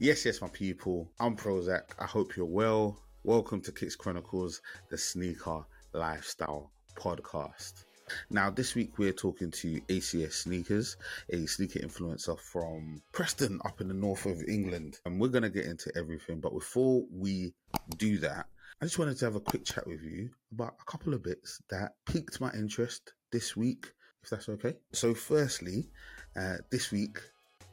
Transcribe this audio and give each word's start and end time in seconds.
Yes, 0.00 0.24
yes, 0.24 0.40
my 0.40 0.46
people. 0.46 1.10
I'm 1.18 1.34
Prozac. 1.34 1.82
I 1.98 2.04
hope 2.04 2.36
you're 2.36 2.46
well. 2.46 3.00
Welcome 3.24 3.60
to 3.62 3.72
Kicks 3.72 3.96
Chronicles, 3.96 4.62
the 4.90 4.96
sneaker 4.96 5.64
lifestyle 5.92 6.70
podcast. 6.94 7.82
Now, 8.30 8.48
this 8.48 8.76
week 8.76 8.96
we're 8.98 9.12
talking 9.12 9.50
to 9.50 9.80
ACS 9.88 10.34
Sneakers, 10.34 10.98
a 11.30 11.46
sneaker 11.46 11.80
influencer 11.80 12.38
from 12.38 13.02
Preston 13.10 13.60
up 13.64 13.80
in 13.80 13.88
the 13.88 13.94
north 13.94 14.24
of 14.24 14.40
England. 14.46 15.00
And 15.04 15.20
we're 15.20 15.26
going 15.30 15.42
to 15.42 15.50
get 15.50 15.64
into 15.64 15.90
everything. 15.96 16.38
But 16.38 16.54
before 16.54 17.02
we 17.12 17.52
do 17.96 18.18
that, 18.18 18.46
I 18.80 18.84
just 18.84 19.00
wanted 19.00 19.18
to 19.18 19.24
have 19.24 19.34
a 19.34 19.40
quick 19.40 19.64
chat 19.64 19.84
with 19.84 20.04
you 20.04 20.30
about 20.52 20.76
a 20.80 20.88
couple 20.88 21.12
of 21.12 21.24
bits 21.24 21.60
that 21.70 21.94
piqued 22.06 22.40
my 22.40 22.52
interest 22.52 23.14
this 23.32 23.56
week, 23.56 23.92
if 24.22 24.30
that's 24.30 24.48
okay. 24.48 24.76
So, 24.92 25.12
firstly, 25.12 25.90
uh, 26.36 26.58
this 26.70 26.92
week, 26.92 27.18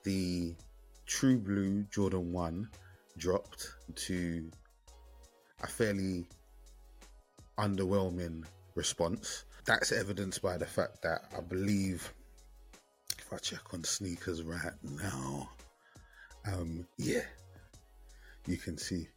the 0.03 0.55
True 1.05 1.37
Blue 1.37 1.83
Jordan 1.91 2.31
1 2.33 2.69
dropped 3.17 3.75
to 3.95 4.49
a 5.61 5.67
fairly 5.67 6.25
underwhelming 7.57 8.43
response. 8.75 9.45
That's 9.65 9.91
evidenced 9.91 10.41
by 10.41 10.57
the 10.57 10.65
fact 10.65 11.01
that 11.03 11.25
I 11.35 11.41
believe, 11.41 12.11
if 13.17 13.31
I 13.31 13.37
check 13.37 13.73
on 13.73 13.83
sneakers 13.83 14.43
right 14.43 14.73
now, 14.83 15.49
um, 16.51 16.85
yeah, 16.97 17.23
you 18.47 18.57
can 18.57 18.77
see 18.77 19.07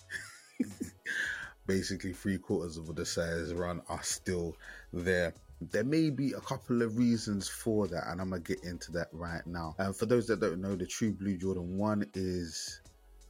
basically 1.67 2.13
three 2.13 2.39
quarters 2.39 2.77
of 2.77 2.95
the 2.95 3.05
size 3.05 3.53
run 3.53 3.83
are 3.89 4.03
still 4.03 4.57
there. 4.93 5.35
There 5.61 5.85
may 5.85 6.11
be 6.11 6.33
a 6.33 6.41
couple 6.41 6.83
of 6.83 6.97
reasons 6.97 7.49
for 7.49 7.89
that, 7.89 8.07
and 8.09 8.21
I'm 8.21 8.31
gonna 8.31 8.43
get 8.43 8.63
into 8.63 8.93
that 8.93 9.09
right 9.13 9.45
now. 9.47 9.75
And 9.79 9.95
for 9.97 10.07
those 10.07 10.27
that 10.29 10.41
don't 10.41 10.61
know, 10.61 10.77
the 10.77 10.87
True 10.87 11.13
Blue 11.13 11.37
Jordan 11.37 11.77
1 11.77 12.11
is 12.15 12.81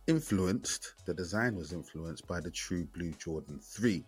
influenced, 0.06 0.94
the 1.04 1.14
design 1.14 1.54
was 1.54 1.72
influenced 1.72 2.26
by 2.26 2.40
the 2.40 2.50
True 2.50 2.86
Blue 2.94 3.12
Jordan 3.12 3.60
3. 3.62 4.04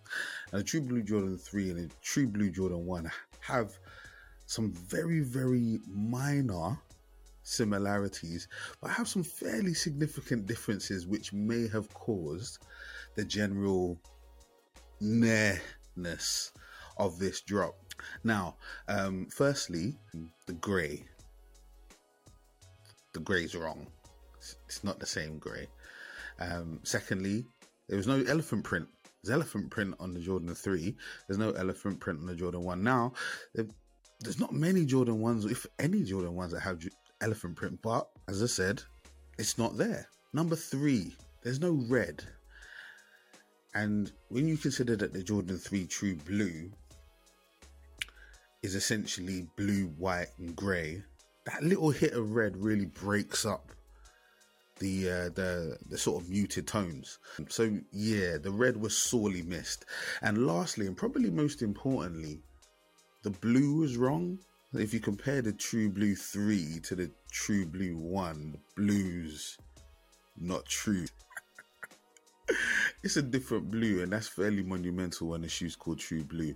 And 0.52 0.60
the 0.60 0.64
True 0.64 0.80
Blue 0.80 1.02
Jordan 1.02 1.38
3 1.38 1.70
and 1.70 1.90
the 1.90 1.94
True 2.02 2.27
Blue 2.27 2.50
Jordan 2.50 2.84
1 2.86 3.10
have 3.40 3.78
some 4.46 4.72
very, 4.72 5.20
very 5.20 5.80
minor 5.86 6.78
similarities, 7.42 8.48
but 8.80 8.90
have 8.90 9.08
some 9.08 9.22
fairly 9.22 9.74
significant 9.74 10.46
differences 10.46 11.06
which 11.06 11.32
may 11.32 11.68
have 11.68 11.92
caused 11.94 12.58
the 13.14 13.24
general 13.24 13.98
nairness 15.00 16.52
of 16.98 17.18
this 17.18 17.40
drop. 17.40 17.77
Now, 18.24 18.56
um, 18.88 19.26
firstly, 19.30 19.96
the 20.46 20.54
grey. 20.54 21.04
The 23.12 23.20
grey's 23.20 23.54
wrong. 23.54 23.86
It's 24.66 24.84
not 24.84 24.98
the 25.00 25.06
same 25.06 25.38
grey. 25.38 25.66
Um, 26.38 26.80
secondly, 26.82 27.44
there 27.88 27.96
was 27.96 28.06
no 28.06 28.22
elephant 28.22 28.64
print. 28.64 28.88
There's 29.22 29.34
elephant 29.34 29.70
print 29.70 29.94
on 30.00 30.14
the 30.14 30.20
Jordan 30.20 30.54
3. 30.54 30.96
There's 31.26 31.38
no 31.38 31.50
elephant 31.52 32.00
print 32.00 32.20
on 32.20 32.26
the 32.26 32.34
Jordan 32.34 32.62
1. 32.62 32.82
Now, 32.82 33.12
there's 34.20 34.40
not 34.40 34.52
many 34.52 34.86
Jordan 34.86 35.18
1s, 35.18 35.50
if 35.50 35.66
any 35.78 36.04
Jordan 36.04 36.34
1s 36.34 36.50
that 36.52 36.60
have 36.60 36.80
elephant 37.20 37.56
print, 37.56 37.80
but 37.82 38.08
as 38.28 38.42
I 38.42 38.46
said, 38.46 38.82
it's 39.38 39.58
not 39.58 39.76
there. 39.76 40.08
Number 40.32 40.56
three, 40.56 41.14
there's 41.42 41.60
no 41.60 41.72
red. 41.88 42.22
And 43.74 44.12
when 44.28 44.48
you 44.48 44.56
consider 44.56 44.96
that 44.96 45.12
the 45.12 45.22
Jordan 45.22 45.58
3 45.58 45.86
True 45.86 46.16
Blue 46.16 46.70
is 48.62 48.75
essentially 48.75 49.47
blue, 49.56 49.86
white, 49.98 50.28
and 50.39 50.55
grey, 50.55 51.03
that 51.47 51.62
little 51.62 51.91
hit 51.91 52.12
of 52.12 52.33
red 52.33 52.56
really 52.56 52.86
breaks 52.86 53.47
up 53.47 53.72
the 54.78 55.11
uh, 55.11 55.28
the 55.34 55.78
the 55.89 55.98
sort 55.98 56.22
of 56.22 56.28
muted 56.28 56.67
tones. 56.67 57.19
So 57.48 57.78
yeah, 57.92 58.39
the 58.39 58.50
red 58.50 58.77
was 58.77 58.97
sorely 58.97 59.42
missed. 59.42 59.84
And 60.22 60.47
lastly, 60.47 60.86
and 60.86 60.97
probably 60.97 61.30
most 61.30 61.62
importantly, 61.62 62.42
the 63.22 63.30
blue 63.30 63.77
was 63.77 63.96
wrong. 63.96 64.39
If 64.73 64.95
you 64.95 65.01
compare 65.01 65.42
the 65.42 65.52
True 65.52 65.90
Blue 65.90 66.14
3 66.14 66.79
to 66.84 66.95
the 66.95 67.11
True 67.33 67.67
Blue 67.67 67.96
1, 67.96 68.52
the 68.52 68.58
blue's 68.77 69.58
not 70.39 70.64
true. 70.67 71.07
it's 73.02 73.17
a 73.17 73.23
different 73.23 73.68
blue, 73.68 74.02
and 74.02 74.13
that's 74.13 74.29
fairly 74.29 74.63
monumental 74.63 75.27
when 75.29 75.42
the 75.42 75.48
shoe's 75.48 75.74
called 75.74 75.98
True 75.98 76.23
Blue. 76.23 76.55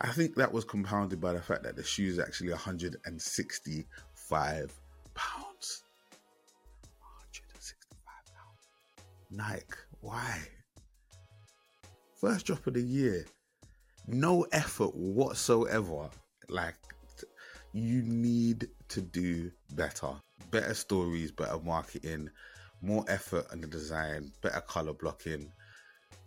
I 0.00 0.12
think 0.12 0.36
that 0.36 0.52
was 0.52 0.64
compounded 0.64 1.20
by 1.20 1.32
the 1.32 1.42
fact 1.42 1.64
that 1.64 1.74
the 1.74 1.82
shoe 1.82 2.06
is 2.06 2.20
actually 2.20 2.50
165 2.50 4.80
pounds. 5.14 5.82
165 7.00 8.14
pounds. 8.32 8.68
Nike, 9.30 9.64
why? 10.00 10.38
First 12.20 12.46
drop 12.46 12.64
of 12.68 12.74
the 12.74 12.82
year, 12.82 13.26
no 14.06 14.46
effort 14.52 14.94
whatsoever. 14.94 16.08
Like, 16.48 16.76
you 17.72 18.02
need 18.02 18.68
to 18.88 19.00
do 19.00 19.50
better. 19.74 20.12
Better 20.52 20.74
stories, 20.74 21.32
better 21.32 21.58
marketing, 21.58 22.30
more 22.82 23.04
effort 23.08 23.46
on 23.50 23.60
the 23.60 23.66
design, 23.66 24.30
better 24.42 24.60
color 24.60 24.92
blocking. 24.92 25.50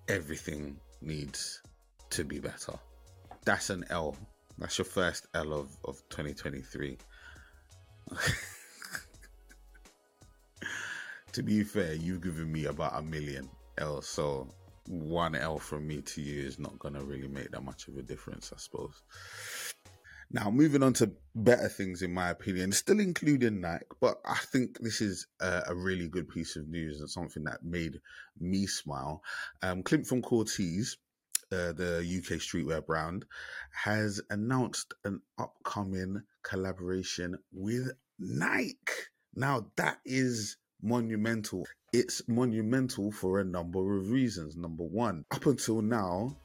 Everything 0.09 0.77
needs 1.01 1.61
to 2.09 2.25
be 2.25 2.39
better 2.39 2.77
that's 3.45 3.69
an 3.69 3.85
L. 3.89 4.15
That's 4.57 4.77
your 4.77 4.85
first 4.85 5.27
L 5.33 5.53
of, 5.53 5.75
of 5.85 6.01
2023. 6.09 6.97
to 11.31 11.43
be 11.43 11.63
fair, 11.63 11.93
you've 11.93 12.21
given 12.21 12.51
me 12.51 12.65
about 12.65 12.99
a 12.99 13.01
million 13.01 13.49
L, 13.77 14.01
so 14.01 14.49
one 14.87 15.35
L 15.35 15.57
from 15.57 15.87
me 15.87 16.01
to 16.01 16.21
you 16.21 16.45
is 16.45 16.59
not 16.59 16.77
going 16.79 16.93
to 16.93 17.03
really 17.03 17.27
make 17.27 17.51
that 17.51 17.63
much 17.63 17.87
of 17.87 17.97
a 17.97 18.01
difference, 18.01 18.51
I 18.53 18.57
suppose. 18.59 19.01
Now, 20.33 20.49
moving 20.49 20.81
on 20.81 20.93
to 20.93 21.11
better 21.35 21.67
things, 21.67 22.01
in 22.01 22.13
my 22.13 22.29
opinion, 22.29 22.71
still 22.71 23.01
including 23.01 23.59
Nike, 23.59 23.85
but 23.99 24.21
I 24.23 24.37
think 24.37 24.79
this 24.79 25.01
is 25.01 25.27
a, 25.41 25.63
a 25.67 25.75
really 25.75 26.07
good 26.07 26.29
piece 26.29 26.55
of 26.55 26.69
news 26.69 27.01
and 27.01 27.09
something 27.09 27.43
that 27.43 27.63
made 27.63 27.99
me 28.39 28.65
smile. 28.65 29.23
Um, 29.61 29.83
Clint 29.83 30.07
from 30.07 30.21
Corteiz 30.21 30.95
the 31.51 31.99
UK 31.99 32.39
streetwear 32.39 32.85
brand, 32.85 33.25
has 33.71 34.19
announced 34.29 34.93
an 35.05 35.21
upcoming 35.37 36.23
collaboration 36.43 37.37
with 37.51 37.91
Nike. 38.17 38.77
Now, 39.35 39.67
that 39.75 39.99
is 40.05 40.57
monumental. 40.81 41.65
It's 41.93 42.27
monumental 42.27 43.11
for 43.11 43.39
a 43.39 43.45
number 43.45 43.97
of 43.97 44.09
reasons. 44.09 44.55
Number 44.55 44.83
one, 44.83 45.25
up 45.31 45.45
until 45.45 45.81
now, 45.81 46.37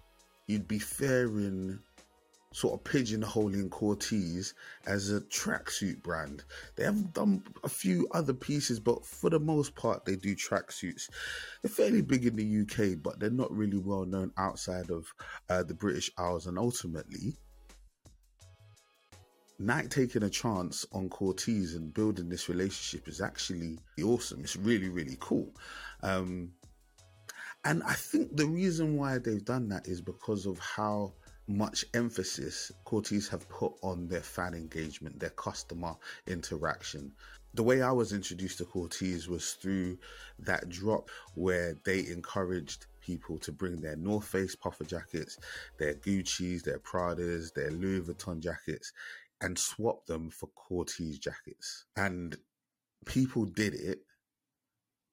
you'd 0.47 0.69
be 0.69 0.79
faring 0.79 1.81
sort 2.57 2.73
of 2.73 2.91
pigeonholing 2.91 3.69
Corteiz 3.69 4.55
as 4.87 5.13
a 5.13 5.21
tracksuit 5.21 6.03
brand. 6.03 6.43
They 6.75 6.85
have 6.85 7.13
done 7.13 7.43
a 7.63 7.69
few 7.69 8.09
other 8.13 8.33
pieces, 8.33 8.81
but 8.81 9.05
for 9.05 9.29
the 9.29 9.39
most 9.39 9.75
part, 9.75 10.07
they 10.07 10.17
do 10.17 10.35
tracksuits. 10.35 11.11
They're 11.61 11.71
fairly 11.71 12.01
big 12.01 12.25
in 12.25 12.35
the 12.35 12.63
UK, 12.63 13.03
but 13.03 13.21
they're 13.21 13.29
not 13.29 13.53
really 13.53 13.77
well 13.77 14.07
known 14.07 14.33
outside 14.39 14.91
of 14.91 15.05
uh, 15.51 15.65
the 15.65 15.75
British 15.75 16.11
Isles. 16.17 16.47
And 16.47 16.59
ultimately, 16.59 17.37
Nike 19.59 19.89
taking 19.89 20.23
a 20.23 20.31
chance 20.31 20.87
on 20.93 21.11
Corteiz 21.11 21.77
and 21.77 21.93
building 21.93 22.31
this 22.31 22.49
relationship 22.49 23.07
is 23.07 23.21
actually 23.21 23.79
awesome. 24.03 24.41
It's 24.41 24.57
really, 24.57 24.89
really 24.89 25.19
cool. 25.21 25.53
Um, 26.03 26.53
and 27.67 27.83
I 27.83 27.93
think 27.93 28.35
the 28.35 28.47
reason 28.47 28.97
why 28.97 29.19
they've 29.19 29.45
done 29.45 29.69
that 29.69 29.87
is 29.87 30.01
because 30.01 30.47
of 30.47 30.59
how 30.59 31.13
much 31.49 31.85
emphasis 31.95 32.73
Corteiz 32.85 33.29
have 33.29 33.49
put 33.49 33.73
on 33.83 34.09
their 34.09 34.23
fan 34.23 34.55
engagement, 34.55 35.21
their 35.21 35.31
customer 35.31 35.95
interaction. 36.27 37.13
The 37.55 37.63
way 37.63 37.83
I 37.83 37.93
was 37.93 38.13
introduced 38.13 38.59
to 38.59 38.65
Corteiz 38.65 39.29
was 39.29 39.53
through 39.53 39.99
that 40.41 40.69
drop 40.69 41.09
where 41.35 41.77
they 41.85 42.07
encouraged 42.07 42.87
people 43.01 43.39
to 43.39 43.53
bring 43.53 43.81
their 43.81 43.97
North 43.97 44.27
Face 44.27 44.55
puffer 44.55 44.85
jackets, 44.85 45.39
their 45.79 45.95
Gucci's, 45.95 46.63
their 46.63 46.81
Pradas, 46.81 47.53
their 47.55 47.71
Louis 47.71 48.01
Vuitton 48.01 48.41
jackets, 48.41 48.93
and 49.41 49.59
swap 49.59 50.05
them 50.07 50.31
for 50.31 50.49
Corteiz 50.49 51.19
jackets. 51.21 51.85
And 51.97 52.37
people 53.07 53.45
did 53.45 53.75
it 53.75 54.01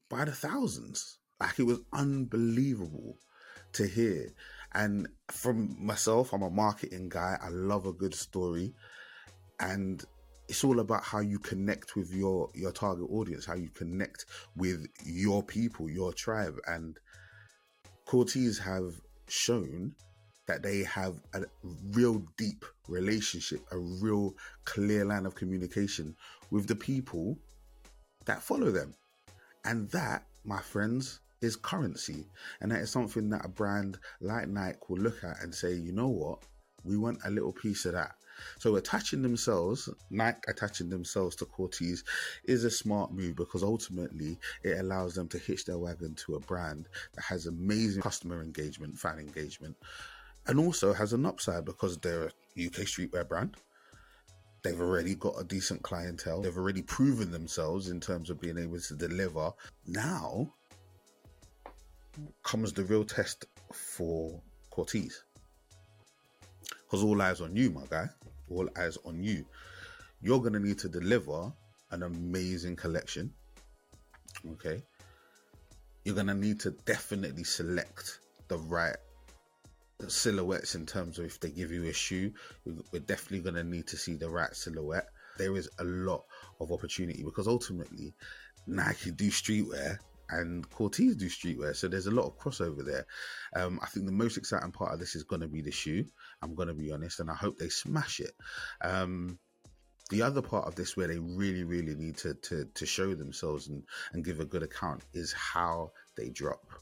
by 0.09 0.25
the 0.25 0.31
thousands. 0.31 1.19
Like 1.39 1.59
it 1.59 1.63
was 1.63 1.81
unbelievable 1.93 3.17
to 3.73 3.87
hear. 3.87 4.29
And 4.75 5.07
from 5.29 5.75
myself, 5.79 6.33
I'm 6.33 6.41
a 6.41 6.49
marketing 6.49 7.09
guy. 7.09 7.37
I 7.41 7.49
love 7.49 7.85
a 7.85 7.93
good 7.93 8.15
story. 8.15 8.73
And 9.59 10.03
it's 10.49 10.63
all 10.63 10.79
about 10.79 11.03
how 11.03 11.19
you 11.19 11.39
connect 11.39 11.95
with 11.95 12.11
your 12.11 12.49
your 12.53 12.71
target 12.71 13.07
audience, 13.09 13.45
how 13.45 13.55
you 13.55 13.69
connect 13.69 14.25
with 14.55 14.87
your 15.05 15.43
people, 15.43 15.89
your 15.89 16.11
tribe. 16.13 16.57
And 16.67 16.97
Corteiz 18.05 18.59
have 18.59 18.99
shown 19.27 19.95
that 20.47 20.61
they 20.61 20.83
have 20.83 21.21
a 21.33 21.43
real 21.91 22.23
deep 22.37 22.65
relationship, 22.87 23.65
a 23.71 23.77
real 23.77 24.35
clear 24.65 25.05
line 25.05 25.25
of 25.25 25.35
communication 25.35 26.15
with 26.51 26.67
the 26.67 26.75
people 26.75 27.37
that 28.25 28.41
follow 28.41 28.71
them. 28.71 28.93
And 29.63 29.89
that 29.91 30.25
my 30.43 30.59
friends, 30.59 31.21
is 31.43 31.55
currency. 31.55 32.25
And 32.61 32.71
that 32.71 32.81
is 32.81 32.91
something 32.91 33.29
that 33.29 33.45
a 33.45 33.49
brand 33.49 33.99
like 34.21 34.47
Nike 34.47 34.79
will 34.89 34.99
look 34.99 35.23
at 35.23 35.41
and 35.41 35.53
say, 35.53 35.73
you 35.73 35.91
know 35.91 36.09
what? 36.09 36.39
We 36.83 36.97
want 36.97 37.19
a 37.25 37.31
little 37.31 37.53
piece 37.53 37.85
of 37.85 37.93
that. 37.93 38.15
So 38.59 38.75
attaching 38.75 39.21
themselves, 39.21 39.89
Nike 40.09 40.39
attaching 40.47 40.89
themselves 40.89 41.35
to 41.37 41.45
Corteiz 41.45 42.03
is 42.45 42.63
a 42.63 42.71
smart 42.71 43.13
move 43.13 43.35
because 43.35 43.63
ultimately 43.63 44.39
it 44.63 44.79
allows 44.79 45.15
them 45.15 45.27
to 45.29 45.37
hitch 45.37 45.65
their 45.65 45.77
wagon 45.77 46.15
to 46.25 46.35
a 46.35 46.39
brand 46.39 46.87
that 47.13 47.23
has 47.23 47.45
amazing 47.45 48.01
customer 48.01 48.41
engagement, 48.41 48.97
fan 48.97 49.19
engagement, 49.19 49.77
and 50.47 50.59
also 50.59 50.93
has 50.93 51.13
an 51.13 51.25
upside 51.25 51.65
because 51.65 51.97
they're 51.97 52.25
a 52.57 52.65
UK 52.65 52.85
streetwear 52.85 53.27
brand. 53.27 53.55
They've 54.63 54.79
already 54.79 55.15
got 55.15 55.39
a 55.39 55.43
decent 55.43 55.81
clientele. 55.83 56.41
They've 56.41 56.57
already 56.57 56.81
proven 56.81 57.31
themselves 57.31 57.89
in 57.89 57.99
terms 57.99 58.29
of 58.29 58.39
being 58.39 58.57
able 58.57 58.79
to 58.79 58.95
deliver. 58.95 59.51
Now 59.85 60.53
comes 62.43 62.73
the 62.73 62.83
real 62.83 63.03
test 63.03 63.45
for 63.71 64.41
Corteiz. 64.71 65.13
Because 66.83 67.03
all 67.03 67.21
eyes 67.21 67.41
on 67.41 67.55
you, 67.55 67.71
my 67.71 67.83
guy. 67.89 68.07
All 68.49 68.69
eyes 68.77 68.97
on 69.05 69.23
you. 69.23 69.45
You're 70.21 70.39
going 70.39 70.53
to 70.53 70.59
need 70.59 70.79
to 70.79 70.89
deliver 70.89 71.51
an 71.91 72.03
amazing 72.03 72.75
collection. 72.75 73.31
Okay. 74.53 74.81
You're 76.05 76.15
going 76.15 76.27
to 76.27 76.33
need 76.33 76.59
to 76.61 76.71
definitely 76.85 77.43
select 77.43 78.19
the 78.47 78.57
right 78.57 78.97
silhouettes 80.07 80.75
in 80.75 80.85
terms 80.85 81.17
of 81.17 81.25
if 81.25 81.39
they 81.39 81.49
give 81.49 81.71
you 81.71 81.85
a 81.85 81.93
shoe, 81.93 82.31
we're 82.91 82.99
definitely 82.99 83.39
going 83.39 83.55
to 83.55 83.63
need 83.63 83.87
to 83.87 83.97
see 83.97 84.15
the 84.15 84.29
right 84.29 84.53
silhouette. 84.55 85.07
There 85.37 85.55
is 85.55 85.69
a 85.79 85.83
lot 85.83 86.25
of 86.59 86.71
opportunity 86.71 87.23
because 87.23 87.47
ultimately 87.47 88.13
Nike 88.67 89.11
do 89.11 89.29
streetwear 89.29 89.97
and 90.29 90.69
Corteiz 90.69 91.17
do 91.17 91.27
streetwear, 91.27 91.75
so 91.75 91.87
there's 91.87 92.07
a 92.07 92.11
lot 92.11 92.25
of 92.25 92.37
crossover 92.37 92.85
there. 92.85 93.05
Um, 93.55 93.79
I 93.81 93.87
think 93.87 94.05
the 94.05 94.11
most 94.11 94.37
exciting 94.37 94.71
part 94.71 94.93
of 94.93 94.99
this 94.99 95.15
is 95.15 95.23
going 95.23 95.41
to 95.41 95.47
be 95.47 95.61
the 95.61 95.71
shoe. 95.71 96.05
I'm 96.41 96.55
going 96.55 96.67
to 96.67 96.73
be 96.73 96.91
honest, 96.91 97.19
and 97.19 97.29
I 97.29 97.35
hope 97.35 97.57
they 97.57 97.69
smash 97.69 98.19
it. 98.19 98.33
Um, 98.81 99.39
the 100.09 100.21
other 100.21 100.41
part 100.41 100.67
of 100.67 100.75
this 100.75 100.97
where 100.97 101.07
they 101.07 101.19
really, 101.19 101.63
really 101.63 101.95
need 101.95 102.17
to 102.17 102.33
to, 102.33 102.65
to 102.65 102.85
show 102.85 103.15
themselves 103.15 103.67
and, 103.67 103.83
and 104.11 104.25
give 104.25 104.39
a 104.39 104.45
good 104.45 104.63
account 104.63 105.03
is 105.13 105.33
how 105.33 105.91
they 106.15 106.29
drop 106.29 106.73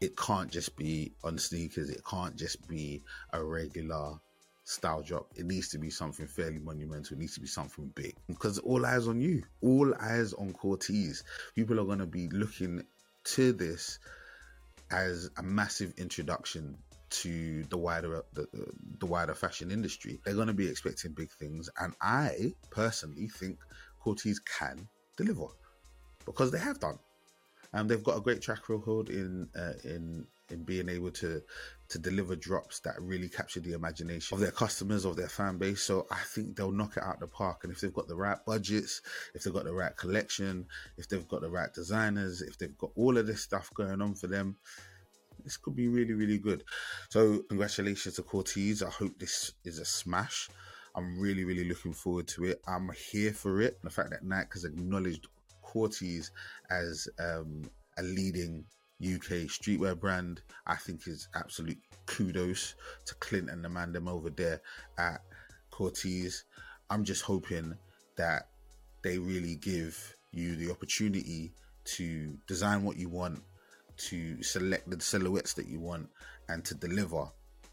it 0.00 0.16
can't 0.16 0.50
just 0.50 0.76
be 0.76 1.14
on 1.24 1.38
sneakers. 1.38 1.88
It 1.88 2.02
can't 2.08 2.36
just 2.36 2.68
be 2.68 3.02
a 3.32 3.42
regular 3.42 4.18
style 4.66 5.00
drop. 5.00 5.28
It 5.36 5.46
needs 5.46 5.68
to 5.68 5.78
be 5.78 5.90
something 5.90 6.26
fairly 6.26 6.58
monumental. 6.58 7.16
It 7.16 7.20
needs 7.20 7.34
to 7.34 7.40
be 7.40 7.46
something 7.46 7.90
big 7.94 8.14
because 8.26 8.58
all 8.58 8.84
eyes 8.84 9.06
on 9.06 9.20
you, 9.20 9.44
all 9.62 9.94
eyes 10.00 10.32
on 10.34 10.52
Corteiz. 10.52 11.22
People 11.54 11.80
are 11.80 11.84
going 11.84 12.00
to 12.00 12.06
be 12.06 12.28
looking 12.28 12.84
to 13.24 13.52
this 13.52 14.00
as 14.90 15.30
a 15.38 15.42
massive 15.42 15.94
introduction 15.98 16.76
to 17.08 17.62
the 17.70 17.78
wider 17.78 18.24
the, 18.34 18.48
the 18.98 19.06
wider 19.06 19.34
fashion 19.34 19.70
industry. 19.70 20.20
They're 20.24 20.34
going 20.34 20.48
to 20.48 20.52
be 20.54 20.68
expecting 20.68 21.12
big 21.12 21.30
things, 21.30 21.70
and 21.78 21.94
I 22.00 22.52
personally 22.70 23.28
think 23.28 23.58
Corteiz 24.04 24.38
can 24.44 24.88
deliver 25.16 25.46
because 26.24 26.50
they 26.50 26.58
have 26.58 26.80
done. 26.80 26.98
Um, 27.72 27.86
they've 27.86 28.02
got 28.02 28.16
a 28.16 28.20
great 28.20 28.42
track 28.42 28.68
record 28.68 29.10
in 29.10 29.48
uh, 29.56 29.74
in 29.84 30.26
in 30.50 30.64
being 30.64 30.88
able 30.88 31.10
to 31.12 31.42
to 31.88 31.98
deliver 31.98 32.36
drops 32.36 32.80
that 32.80 32.94
really 33.00 33.28
capture 33.28 33.60
the 33.60 33.72
imagination 33.72 34.34
of 34.34 34.40
their 34.40 34.50
customers, 34.50 35.04
of 35.04 35.16
their 35.16 35.28
fan 35.28 35.58
base. 35.58 35.82
So 35.82 36.06
I 36.10 36.18
think 36.34 36.56
they'll 36.56 36.72
knock 36.72 36.96
it 36.96 37.02
out 37.02 37.20
the 37.20 37.26
park. 37.26 37.60
And 37.62 37.72
if 37.72 37.80
they've 37.80 37.92
got 37.92 38.08
the 38.08 38.16
right 38.16 38.38
budgets, 38.46 39.02
if 39.34 39.42
they've 39.42 39.54
got 39.54 39.64
the 39.64 39.74
right 39.74 39.96
collection, 39.96 40.66
if 40.96 41.08
they've 41.08 41.26
got 41.28 41.42
the 41.42 41.50
right 41.50 41.72
designers, 41.72 42.42
if 42.42 42.58
they've 42.58 42.76
got 42.76 42.90
all 42.96 43.16
of 43.16 43.26
this 43.26 43.42
stuff 43.42 43.70
going 43.74 44.02
on 44.02 44.14
for 44.14 44.26
them, 44.26 44.56
this 45.44 45.56
could 45.56 45.76
be 45.76 45.88
really, 45.88 46.14
really 46.14 46.38
good. 46.38 46.64
So 47.08 47.38
congratulations 47.48 48.16
to 48.16 48.22
Corteiz. 48.22 48.82
I 48.84 48.90
hope 48.90 49.18
this 49.18 49.52
is 49.64 49.78
a 49.78 49.84
smash. 49.84 50.48
I'm 50.94 51.20
really, 51.20 51.44
really 51.44 51.68
looking 51.68 51.92
forward 51.92 52.26
to 52.28 52.46
it. 52.46 52.62
I'm 52.66 52.90
here 53.12 53.32
for 53.32 53.60
it. 53.60 53.78
The 53.82 53.90
fact 53.90 54.10
that 54.10 54.24
Nike 54.24 54.48
has 54.54 54.64
acknowledged 54.64 55.28
Corteiz 55.62 56.30
as 56.70 57.06
um, 57.18 57.62
a 57.98 58.02
leading 58.02 58.64
UK 59.02 59.48
streetwear 59.48 59.98
brand, 59.98 60.40
I 60.66 60.76
think 60.76 61.06
is 61.06 61.28
absolute 61.34 61.78
kudos 62.06 62.74
to 63.04 63.14
Clint 63.16 63.50
and 63.50 63.64
the 63.64 63.68
man 63.68 63.92
them 63.92 64.08
over 64.08 64.30
there 64.30 64.60
at 64.98 65.20
Corteiz. 65.70 66.44
I'm 66.88 67.04
just 67.04 67.22
hoping 67.22 67.76
that 68.16 68.48
they 69.02 69.18
really 69.18 69.56
give 69.56 70.16
you 70.32 70.56
the 70.56 70.70
opportunity 70.70 71.52
to 71.84 72.36
design 72.46 72.84
what 72.84 72.96
you 72.96 73.08
want, 73.08 73.42
to 73.96 74.42
select 74.42 74.88
the 74.90 75.00
silhouettes 75.00 75.54
that 75.54 75.66
you 75.66 75.78
want, 75.78 76.08
and 76.48 76.64
to 76.64 76.74
deliver 76.74 77.26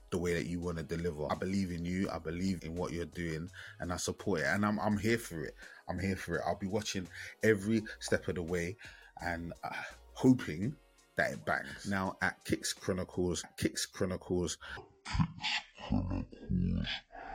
the 0.09 0.17
way 0.17 0.33
that 0.33 0.45
you 0.45 0.59
want 0.59 0.77
to 0.77 0.83
deliver. 0.83 1.31
I 1.31 1.35
believe 1.35 1.71
in 1.71 1.85
you. 1.85 2.07
I 2.11 2.19
believe 2.19 2.63
in 2.63 2.75
what 2.75 2.91
you're 2.91 3.05
doing, 3.05 3.49
and 3.79 3.91
I 3.91 3.97
support 3.97 4.41
it. 4.41 4.45
And 4.45 4.65
I'm 4.65 4.79
I'm 4.79 4.97
here 4.97 5.17
for 5.17 5.43
it. 5.43 5.55
I'm 5.89 5.99
here 5.99 6.15
for 6.15 6.35
it. 6.35 6.43
I'll 6.45 6.57
be 6.57 6.67
watching 6.67 7.07
every 7.41 7.81
step 7.99 8.27
of 8.27 8.35
the 8.35 8.43
way, 8.43 8.75
and 9.21 9.53
uh, 9.63 9.69
hoping 10.13 10.75
that 11.15 11.31
it 11.31 11.45
bangs. 11.45 11.87
Now 11.87 12.17
at 12.21 12.43
Kicks 12.45 12.73
Chronicles, 12.73 13.43
Kicks 13.57 13.85
Chronicles. 13.85 14.57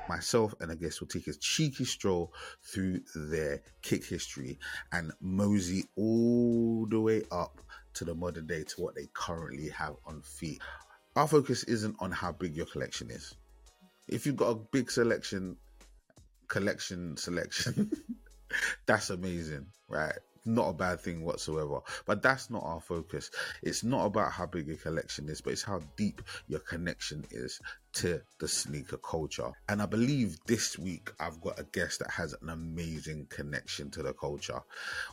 Myself 0.09 0.55
and 0.61 0.71
a 0.71 0.77
guest 0.77 1.01
will 1.01 1.09
take 1.09 1.27
a 1.27 1.35
cheeky 1.35 1.85
stroll 1.85 2.33
through 2.65 3.01
their 3.15 3.61
kick 3.83 4.05
history 4.07 4.59
and 4.93 5.13
mosey 5.21 5.85
all 5.97 6.87
the 6.87 6.99
way 6.99 7.23
up 7.31 7.61
to 7.95 8.05
the 8.05 8.15
modern 8.15 8.47
day 8.47 8.65
to 8.65 8.81
what 8.81 8.95
they 8.95 9.07
currently 9.13 9.69
have 9.69 9.97
on 10.07 10.23
feet. 10.23 10.63
Our 11.15 11.29
focus 11.29 11.65
isn't 11.65 11.97
on 11.99 12.11
how 12.11 12.33
big 12.33 12.57
your 12.57 12.67
collection 12.67 13.11
is. 13.11 13.35
If 14.09 14.25
you've 14.25 14.37
got 14.37 14.51
a 14.51 14.55
big 14.55 14.91
selection, 14.91 15.57
collection 16.47 17.17
selection, 17.17 17.91
that's 18.87 19.11
amazing, 19.11 19.67
right? 19.89 20.17
Not 20.45 20.71
a 20.71 20.73
bad 20.73 21.01
thing 21.01 21.25
whatsoever. 21.25 21.81
But 22.07 22.23
that's 22.23 22.51
not 22.51 22.63
our 22.65 22.81
focus. 22.81 23.31
It's 23.63 23.85
not 23.85 24.07
about 24.07 24.33
how 24.33 24.47
big 24.47 24.67
your 24.67 24.77
collection 24.77 25.29
is, 25.29 25.41
but 25.41 25.53
it's 25.53 25.63
how 25.63 25.81
deep 25.97 26.23
your 26.47 26.61
connection 26.61 27.25
is 27.31 27.61
to 27.95 28.21
the 28.39 28.49
sneaker 28.49 28.99
culture. 28.99 29.51
And 29.69 29.83
I 29.83 29.87
believe 29.87 30.39
this 30.47 30.79
week 30.79 31.11
I've 31.19 31.41
got 31.41 31.59
a 31.59 31.65
guest 31.65 32.01
that 32.01 32.11
has 32.11 32.35
an 32.41 32.49
amazing 32.49 33.27
connection 33.31 33.91
to 33.93 34.03
the 34.03 34.13
culture. 34.13 34.61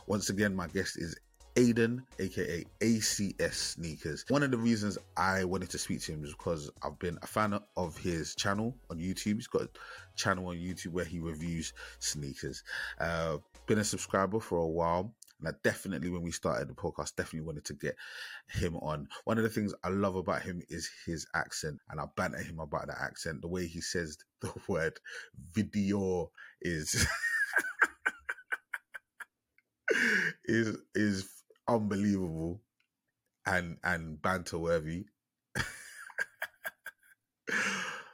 Once 0.06 0.30
again, 0.30 0.54
my 0.54 0.68
guest 0.68 0.96
is 0.98 1.16
Aiden, 1.56 2.02
aka 2.18 2.64
ACS 2.80 3.54
Sneakers. 3.54 4.26
One 4.28 4.42
of 4.42 4.50
the 4.50 4.58
reasons 4.58 4.98
I 5.16 5.44
wanted 5.44 5.70
to 5.70 5.78
speak 5.78 6.02
to 6.02 6.12
him 6.12 6.22
is 6.22 6.32
because 6.32 6.70
I've 6.82 6.98
been 6.98 7.18
a 7.22 7.26
fan 7.26 7.58
of 7.76 7.96
his 7.96 8.34
channel 8.34 8.76
on 8.90 8.98
YouTube. 8.98 9.36
He's 9.36 9.46
got 9.46 9.62
a 9.62 9.68
channel 10.16 10.48
on 10.48 10.56
YouTube 10.56 10.92
where 10.92 11.06
he 11.06 11.18
reviews 11.18 11.72
sneakers. 11.98 12.62
Uh, 13.00 13.38
been 13.66 13.78
a 13.78 13.84
subscriber 13.84 14.38
for 14.38 14.58
a 14.58 14.66
while. 14.66 15.14
And 15.38 15.48
I 15.48 15.52
definitely, 15.64 16.10
when 16.10 16.22
we 16.22 16.30
started 16.30 16.68
the 16.68 16.74
podcast, 16.74 17.16
definitely 17.16 17.46
wanted 17.46 17.64
to 17.66 17.74
get 17.74 17.96
him 18.48 18.76
on. 18.76 19.08
One 19.24 19.38
of 19.38 19.44
the 19.44 19.50
things 19.50 19.74
I 19.82 19.88
love 19.88 20.16
about 20.16 20.42
him 20.42 20.62
is 20.68 20.90
his 21.06 21.26
accent, 21.34 21.78
and 21.90 22.00
I 22.00 22.04
banter 22.16 22.42
him 22.42 22.60
about 22.60 22.86
that 22.88 23.00
accent. 23.00 23.40
The 23.40 23.48
way 23.48 23.66
he 23.66 23.80
says 23.80 24.18
the 24.40 24.52
word 24.68 24.98
video 25.52 26.30
is 26.60 27.06
is 30.44 30.76
is 30.94 31.35
unbelievable 31.68 32.60
and 33.46 33.76
and 33.84 34.20
banter 34.20 34.58
worthy. 34.58 35.06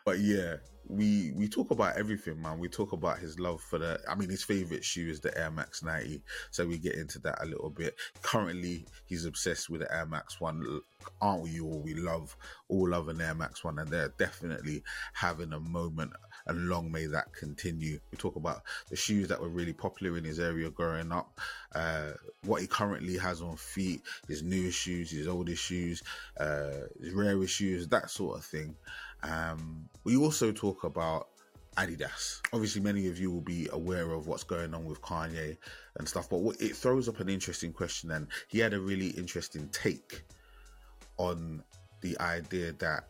but 0.05 0.19
yeah, 0.19 0.57
we 0.89 1.33
we 1.35 1.49
talk 1.49 1.71
about 1.71 1.97
everything, 1.97 2.41
man. 2.41 2.59
We 2.59 2.69
talk 2.69 2.93
about 2.93 3.19
his 3.19 3.39
love 3.39 3.61
for 3.61 3.79
the. 3.79 4.01
I 4.09 4.15
mean, 4.15 4.29
his 4.29 4.43
favorite 4.43 4.85
shoe 4.85 5.09
is 5.09 5.21
the 5.21 5.37
Air 5.39 5.51
Max 5.51 5.83
90, 5.83 6.23
so 6.51 6.67
we 6.67 6.79
get 6.79 6.95
into 6.95 7.19
that 7.21 7.43
a 7.43 7.47
little 7.47 7.71
bit. 7.71 7.95
Currently, 8.23 8.87
he's 9.07 9.25
obsessed 9.25 9.71
with 9.71 9.81
the 9.81 9.95
Air 9.95 10.07
Max 10.07 10.41
One. 10.41 10.81
Aren't 11.21 11.43
we 11.43 11.61
all? 11.61 11.81
We 11.83 11.95
love 11.95 12.37
all 12.69 12.91
love 12.91 13.09
an 13.09 13.21
Air 13.21 13.35
Max 13.35 13.65
One, 13.65 13.79
and 13.79 13.89
they're 13.89 14.13
definitely 14.19 14.83
having 15.15 15.53
a 15.53 15.61
moment 15.61 16.13
and 16.47 16.69
long 16.69 16.91
may 16.91 17.07
that 17.07 17.33
continue. 17.33 17.99
We 18.11 18.19
talk 18.19 18.37
about 18.37 18.63
the 18.89 18.97
shoes 18.97 19.29
that 19.29 19.41
were 19.41 19.49
really 19.49 19.73
popular 19.73 20.17
in 20.17 20.25
his 20.25 20.41
area 20.41 20.71
growing 20.71 21.13
up, 21.13 21.41
uh, 21.75 22.13
what 22.45 22.61
he 22.61 22.67
currently 22.67 23.17
has 23.17 23.43
on 23.43 23.57
feet, 23.57 24.03
his 24.29 24.43
newest 24.43 24.79
shoes, 24.79 25.11
his 25.11 25.29
oldest 25.29 25.63
shoes, 25.63 26.03
uh, 26.39 26.87
his 27.01 27.13
rarest 27.13 27.55
shoes, 27.55 27.89
that 27.89 28.11
sort 28.11 28.39
of 28.39 28.45
thing. 28.45 28.75
Um, 29.23 29.89
we 30.05 30.17
also 30.17 30.53
talk 30.53 30.85
about 30.85 31.29
Adidas. 31.77 32.41
Obviously, 32.53 32.83
many 32.83 33.09
of 33.09 33.19
you 33.19 33.31
will 33.31 33.41
be 33.41 33.69
aware 33.73 34.13
of 34.13 34.27
what's 34.27 34.45
going 34.45 34.75
on 34.75 34.85
with 34.85 35.01
Kanye 35.01 35.57
and 35.97 36.09
stuff, 36.09 36.29
but 36.29 36.41
it 36.61 36.77
throws 36.77 37.09
up 37.09 37.21
an 37.21 37.29
interesting 37.29 37.73
question. 37.73 38.11
And 38.11 38.27
he 38.49 38.59
had 38.59 38.75
a 38.75 38.81
really 38.81 39.09
interesting 39.09 39.69
take 39.71 40.25
on 41.17 41.63
the 42.03 42.19
idea 42.21 42.73
that 42.73 43.05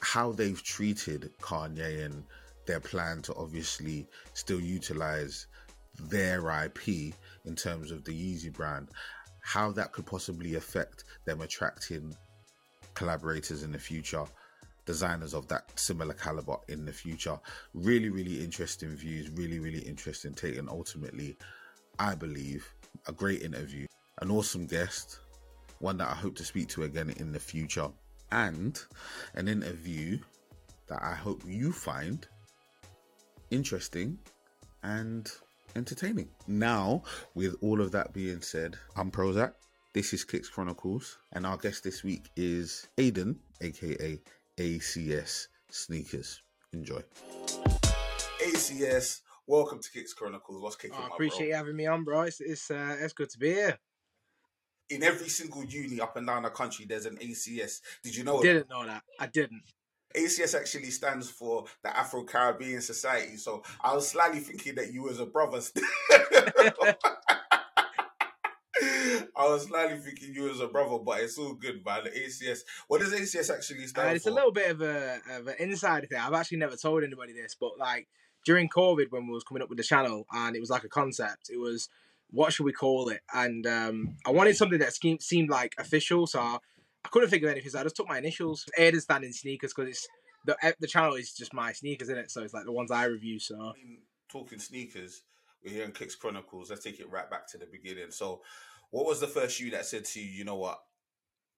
how 0.00 0.32
they've 0.32 0.62
treated 0.62 1.30
Kanye 1.40 2.04
and 2.04 2.24
their 2.66 2.80
plan 2.80 3.22
to 3.22 3.34
obviously 3.34 4.06
still 4.34 4.60
utilize 4.60 5.46
their 6.08 6.64
IP 6.64 7.14
in 7.44 7.54
terms 7.54 7.90
of 7.90 8.04
the 8.04 8.12
Yeezy 8.12 8.52
brand. 8.52 8.88
how 9.42 9.72
that 9.72 9.92
could 9.92 10.06
possibly 10.06 10.54
affect 10.54 11.04
them 11.26 11.40
attracting 11.42 12.16
collaborators 12.94 13.62
in 13.62 13.72
the 13.72 13.78
future, 13.78 14.24
designers 14.86 15.34
of 15.34 15.46
that 15.48 15.64
similar 15.78 16.14
caliber 16.14 16.56
in 16.68 16.86
the 16.86 16.92
future. 16.92 17.38
Really, 17.74 18.08
really 18.08 18.42
interesting 18.42 18.90
views, 18.90 19.30
really, 19.30 19.58
really 19.58 19.80
interesting 19.80 20.32
take, 20.32 20.56
and 20.56 20.68
ultimately, 20.68 21.36
I 21.98 22.14
believe 22.14 22.72
a 23.06 23.12
great 23.12 23.42
interview, 23.42 23.86
an 24.20 24.30
awesome 24.30 24.66
guest, 24.66 25.18
one 25.80 25.96
that 25.98 26.08
I 26.08 26.14
hope 26.14 26.36
to 26.36 26.44
speak 26.44 26.68
to 26.68 26.84
again 26.84 27.10
in 27.10 27.32
the 27.32 27.40
future, 27.40 27.88
and 28.30 28.80
an 29.34 29.48
interview 29.48 30.18
that 30.86 31.02
I 31.02 31.14
hope 31.14 31.42
you 31.46 31.72
find 31.72 32.26
interesting 33.52 34.18
and 34.82 35.30
entertaining. 35.76 36.28
Now, 36.46 37.02
with 37.34 37.54
all 37.60 37.80
of 37.80 37.92
that 37.92 38.12
being 38.12 38.40
said, 38.40 38.76
I'm 38.96 39.10
Prozac. 39.10 39.52
This 39.92 40.14
is 40.14 40.24
Kicks 40.24 40.48
Chronicles, 40.48 41.18
and 41.32 41.46
our 41.46 41.58
guest 41.58 41.84
this 41.84 42.02
week 42.02 42.30
is 42.34 42.88
Aiden, 42.96 43.36
aka 43.60 44.18
ACS 44.58 45.48
Sneakers. 45.70 46.40
Enjoy. 46.72 47.02
ACS, 48.40 49.20
welcome 49.46 49.80
to 49.82 49.90
Kicks 49.90 50.14
Chronicles. 50.14 50.62
What's 50.62 50.76
kicking? 50.76 50.96
I 50.96 51.08
oh, 51.10 51.12
appreciate 51.12 51.48
you 51.48 51.54
having 51.54 51.76
me 51.76 51.86
on, 51.86 52.04
bro. 52.04 52.22
It's 52.22 52.40
it's, 52.40 52.70
uh, 52.70 52.96
it's 52.98 53.12
good 53.12 53.28
to 53.30 53.38
be 53.38 53.50
here. 53.50 53.78
In 54.88 55.02
every 55.02 55.28
single 55.28 55.64
uni 55.64 56.00
up 56.00 56.16
and 56.16 56.26
down 56.26 56.42
the 56.42 56.50
country, 56.50 56.86
there's 56.86 57.04
an 57.04 57.16
ACS. 57.16 57.80
Did 58.02 58.16
you 58.16 58.24
know? 58.24 58.38
I 58.38 58.42
didn't 58.42 58.68
that? 58.68 58.74
know 58.74 58.86
that. 58.86 59.02
I 59.20 59.26
didn't. 59.26 59.62
ACS 60.14 60.58
actually 60.58 60.90
stands 60.90 61.30
for 61.30 61.64
the 61.82 61.96
Afro 61.96 62.24
Caribbean 62.24 62.80
Society. 62.80 63.36
So 63.36 63.62
I 63.82 63.94
was 63.94 64.08
slightly 64.08 64.40
thinking 64.40 64.74
that 64.76 64.92
you 64.92 65.02
was 65.02 65.20
a 65.20 65.26
brother. 65.26 65.60
I 69.36 69.48
was 69.48 69.66
slightly 69.66 69.98
thinking 69.98 70.34
you 70.34 70.44
was 70.44 70.60
a 70.60 70.68
brother, 70.68 70.98
but 70.98 71.20
it's 71.20 71.38
all 71.38 71.54
good, 71.54 71.84
man. 71.84 72.04
The 72.04 72.10
ACS. 72.10 72.60
What 72.88 73.00
does 73.00 73.12
ACS 73.12 73.54
actually 73.54 73.86
stand 73.86 74.08
uh, 74.08 74.12
it's 74.12 74.24
for? 74.24 74.28
It's 74.30 74.32
a 74.32 74.34
little 74.34 74.52
bit 74.52 74.70
of 74.70 74.82
a 74.82 75.20
of 75.30 75.46
an 75.48 75.54
inside 75.58 76.08
thing. 76.08 76.18
I've 76.18 76.32
actually 76.34 76.58
never 76.58 76.76
told 76.76 77.04
anybody 77.04 77.32
this, 77.32 77.56
but 77.58 77.78
like 77.78 78.08
during 78.44 78.68
COVID, 78.68 79.10
when 79.10 79.26
we 79.26 79.32
was 79.32 79.44
coming 79.44 79.62
up 79.62 79.68
with 79.68 79.78
the 79.78 79.84
channel, 79.84 80.26
and 80.32 80.56
it 80.56 80.60
was 80.60 80.70
like 80.70 80.84
a 80.84 80.88
concept. 80.88 81.50
It 81.52 81.58
was 81.58 81.88
what 82.30 82.52
should 82.52 82.64
we 82.64 82.72
call 82.72 83.08
it? 83.10 83.20
And 83.32 83.66
um, 83.66 84.16
I 84.26 84.30
wanted 84.30 84.56
something 84.56 84.78
that 84.78 84.94
seemed 85.20 85.50
like 85.50 85.74
official, 85.78 86.26
so. 86.26 86.40
I, 86.40 86.58
I 87.04 87.08
couldn't 87.08 87.30
think 87.30 87.42
of 87.42 87.50
anything, 87.50 87.70
so 87.70 87.80
I 87.80 87.82
just 87.82 87.96
took 87.96 88.08
my 88.08 88.18
initials. 88.18 88.64
Aiden 88.78 89.00
standing 89.00 89.32
sneakers 89.32 89.72
because 89.74 89.90
it's 89.90 90.08
the 90.46 90.56
eh, 90.62 90.72
the 90.80 90.86
channel 90.86 91.14
is 91.14 91.32
just 91.32 91.52
my 91.52 91.72
sneakers 91.72 92.08
in 92.08 92.18
it, 92.18 92.30
so 92.30 92.42
it's 92.42 92.54
like 92.54 92.64
the 92.64 92.72
ones 92.72 92.90
I 92.90 93.04
review. 93.04 93.38
So 93.38 93.72
talking 94.30 94.58
sneakers, 94.58 95.22
we're 95.64 95.74
here 95.74 95.84
in 95.84 95.92
Kicks 95.92 96.14
Chronicles. 96.14 96.70
Let's 96.70 96.82
take 96.82 97.00
it 97.00 97.10
right 97.10 97.30
back 97.30 97.46
to 97.48 97.58
the 97.58 97.66
beginning. 97.66 98.10
So, 98.10 98.42
what 98.90 99.06
was 99.06 99.20
the 99.20 99.26
first 99.26 99.56
shoe 99.56 99.70
that 99.70 99.86
said 99.86 100.04
to 100.06 100.20
you, 100.20 100.28
you 100.28 100.44
know 100.44 100.56
what, 100.56 100.78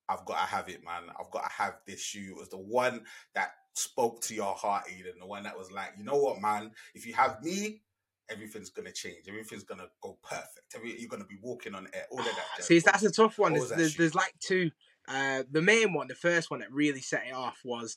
I've 0.08 0.24
got 0.24 0.40
to 0.40 0.46
have 0.46 0.68
it, 0.68 0.84
man. 0.84 1.04
I've 1.18 1.30
got 1.30 1.44
to 1.44 1.52
have 1.52 1.74
this 1.86 2.02
shoe. 2.02 2.30
It 2.30 2.36
was 2.36 2.50
the 2.50 2.58
one 2.58 3.02
that 3.34 3.52
spoke 3.74 4.20
to 4.22 4.34
your 4.34 4.54
heart, 4.54 4.84
Eden. 4.96 5.14
The 5.18 5.26
one 5.26 5.44
that 5.44 5.56
was 5.56 5.72
like, 5.72 5.92
you 5.96 6.04
know 6.04 6.16
what, 6.16 6.40
man, 6.40 6.70
if 6.94 7.06
you 7.06 7.14
have 7.14 7.42
me, 7.42 7.80
everything's 8.30 8.70
gonna 8.70 8.92
change. 8.92 9.28
Everything's 9.28 9.64
gonna 9.64 9.88
go 10.02 10.18
perfect. 10.22 10.74
Every, 10.74 10.98
you're 10.98 11.08
gonna 11.08 11.24
be 11.24 11.38
walking 11.42 11.74
on 11.74 11.88
air. 11.92 12.06
All 12.10 12.20
of 12.20 12.26
that. 12.26 12.36
See, 12.64 12.78
that's 12.78 13.02
a 13.02 13.10
tough 13.10 13.38
one. 13.38 13.54
There's, 13.54 13.70
there's, 13.70 13.96
there's, 13.96 14.14
like 14.14 14.34
two. 14.40 14.70
Uh, 15.06 15.42
the 15.50 15.62
main 15.62 15.92
one, 15.92 16.08
the 16.08 16.14
first 16.14 16.50
one 16.50 16.60
that 16.60 16.72
really 16.72 17.00
set 17.00 17.24
it 17.28 17.34
off 17.34 17.60
was 17.64 17.96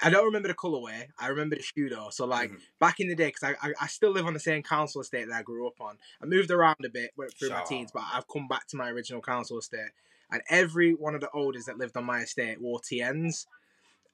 I 0.00 0.10
don't 0.10 0.24
remember 0.24 0.48
the 0.48 0.54
colorway. 0.54 1.06
I 1.18 1.28
remember 1.28 1.56
the 1.56 1.62
shoe 1.62 1.88
though. 1.88 2.08
So 2.10 2.24
like 2.24 2.50
mm-hmm. 2.50 2.58
back 2.78 3.00
in 3.00 3.08
the 3.08 3.14
day, 3.14 3.26
because 3.26 3.42
I, 3.42 3.68
I, 3.68 3.72
I 3.82 3.86
still 3.88 4.10
live 4.10 4.26
on 4.26 4.34
the 4.34 4.40
same 4.40 4.62
council 4.62 5.00
estate 5.00 5.28
that 5.28 5.34
I 5.34 5.42
grew 5.42 5.66
up 5.66 5.80
on. 5.80 5.98
I 6.22 6.26
moved 6.26 6.50
around 6.50 6.76
a 6.84 6.88
bit 6.88 7.10
went 7.16 7.32
through 7.36 7.48
Shout 7.48 7.58
my 7.58 7.64
teens, 7.64 7.90
but 7.92 8.04
I've 8.12 8.28
come 8.28 8.46
back 8.46 8.66
to 8.68 8.76
my 8.76 8.90
original 8.90 9.20
council 9.20 9.58
estate. 9.58 9.90
And 10.30 10.42
every 10.48 10.92
one 10.92 11.14
of 11.14 11.20
the 11.20 11.30
olders 11.30 11.64
that 11.64 11.78
lived 11.78 11.96
on 11.96 12.04
my 12.04 12.20
estate 12.20 12.60
wore 12.60 12.80
TNs. 12.80 13.46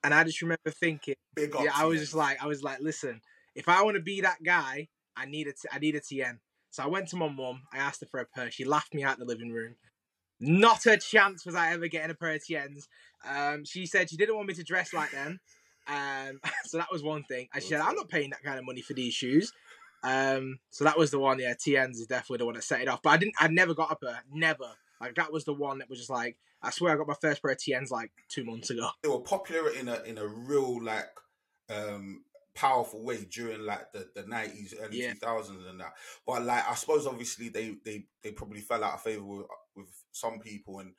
And 0.03 0.13
I 0.13 0.23
just 0.23 0.41
remember 0.41 0.69
thinking, 0.69 1.15
yeah, 1.37 1.71
I 1.75 1.85
was 1.85 1.99
just 1.99 2.13
like, 2.13 2.41
I 2.41 2.47
was 2.47 2.63
like, 2.63 2.79
listen, 2.79 3.21
if 3.53 3.67
I 3.67 3.83
want 3.83 3.95
to 3.95 4.01
be 4.01 4.21
that 4.21 4.41
guy, 4.43 4.87
I 5.17 5.25
need 5.25 5.47
a, 5.47 5.53
t- 5.53 5.69
I 5.71 5.79
need 5.79 5.95
a 5.95 5.99
TN. 5.99 6.39
So 6.69 6.83
I 6.83 6.87
went 6.87 7.07
to 7.09 7.15
my 7.15 7.27
mum. 7.27 7.63
I 7.73 7.77
asked 7.77 8.01
her 8.01 8.07
for 8.07 8.19
a 8.19 8.25
pair. 8.25 8.49
She 8.51 8.65
laughed 8.65 8.93
me 8.93 9.03
out 9.03 9.13
of 9.13 9.19
the 9.19 9.25
living 9.25 9.51
room. 9.51 9.75
Not 10.39 10.85
a 10.85 10.97
chance 10.97 11.45
was 11.45 11.55
I 11.55 11.71
ever 11.73 11.87
getting 11.87 12.11
a 12.11 12.15
pair 12.15 12.31
of 12.31 12.41
TNs. 12.43 12.87
Um, 13.27 13.65
she 13.65 13.85
said 13.85 14.09
she 14.09 14.17
didn't 14.17 14.35
want 14.35 14.47
me 14.47 14.53
to 14.55 14.63
dress 14.63 14.93
like 14.93 15.11
them. 15.11 15.39
Um, 15.87 16.39
so 16.65 16.77
that 16.77 16.91
was 16.91 17.03
one 17.03 17.23
thing. 17.23 17.47
I 17.53 17.59
said, 17.59 17.81
I'm 17.81 17.95
not 17.95 18.09
paying 18.09 18.31
that 18.31 18.43
kind 18.43 18.59
of 18.59 18.65
money 18.65 18.81
for 18.81 18.93
these 18.93 19.13
shoes. 19.13 19.53
Um, 20.03 20.59
so 20.69 20.83
that 20.83 20.97
was 20.97 21.11
the 21.11 21.19
one. 21.19 21.39
Yeah, 21.39 21.53
TNs 21.53 21.93
is 21.93 22.07
definitely 22.07 22.39
the 22.39 22.45
one 22.45 22.55
that 22.55 22.63
set 22.63 22.81
it 22.81 22.87
off. 22.87 23.01
But 23.01 23.11
I 23.11 23.17
didn't. 23.17 23.35
I 23.39 23.47
never 23.47 23.73
got 23.73 23.91
a 23.91 23.95
pair. 23.95 24.23
Never. 24.31 24.71
Like 25.01 25.15
that 25.15 25.31
was 25.31 25.45
the 25.45 25.53
one 25.53 25.79
that 25.79 25.89
was 25.89 25.99
just 25.99 26.11
like. 26.11 26.37
I 26.61 26.71
swear 26.71 26.93
I 26.93 26.97
got 26.97 27.07
my 27.07 27.15
first 27.19 27.41
pair 27.41 27.51
of 27.51 27.57
TNs 27.57 27.91
like 27.91 28.11
two 28.27 28.43
months 28.43 28.69
ago. 28.69 28.89
They 29.03 29.09
were 29.09 29.19
popular 29.19 29.69
in 29.71 29.87
a 29.87 30.01
in 30.03 30.17
a 30.17 30.27
real 30.27 30.83
like 30.83 31.09
um 31.69 32.23
powerful 32.55 33.03
way 33.03 33.25
during 33.29 33.61
like 33.65 33.91
the 33.93 34.07
the 34.15 34.27
nineties, 34.27 34.73
early 34.79 35.01
two 35.01 35.13
thousands, 35.15 35.65
and 35.65 35.79
that. 35.79 35.93
But 36.25 36.43
like 36.43 36.69
I 36.69 36.75
suppose 36.75 37.07
obviously 37.07 37.49
they 37.49 37.75
they 37.83 38.05
they 38.23 38.31
probably 38.31 38.61
fell 38.61 38.83
out 38.83 38.95
of 38.95 39.01
favor 39.01 39.23
with 39.23 39.47
with 39.75 39.89
some 40.11 40.39
people 40.39 40.79
and 40.79 40.93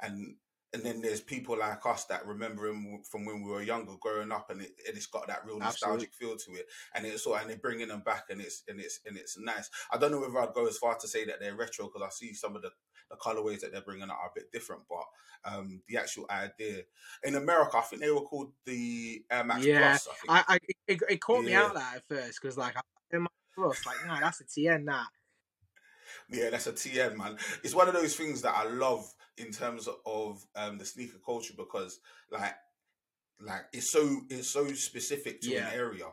and 0.00 0.36
and 0.74 0.82
then 0.82 1.02
there's 1.02 1.20
people 1.20 1.58
like 1.58 1.84
us 1.84 2.06
that 2.06 2.26
remember 2.26 2.66
him 2.66 3.02
from 3.10 3.26
when 3.26 3.42
we 3.42 3.50
were 3.50 3.62
younger, 3.62 3.92
growing 4.00 4.32
up, 4.32 4.48
and, 4.50 4.62
it, 4.62 4.72
and 4.86 4.96
it's 4.96 5.06
got 5.06 5.26
that 5.26 5.44
real 5.44 5.58
nostalgic 5.58 6.08
Absolutely. 6.14 6.44
feel 6.46 6.54
to 6.54 6.60
it. 6.60 6.66
And 6.94 7.04
it's 7.04 7.24
sort 7.24 7.42
and 7.42 7.50
they're 7.50 7.58
bringing 7.58 7.88
them 7.88 8.00
back, 8.00 8.24
and 8.30 8.40
it's 8.40 8.62
and 8.68 8.80
it's 8.80 9.00
and 9.04 9.16
it's 9.18 9.38
nice. 9.38 9.68
I 9.92 9.98
don't 9.98 10.12
know 10.12 10.20
whether 10.20 10.38
I'd 10.38 10.54
go 10.54 10.66
as 10.66 10.78
far 10.78 10.96
to 10.96 11.08
say 11.08 11.26
that 11.26 11.40
they're 11.40 11.54
retro 11.56 11.86
because 11.86 12.02
I 12.06 12.10
see 12.10 12.32
some 12.32 12.56
of 12.56 12.62
the 12.62 12.70
the 13.10 13.16
colorways 13.16 13.60
that 13.60 13.72
they're 13.72 13.82
bringing 13.82 14.04
out 14.04 14.16
are 14.22 14.28
a 14.28 14.34
bit 14.34 14.50
different, 14.50 14.82
but 14.88 15.04
um, 15.44 15.82
the 15.88 15.98
actual 15.98 16.24
idea 16.30 16.82
in 17.22 17.34
America, 17.34 17.76
I 17.76 17.82
think 17.82 18.00
they 18.00 18.10
were 18.10 18.22
called 18.22 18.52
the 18.64 19.22
Air 19.30 19.44
Max 19.44 19.64
yeah, 19.66 19.78
Plus. 19.78 20.08
I, 20.28 20.38
I, 20.38 20.54
I 20.54 20.58
it, 20.88 21.00
it, 21.10 21.20
caught 21.20 21.44
yeah. 21.44 21.48
me 21.48 21.54
out 21.54 21.74
that 21.74 21.96
at 21.96 22.08
first 22.08 22.40
because 22.40 22.56
like 22.56 22.74
in 23.10 23.22
my 23.22 23.28
plus, 23.54 23.84
like 23.84 23.96
no, 24.06 24.16
that's 24.20 24.40
a 24.40 24.44
TN 24.44 24.86
that. 24.86 25.06
Yeah, 26.32 26.50
that's 26.50 26.66
a 26.66 26.72
TN, 26.72 27.16
man. 27.16 27.36
It's 27.62 27.74
one 27.74 27.88
of 27.88 27.94
those 27.94 28.16
things 28.16 28.42
that 28.42 28.54
I 28.56 28.68
love 28.68 29.12
in 29.38 29.50
terms 29.50 29.88
of 30.06 30.44
um, 30.56 30.78
the 30.78 30.84
sneaker 30.84 31.18
culture 31.24 31.54
because 31.56 32.00
like 32.30 32.54
like 33.40 33.62
it's 33.72 33.90
so 33.90 34.20
it's 34.30 34.48
so 34.48 34.68
specific 34.68 35.40
to 35.42 35.50
yeah. 35.50 35.68
an 35.68 35.74
area. 35.74 36.06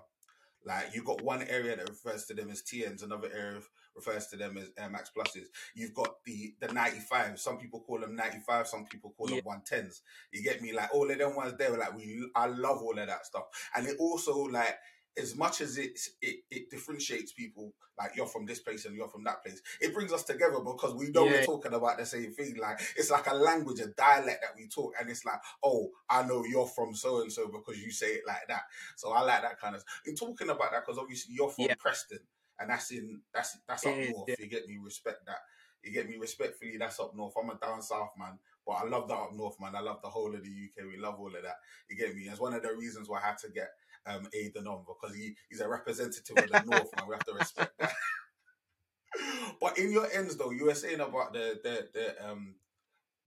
Like 0.65 0.93
you 0.93 1.03
got 1.03 1.23
one 1.23 1.43
area 1.43 1.75
that 1.77 1.89
refers 1.89 2.25
to 2.25 2.33
them 2.33 2.49
as 2.49 2.61
TNs, 2.61 3.03
another 3.03 3.29
area 3.33 3.61
refers 3.95 4.27
to 4.27 4.35
them 4.35 4.57
as 4.57 4.69
Air 4.77 4.89
Max 4.89 5.09
Pluses. 5.15 5.45
You've 5.73 5.93
got 5.93 6.23
the 6.25 6.53
the 6.59 6.71
95. 6.73 7.39
Some 7.39 7.57
people 7.57 7.81
call 7.81 7.99
them 7.99 8.15
95, 8.15 8.67
some 8.67 8.85
people 8.85 9.13
call 9.17 9.29
yeah. 9.29 9.41
them 9.41 9.61
110s. 9.61 10.01
You 10.33 10.43
get 10.43 10.61
me? 10.61 10.73
Like 10.73 10.93
all 10.93 11.09
of 11.09 11.17
them 11.17 11.35
ones 11.35 11.53
there, 11.57 11.77
like 11.77 11.95
we 11.95 12.29
I 12.35 12.47
love 12.47 12.81
all 12.81 12.97
of 12.97 13.07
that 13.07 13.25
stuff. 13.25 13.45
And 13.75 13.87
it 13.87 13.95
also 13.99 14.35
like 14.43 14.75
as 15.19 15.35
much 15.35 15.61
as 15.61 15.77
it, 15.77 15.99
it 16.21 16.37
it 16.49 16.69
differentiates 16.69 17.33
people, 17.33 17.73
like 17.97 18.15
you're 18.15 18.25
from 18.25 18.45
this 18.45 18.59
place 18.59 18.85
and 18.85 18.95
you're 18.95 19.07
from 19.07 19.23
that 19.25 19.43
place, 19.43 19.61
it 19.81 19.93
brings 19.93 20.13
us 20.13 20.23
together 20.23 20.59
because 20.59 20.93
we 20.95 21.09
know 21.09 21.25
yeah. 21.25 21.31
we're 21.31 21.45
talking 21.45 21.73
about 21.73 21.97
the 21.97 22.05
same 22.05 22.33
thing. 22.33 22.55
Like 22.57 22.79
it's 22.95 23.11
like 23.11 23.27
a 23.27 23.35
language, 23.35 23.79
a 23.79 23.87
dialect 23.87 24.41
that 24.41 24.55
we 24.57 24.67
talk, 24.67 24.93
and 24.99 25.09
it's 25.09 25.25
like, 25.25 25.39
oh, 25.63 25.89
I 26.09 26.23
know 26.23 26.43
you're 26.45 26.67
from 26.67 26.95
so 26.95 27.21
and 27.21 27.31
so 27.31 27.47
because 27.47 27.81
you 27.81 27.91
say 27.91 28.07
it 28.07 28.23
like 28.25 28.47
that. 28.47 28.63
So 28.95 29.11
I 29.11 29.21
like 29.21 29.41
that 29.41 29.59
kind 29.59 29.75
of. 29.75 29.83
In 30.05 30.15
talking 30.15 30.49
about 30.49 30.71
that, 30.71 30.85
because 30.85 30.99
obviously 30.99 31.35
you're 31.35 31.49
from 31.49 31.65
yeah. 31.65 31.75
Preston, 31.77 32.19
and 32.59 32.69
that's 32.69 32.91
in 32.91 33.21
that's 33.33 33.57
that's 33.67 33.85
up 33.85 33.95
north. 33.95 34.25
Yeah. 34.27 34.35
You 34.39 34.47
get 34.47 34.67
me 34.67 34.77
respect 34.81 35.25
that. 35.25 35.39
You 35.83 35.91
get 35.91 36.09
me 36.09 36.17
respectfully. 36.17 36.77
That's 36.77 36.99
up 36.99 37.15
north. 37.15 37.33
I'm 37.41 37.49
a 37.49 37.55
down 37.55 37.81
south 37.81 38.11
man, 38.17 38.39
but 38.65 38.73
I 38.73 38.83
love 38.85 39.07
that 39.07 39.15
up 39.15 39.33
north 39.33 39.59
man. 39.59 39.75
I 39.75 39.81
love 39.81 40.01
the 40.01 40.09
whole 40.09 40.33
of 40.33 40.43
the 40.43 40.49
UK. 40.49 40.85
We 40.89 40.97
love 40.97 41.19
all 41.19 41.27
of 41.35 41.43
that. 41.43 41.55
You 41.89 41.97
get 41.97 42.15
me? 42.15 42.23
It's 42.23 42.39
one 42.39 42.53
of 42.53 42.63
the 42.63 42.75
reasons 42.75 43.09
why 43.09 43.19
I 43.19 43.27
had 43.27 43.37
to 43.39 43.49
get 43.49 43.69
um, 44.09 44.27
Aiden 44.35 44.67
on 44.67 44.83
because 44.85 45.15
he, 45.15 45.35
he's 45.49 45.61
a 45.61 45.69
representative 45.69 46.37
of 46.37 46.49
the 46.49 46.63
North, 46.65 46.89
and 46.97 47.07
we 47.07 47.15
have 47.15 47.25
to 47.25 47.33
respect 47.33 47.71
that. 47.79 47.93
but 49.61 49.77
in 49.77 49.91
your 49.91 50.07
ends, 50.13 50.35
though, 50.35 50.51
you 50.51 50.65
were 50.65 50.75
saying 50.75 50.99
about 50.99 51.33
the 51.33 51.59
the 51.63 51.87
the 51.93 52.29
um 52.29 52.55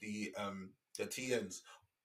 the 0.01 0.35
um 0.37 0.71
the 0.99 1.05
TNs. 1.05 1.61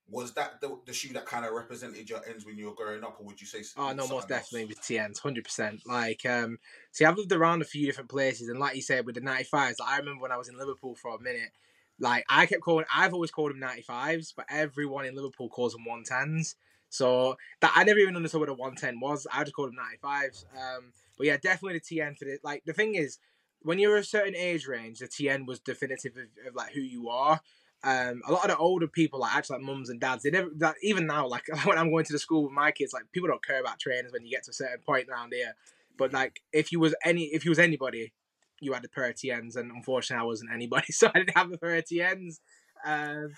Was 0.10 0.34
that 0.36 0.62
the, 0.62 0.79
the 0.86 0.93
shoe 0.93 1.12
that 1.15 1.25
kind 1.25 1.46
of 1.46 1.51
represented 1.51 2.10
your 2.10 2.25
ends 2.25 2.46
when 2.46 2.57
you 2.57 2.67
were 2.67 2.74
growing 2.74 3.03
up, 3.03 3.17
or 3.19 3.25
would 3.25 3.41
you 3.41 3.48
say? 3.48 3.62
Oh 3.75 3.91
no, 3.91 4.07
most 4.07 4.29
definitely 4.29 4.65
with 4.65 4.79
TNs, 4.79 5.19
hundred 5.19 5.43
percent. 5.43 5.81
Like, 5.86 6.25
um, 6.25 6.60
see, 6.93 7.03
I've 7.03 7.17
lived 7.17 7.34
around 7.34 7.62
a 7.62 7.65
few 7.65 7.86
different 7.86 8.10
places, 8.10 8.48
and 8.48 8.57
like 8.57 8.77
you 8.77 8.81
said, 8.81 9.05
with 9.05 9.15
the 9.15 9.22
ninety 9.22 9.43
fives, 9.43 9.79
like, 9.79 9.89
I 9.89 9.98
remember 9.98 10.22
when 10.22 10.31
I 10.31 10.38
was 10.38 10.48
in 10.48 10.57
Liverpool 10.57 10.96
for 10.96 11.13
a 11.13 11.19
minute. 11.19 11.51
Like 12.00 12.25
I 12.29 12.46
kept 12.46 12.62
calling, 12.62 12.86
I've 12.96 13.13
always 13.13 13.31
called 13.31 13.51
them 13.51 13.60
ninety 13.60 13.81
fives, 13.81 14.31
but 14.36 14.46
everyone 14.50 15.05
in 15.05 15.15
Liverpool 15.15 15.50
calls 15.50 15.74
them 15.74 15.84
one 15.84 16.03
tens. 16.03 16.55
So 16.89 17.36
that 17.62 17.74
I 17.75 17.84
never 17.84 18.00
even 18.00 18.15
understood 18.15 18.39
what 18.39 18.50
a 18.50 18.53
110 18.53 19.00
was. 19.00 19.27
I 19.32 19.44
just 19.44 19.56
called 19.56 19.72
them 19.72 19.77
95s. 20.03 20.46
Um, 20.56 20.94
but 21.17 21.27
yeah, 21.27 21.38
definitely 21.38 21.79
the 21.79 21.98
TN 21.98 22.17
for 22.17 22.25
the 22.25 22.39
like. 22.44 22.63
The 22.65 22.74
thing 22.74 22.96
is, 22.96 23.17
when 23.62 23.79
you're 23.79 23.98
a 23.98 24.03
certain 24.03 24.36
age 24.36 24.67
range, 24.67 25.00
the 25.00 25.08
TN 25.08 25.46
was 25.46 25.60
definitive 25.60 26.13
of, 26.15 26.48
of 26.48 26.56
like 26.56 26.72
who 26.72 26.82
you 26.82 27.10
are. 27.10 27.41
Um, 27.84 28.22
a 28.27 28.32
lot 28.32 28.46
of 28.46 28.51
the 28.51 28.58
older 28.58 28.88
people, 28.88 29.20
like 29.20 29.36
actually 29.36 29.58
like 29.58 29.65
mums 29.65 29.89
and 29.89 30.00
dads, 30.00 30.24
they 30.24 30.32
never 30.32 30.50
that, 30.58 30.75
even 30.82 31.06
now, 31.06 31.27
like 31.27 31.44
when 31.65 31.77
I'm 31.77 31.91
going 31.91 32.06
to 32.06 32.13
the 32.13 32.20
school 32.20 32.44
with 32.44 32.53
my 32.53 32.72
kids, 32.72 32.94
like 32.94 33.03
people 33.12 33.29
don't 33.29 33.46
care 33.46 33.60
about 33.60 33.79
trainers 33.79 34.12
when 34.12 34.25
you 34.25 34.32
get 34.32 34.44
to 34.44 34.51
a 34.51 34.53
certain 34.53 34.79
point 34.86 35.10
around 35.10 35.34
here. 35.34 35.56
But 35.98 36.13
like 36.13 36.41
if 36.53 36.72
you 36.72 36.79
was 36.79 36.96
any 37.03 37.25
if 37.25 37.46
you 37.46 37.51
was 37.51 37.60
anybody, 37.60 38.13
you 38.62 38.74
had 38.74 38.86
a 38.86 38.89
pair 38.89 39.06
of 39.06 39.15
TNs, 39.15 39.56
and 39.56 39.72
unfortunately, 39.72 40.22
I 40.22 40.25
wasn't 40.25 40.51
anybody, 40.53 40.91
so 40.91 41.08
I 41.13 41.20
didn't 41.20 41.38
have 41.38 41.51
a 41.51 41.58
pair 41.58 41.75
of 41.75 41.86
TNs. 41.86 42.39
Um, 42.86 43.34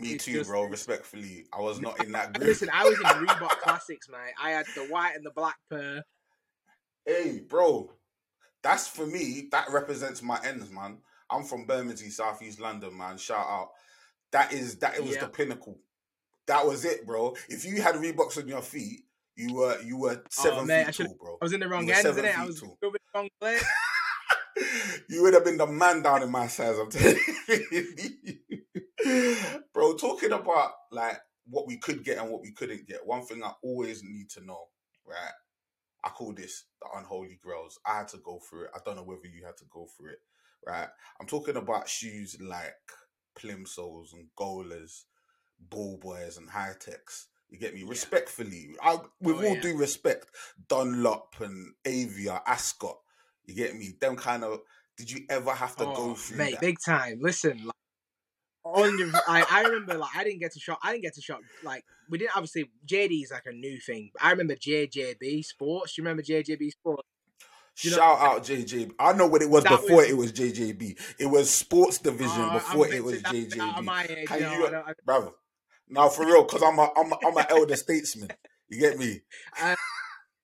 Me 0.00 0.16
too, 0.16 0.32
just, 0.32 0.50
bro. 0.50 0.64
Respectfully, 0.64 1.46
I 1.52 1.60
was 1.60 1.80
not 1.80 2.04
in 2.04 2.12
that 2.12 2.34
group. 2.34 2.48
Listen, 2.48 2.70
I 2.72 2.84
was 2.84 2.98
in 2.98 3.04
Reebok 3.26 3.60
Classics, 3.60 4.08
mate. 4.08 4.34
I 4.42 4.50
had 4.50 4.66
the 4.74 4.82
white 4.82 5.12
and 5.14 5.24
the 5.24 5.30
black 5.30 5.56
pair. 5.70 6.04
Hey, 7.04 7.40
bro, 7.48 7.90
that's 8.62 8.88
for 8.88 9.06
me. 9.06 9.48
That 9.52 9.70
represents 9.70 10.22
my 10.22 10.38
ends, 10.44 10.70
man. 10.70 10.98
I'm 11.30 11.44
from 11.44 11.66
Bermondsey, 11.66 12.10
Southeast 12.10 12.60
London, 12.60 12.96
man. 12.96 13.16
Shout 13.16 13.46
out. 13.46 13.70
That 14.32 14.52
is 14.52 14.76
that. 14.78 14.96
It 14.96 15.02
was 15.02 15.14
yeah. 15.14 15.20
the 15.22 15.28
pinnacle. 15.28 15.78
That 16.46 16.66
was 16.66 16.84
it, 16.84 17.06
bro. 17.06 17.34
If 17.48 17.64
you 17.64 17.80
had 17.80 17.94
Reeboks 17.96 18.38
on 18.38 18.48
your 18.48 18.62
feet, 18.62 19.00
you 19.36 19.54
were 19.54 19.80
you 19.82 19.96
were 19.98 20.16
oh, 20.18 20.26
seven 20.30 20.58
oh, 20.60 20.64
man, 20.64 20.92
feet 20.92 21.06
tall, 21.06 21.16
bro. 21.18 21.38
I 21.40 21.44
was 21.44 21.52
in 21.52 21.60
the 21.60 21.68
wrong 21.68 21.90
end, 21.90 22.02
didn't 22.02 22.24
it? 22.24 22.38
I 22.38 22.44
was 22.44 22.62
over 22.62 22.76
the 22.82 22.98
wrong 23.14 23.28
place. 23.40 23.64
you 25.08 25.22
would 25.22 25.34
have 25.34 25.44
been 25.44 25.58
the 25.58 25.66
man 25.66 26.02
down 26.02 26.22
in 26.22 26.30
my 26.30 26.46
size. 26.46 26.78
I'm 26.78 26.90
telling 26.90 27.18
you, 27.48 28.06
bro. 29.86 29.96
Talking 29.96 30.32
about 30.32 30.72
like 30.90 31.18
what 31.48 31.66
we 31.66 31.78
could 31.78 32.04
get 32.04 32.18
and 32.18 32.30
what 32.30 32.42
we 32.42 32.52
couldn't 32.52 32.86
get. 32.86 33.06
One 33.06 33.24
thing 33.24 33.42
I 33.42 33.52
always 33.62 34.02
need 34.02 34.30
to 34.30 34.44
know, 34.44 34.64
right? 35.06 35.32
I 36.04 36.10
call 36.10 36.32
this 36.32 36.64
the 36.80 36.88
unholy 36.98 37.38
grails. 37.42 37.78
I 37.86 37.98
had 37.98 38.08
to 38.08 38.18
go 38.18 38.38
through 38.38 38.64
it. 38.64 38.70
I 38.74 38.78
don't 38.84 38.96
know 38.96 39.02
whether 39.02 39.26
you 39.26 39.44
had 39.44 39.56
to 39.58 39.64
go 39.70 39.86
through 39.96 40.10
it, 40.10 40.20
right? 40.66 40.88
I'm 41.20 41.26
talking 41.26 41.56
about 41.56 41.88
shoes 41.88 42.36
like 42.40 42.74
plimsolls 43.38 44.12
and 44.12 44.28
golas, 44.38 45.04
ball 45.58 45.98
boys 45.98 46.36
and 46.38 46.48
Hi-Tecs. 46.48 47.26
You 47.48 47.58
get 47.58 47.74
me? 47.74 47.80
Yeah. 47.80 47.90
Respectfully, 47.90 48.74
I, 48.82 48.98
with 49.20 49.36
oh, 49.36 49.46
all 49.46 49.54
yeah. 49.54 49.60
due 49.60 49.76
respect, 49.76 50.26
Dunlop 50.68 51.34
and 51.40 51.74
Avia, 51.84 52.42
Ascot. 52.46 52.98
You 53.44 53.54
get 53.54 53.76
me? 53.76 53.94
Them 54.00 54.16
kind 54.16 54.44
of. 54.44 54.60
Did 54.96 55.10
you 55.10 55.26
ever 55.28 55.52
have 55.52 55.76
to 55.76 55.86
oh, 55.86 55.94
go 55.94 56.14
through 56.14 56.38
mate, 56.38 56.52
that? 56.52 56.60
big 56.60 56.78
time. 56.84 57.18
Listen, 57.20 57.70
like, 58.74 58.84
on 58.84 58.98
your, 58.98 59.10
I, 59.28 59.44
I 59.50 59.62
remember 59.62 59.94
like 59.94 60.16
I 60.16 60.24
didn't 60.24 60.40
get 60.40 60.52
to 60.52 60.60
shop. 60.60 60.78
I 60.82 60.92
didn't 60.92 61.04
get 61.04 61.14
to 61.14 61.22
shop. 61.22 61.40
Like 61.62 61.84
we 62.08 62.18
didn't 62.18 62.36
obviously. 62.36 62.70
JD 62.86 63.22
is 63.22 63.30
like 63.30 63.46
a 63.46 63.52
new 63.52 63.78
thing. 63.80 64.10
I 64.20 64.30
remember 64.30 64.54
JJB 64.54 65.44
Sports. 65.44 65.94
Do 65.94 66.02
you 66.02 66.04
remember 66.06 66.22
JJB 66.22 66.70
Sports? 66.70 67.08
You 67.82 67.90
know, 67.90 67.96
Shout 67.98 68.18
out 68.20 68.44
JJB. 68.44 68.92
I 68.98 69.12
know 69.12 69.26
what 69.26 69.42
it 69.42 69.50
was 69.50 69.64
before 69.64 69.96
was, 69.96 70.08
it 70.08 70.16
was 70.16 70.32
JJB. 70.32 70.98
It 71.18 71.26
was 71.26 71.50
Sports 71.50 71.98
Division 71.98 72.40
uh, 72.40 72.54
before 72.54 72.88
it 72.88 73.04
was 73.04 73.22
JJB. 73.22 74.10
Age, 74.10 74.28
Can 74.28 74.40
no, 74.40 74.52
you, 74.54 74.84
brother? 75.04 75.30
Now 75.88 76.08
for 76.08 76.26
real, 76.26 76.44
because 76.44 76.62
I'm 76.62 76.78
a 76.78 76.90
I'm 76.96 77.12
a, 77.12 77.18
I'm 77.26 77.36
an 77.36 77.46
elder 77.50 77.76
statesman. 77.76 78.30
You 78.68 78.80
get 78.80 78.98
me? 78.98 79.20
Uh, 79.60 79.74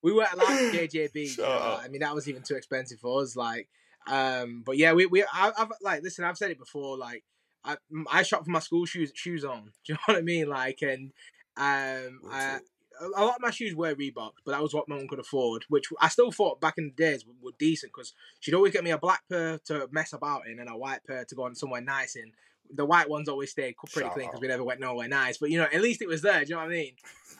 we 0.02 0.12
weren't 0.12 0.32
allowed 0.32 0.48
JJB. 0.74 1.38
I 1.40 1.88
mean, 1.88 2.00
that 2.00 2.14
was 2.14 2.28
even 2.28 2.42
too 2.42 2.56
expensive 2.56 2.98
for 2.98 3.22
us. 3.22 3.36
Like, 3.36 3.68
um, 4.08 4.62
but 4.64 4.76
yeah, 4.76 4.92
we 4.92 5.06
we 5.06 5.22
I, 5.22 5.52
have 5.56 5.72
like 5.80 6.02
listen. 6.02 6.24
I've 6.24 6.36
said 6.36 6.50
it 6.50 6.58
before. 6.58 6.98
Like, 6.98 7.24
I 7.64 7.76
I 8.10 8.22
shop 8.22 8.44
for 8.44 8.50
my 8.50 8.58
school 8.58 8.86
shoes 8.86 9.12
shoes 9.14 9.44
on. 9.44 9.72
Do 9.86 9.92
you 9.92 9.94
know 9.94 10.00
what 10.06 10.18
I 10.18 10.22
mean? 10.22 10.48
Like, 10.48 10.82
and 10.82 11.12
um, 11.56 12.20
I, 12.30 12.58
a 13.00 13.24
lot 13.24 13.36
of 13.36 13.40
my 13.40 13.50
shoes 13.50 13.74
were 13.74 13.94
Reebok, 13.94 14.32
but 14.44 14.52
that 14.52 14.62
was 14.62 14.74
what 14.74 14.88
my 14.88 14.96
mum 14.96 15.08
could 15.08 15.18
afford, 15.18 15.64
which 15.68 15.86
I 16.00 16.08
still 16.08 16.30
thought 16.30 16.60
back 16.60 16.74
in 16.78 16.84
the 16.86 17.02
days 17.02 17.26
were, 17.26 17.34
were 17.42 17.52
decent 17.58 17.92
because 17.92 18.14
she'd 18.40 18.54
always 18.54 18.72
get 18.72 18.84
me 18.84 18.90
a 18.90 18.98
black 18.98 19.22
pair 19.28 19.58
to 19.66 19.88
mess 19.90 20.12
about 20.12 20.46
in 20.46 20.58
and 20.58 20.68
a 20.68 20.76
white 20.76 21.04
pair 21.06 21.24
to 21.24 21.34
go 21.34 21.44
on 21.44 21.54
somewhere 21.54 21.80
nice 21.80 22.16
in. 22.16 22.32
The 22.74 22.86
white 22.86 23.08
ones 23.08 23.28
always 23.28 23.50
stayed 23.50 23.74
pretty 23.76 24.06
Shut 24.06 24.14
clean 24.14 24.28
because 24.28 24.40
we 24.40 24.48
never 24.48 24.64
went 24.64 24.80
nowhere 24.80 25.08
nice, 25.08 25.38
but 25.38 25.50
you 25.50 25.58
know, 25.58 25.68
at 25.72 25.80
least 25.80 26.02
it 26.02 26.08
was 26.08 26.22
there. 26.22 26.44
Do 26.44 26.50
you 26.50 26.54
know 26.54 26.62
what 26.62 26.68
I 26.68 26.68
mean? 26.68 26.92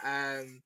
Um, 0.04 0.62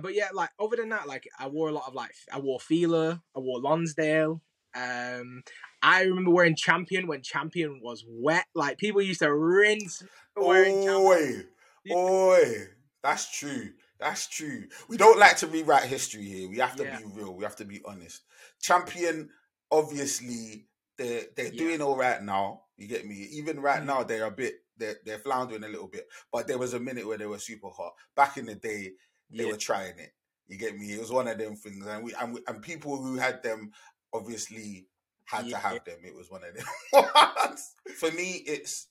but 0.00 0.14
yeah, 0.14 0.28
like 0.32 0.50
other 0.58 0.76
than 0.76 0.90
that, 0.90 1.06
like 1.06 1.28
I 1.38 1.48
wore 1.48 1.68
a 1.68 1.72
lot 1.72 1.84
of 1.86 1.94
like 1.94 2.14
I 2.32 2.38
wore 2.38 2.60
Fila, 2.60 3.22
I 3.36 3.38
wore 3.38 3.60
Lonsdale. 3.60 4.40
Um, 4.74 5.42
I 5.82 6.02
remember 6.02 6.30
wearing 6.30 6.56
Champion 6.56 7.06
when 7.06 7.22
Champion 7.22 7.80
was 7.82 8.04
wet. 8.08 8.46
Like 8.54 8.78
people 8.78 9.02
used 9.02 9.20
to 9.20 9.34
rinse 9.34 10.02
wearing 10.36 10.88
Oi, 10.88 11.44
oi, 11.90 12.68
that's 13.02 13.36
true. 13.38 13.70
That's 13.98 14.26
true. 14.28 14.64
We 14.88 14.96
don't 14.96 15.18
like 15.18 15.36
to 15.38 15.46
rewrite 15.46 15.84
history 15.84 16.24
here. 16.24 16.48
We 16.48 16.58
have 16.58 16.76
to 16.76 16.84
yeah. 16.84 16.98
be 16.98 17.04
real. 17.14 17.34
We 17.34 17.44
have 17.44 17.56
to 17.56 17.64
be 17.64 17.80
honest. 17.84 18.22
Champion, 18.60 19.30
obviously, 19.70 20.66
they're 20.98 21.22
they're 21.36 21.52
yeah. 21.52 21.58
doing 21.58 21.82
all 21.82 21.96
right 21.96 22.22
now. 22.22 22.62
You 22.76 22.88
get 22.88 23.06
me? 23.06 23.28
Even 23.32 23.60
right 23.60 23.80
mm. 23.80 23.86
now, 23.86 24.02
they're 24.02 24.26
a 24.26 24.30
bit 24.30 24.54
they're 24.76 24.96
they're 25.04 25.18
floundering 25.18 25.64
a 25.64 25.68
little 25.68 25.88
bit. 25.88 26.08
But 26.32 26.48
there 26.48 26.58
was 26.58 26.74
a 26.74 26.80
minute 26.80 27.06
where 27.06 27.18
they 27.18 27.26
were 27.26 27.38
super 27.38 27.68
hot. 27.68 27.92
Back 28.16 28.36
in 28.36 28.46
the 28.46 28.56
day, 28.56 28.92
they 29.30 29.44
yeah. 29.44 29.52
were 29.52 29.56
trying 29.56 29.98
it. 29.98 30.12
You 30.48 30.58
get 30.58 30.76
me? 30.76 30.92
It 30.92 31.00
was 31.00 31.12
one 31.12 31.28
of 31.28 31.38
them 31.38 31.54
things, 31.54 31.86
and 31.86 32.04
we 32.04 32.12
and, 32.20 32.34
we, 32.34 32.40
and 32.46 32.60
people 32.60 32.96
who 32.96 33.16
had 33.16 33.42
them 33.42 33.70
obviously 34.12 34.86
had 35.24 35.48
to 35.48 35.56
have 35.56 35.84
them. 35.84 35.98
It 36.04 36.14
was 36.14 36.30
one 36.30 36.42
of 36.44 36.54
them. 36.54 37.56
For 37.96 38.10
me, 38.10 38.42
it's 38.46 38.88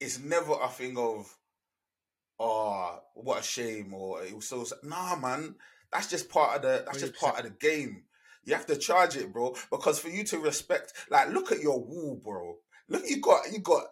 it's 0.00 0.18
never 0.18 0.54
a 0.62 0.68
thing 0.68 0.96
of 0.96 1.36
oh, 2.40 2.98
what 3.14 3.40
a 3.40 3.42
shame, 3.42 3.94
or 3.94 4.24
it 4.24 4.34
was 4.34 4.48
so 4.48 4.64
nah, 4.82 5.14
man. 5.16 5.54
That's 5.92 6.08
just 6.08 6.30
part 6.30 6.56
of 6.56 6.62
the. 6.62 6.84
That's 6.86 7.00
just 7.00 7.16
part 7.16 7.38
of 7.38 7.44
the 7.44 7.50
game. 7.50 8.04
You 8.44 8.54
have 8.54 8.66
to 8.66 8.76
charge 8.76 9.16
it, 9.16 9.32
bro. 9.32 9.54
Because 9.70 9.98
for 9.98 10.08
you 10.08 10.24
to 10.24 10.38
respect, 10.38 10.94
like, 11.10 11.28
look 11.28 11.52
at 11.52 11.60
your 11.60 11.78
wall, 11.78 12.18
bro. 12.22 12.56
Look, 12.88 13.02
you 13.06 13.20
got, 13.20 13.52
you 13.52 13.58
got. 13.60 13.84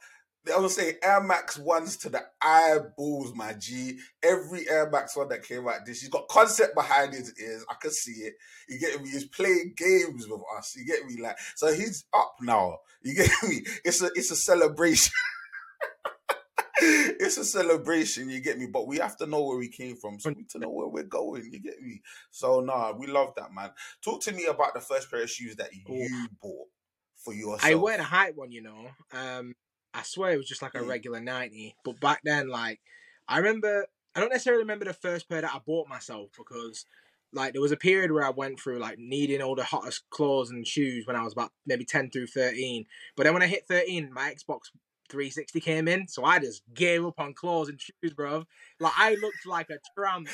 I 0.54 0.58
was 0.58 0.76
saying 0.76 0.96
Air 1.02 1.22
Max 1.22 1.58
ones 1.58 1.96
to 1.98 2.08
the 2.08 2.22
eyeballs, 2.40 3.34
my 3.34 3.54
G. 3.54 3.98
Every 4.22 4.68
Air 4.68 4.90
Max 4.90 5.16
one 5.16 5.28
that 5.28 5.42
came 5.42 5.66
out 5.68 5.87
this, 5.87 6.00
he's 6.00 6.08
got 6.08 6.28
concept 6.28 6.74
behind 6.74 7.14
his 7.14 7.34
ears. 7.40 7.64
I 7.68 7.74
can 7.80 7.90
see 7.90 8.12
it. 8.12 8.34
You 8.68 8.78
get 8.78 9.02
me? 9.02 9.11
He's 9.11 9.26
playing 9.26 9.74
games 9.76 10.26
with 10.28 10.40
us. 10.56 10.74
You 10.76 10.84
get 10.84 11.04
me? 11.06 11.20
Like, 11.20 11.38
so 11.54 11.72
he's 11.72 12.04
up 12.14 12.34
now. 12.40 12.78
You 13.02 13.14
get 13.14 13.30
me? 13.48 13.64
It's 13.84 14.02
a, 14.02 14.11
it's 14.14 14.30
a 14.30 14.37
celebration. 14.37 15.12
it's 16.80 17.37
a 17.38 17.44
celebration, 17.44 18.30
you 18.30 18.40
get 18.40 18.58
me. 18.58 18.66
But 18.66 18.87
we 18.87 18.98
have 18.98 19.16
to 19.18 19.26
know 19.26 19.42
where 19.42 19.58
we 19.58 19.68
came 19.68 19.96
from, 19.96 20.18
so 20.18 20.30
we 20.30 20.37
need 20.37 20.50
to 20.50 20.58
know 20.58 20.70
where 20.70 20.88
we're 20.88 21.02
going. 21.02 21.48
You 21.52 21.61
get 21.61 21.80
me. 21.80 22.02
So 22.30 22.61
nah, 22.61 22.92
we 22.96 23.06
love 23.06 23.34
that, 23.37 23.52
man. 23.52 23.70
Talk 24.02 24.22
to 24.22 24.32
me 24.32 24.46
about 24.46 24.74
the 24.74 24.80
first 24.80 25.11
pair 25.11 25.22
of 25.22 25.30
shoes 25.30 25.56
that 25.56 25.70
you 25.74 26.28
bought 26.40 26.68
for 27.16 27.34
yourself. 27.34 27.64
I 27.64 27.74
wear 27.74 27.98
a 27.98 28.04
height 28.04 28.37
one, 28.37 28.52
you 28.52 28.62
know. 28.62 28.88
Um, 29.12 29.54
I 29.94 30.03
swear 30.03 30.33
it 30.33 30.37
was 30.37 30.48
just 30.48 30.62
like 30.62 30.74
a 30.74 30.79
mm. 30.79 30.88
regular 30.88 31.20
ninety, 31.20 31.77
but 31.85 32.01
back 32.01 32.20
then, 32.24 32.48
like, 32.48 32.81
I 33.29 33.38
remember. 33.38 33.87
I 34.14 34.20
don't 34.20 34.31
necessarily 34.31 34.62
remember 34.62 34.85
the 34.85 34.94
first 34.94 35.29
pair 35.29 35.42
that 35.42 35.55
I 35.55 35.61
bought 35.64 35.87
myself 35.87 36.31
because 36.37 36.87
like 37.33 37.53
there 37.53 37.62
was 37.62 37.72
a 37.72 37.77
period 37.77 38.11
where 38.11 38.24
I 38.24 38.31
went 38.31 38.59
through 38.59 38.79
like 38.79 38.98
needing 38.98 39.42
all 39.42 39.55
the 39.55 39.64
hottest 39.64 40.09
clothes 40.11 40.51
and 40.51 40.66
shoes 40.66 41.07
when 41.07 41.16
I 41.16 41.22
was 41.22 41.35
about 41.35 41.53
maybe 41.66 41.85
10 41.85 42.11
through 42.11 42.29
13. 42.29 42.87
But 43.16 43.24
then 43.24 43.35
when 43.35 43.42
I 43.42 43.46
hit 43.46 43.66
13, 43.68 44.12
my 44.12 44.31
Xbox 44.31 44.70
360 45.11 45.61
came 45.61 45.88
in, 45.88 46.09
so 46.09 46.24
I 46.24 46.38
just 46.38 46.62
gave 46.74 47.05
up 47.05 47.20
on 47.20 47.35
clothes 47.35 47.68
and 47.68 47.81
shoes, 47.81 48.14
bro. 48.14 48.44
Like 48.81 48.92
I 48.96 49.11
looked 49.16 49.46
like 49.46 49.70
a 49.70 49.79
tramp. 49.94 50.29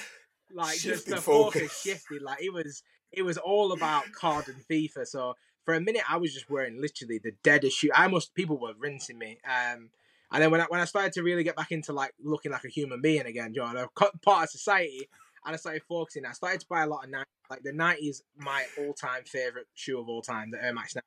Like 0.53 0.79
just 0.79 1.07
the 1.07 1.17
focus. 1.17 1.62
focus 1.62 1.83
shifted. 1.83 2.23
Like 2.23 2.43
it 2.43 2.53
was 2.53 2.83
it 3.11 3.23
was 3.23 3.38
all 3.38 3.73
about 3.73 4.05
COD 4.12 4.49
and 4.49 4.62
FIFA. 4.71 5.07
So 5.07 5.35
for 5.64 5.74
a 5.74 5.81
minute 5.81 6.03
I 6.09 6.16
was 6.16 6.33
just 6.33 6.50
wearing 6.50 6.81
literally 6.81 7.18
the 7.18 7.33
deadest 7.42 7.79
shoe. 7.79 7.90
I 7.94 8.09
must 8.09 8.35
people 8.35 8.59
were 8.59 8.74
rinsing 8.79 9.18
me. 9.18 9.38
Um 9.44 9.90
and 10.33 10.42
then 10.42 10.50
when 10.50 10.61
I 10.61 10.64
when 10.64 10.81
I 10.81 10.85
started 10.85 11.12
to 11.14 11.22
really 11.22 11.44
get 11.44 11.57
back 11.57 11.72
into 11.72 11.92
like 11.92 12.12
looking 12.22 12.53
like 12.53 12.64
a 12.64 12.68
human 12.68 13.00
being 13.00 13.27
again, 13.27 13.55
John, 13.55 13.77
a 13.77 13.88
part 14.22 14.44
of 14.44 14.50
society, 14.50 15.09
and 15.44 15.55
I 15.55 15.57
started 15.57 15.83
focusing, 15.88 16.27
I 16.27 16.33
started 16.33 16.61
to 16.61 16.66
buy 16.68 16.83
a 16.83 16.87
lot 16.87 17.05
of 17.05 17.11
90s. 17.11 17.24
Like 17.50 17.62
the 17.62 17.72
90s, 17.72 18.22
my 18.37 18.64
all 18.79 18.94
time 18.94 19.24
favorite 19.27 19.66
shoe 19.74 20.00
of 20.00 20.09
all 20.09 20.22
time, 20.22 20.50
the 20.50 20.64
Air 20.64 20.72
Max 20.72 20.94
90. 20.94 21.05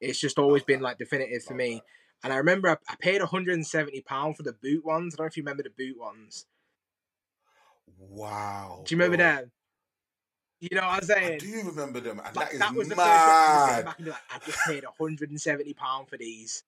It's 0.00 0.18
just 0.18 0.38
always 0.38 0.62
been 0.62 0.80
like 0.80 0.98
definitive 0.98 1.44
for 1.44 1.54
me. 1.54 1.82
And 2.24 2.32
I 2.32 2.36
remember 2.36 2.68
I, 2.68 2.76
I 2.88 2.96
paid 2.98 3.20
170 3.20 4.00
pound 4.02 4.36
for 4.36 4.42
the 4.42 4.54
boot 4.54 4.84
ones. 4.84 5.14
I 5.14 5.16
don't 5.18 5.24
know 5.24 5.28
if 5.28 5.36
you 5.36 5.42
remember 5.42 5.62
the 5.62 5.70
boot 5.70 5.98
ones. 5.98 6.46
Wow. 7.98 8.82
Do 8.84 8.94
you 8.94 9.00
remember 9.00 9.16
bro. 9.18 9.26
them? 9.26 9.50
You 10.60 10.76
know 10.76 10.86
what 10.86 11.02
I'm 11.02 11.02
saying? 11.02 11.34
I 11.34 11.38
do 11.38 11.62
remember 11.68 12.00
them, 12.00 12.20
and 12.24 12.34
like, 12.36 12.50
that, 12.50 12.58
that 12.58 12.74
was 12.74 12.88
mad. 12.88 13.86
the 13.86 13.92
first 13.92 14.08
like, 14.08 14.16
I 14.34 14.38
just 14.44 14.58
paid 14.66 14.84
170 14.84 15.72
pound 15.74 16.08
for 16.08 16.16
these. 16.16 16.64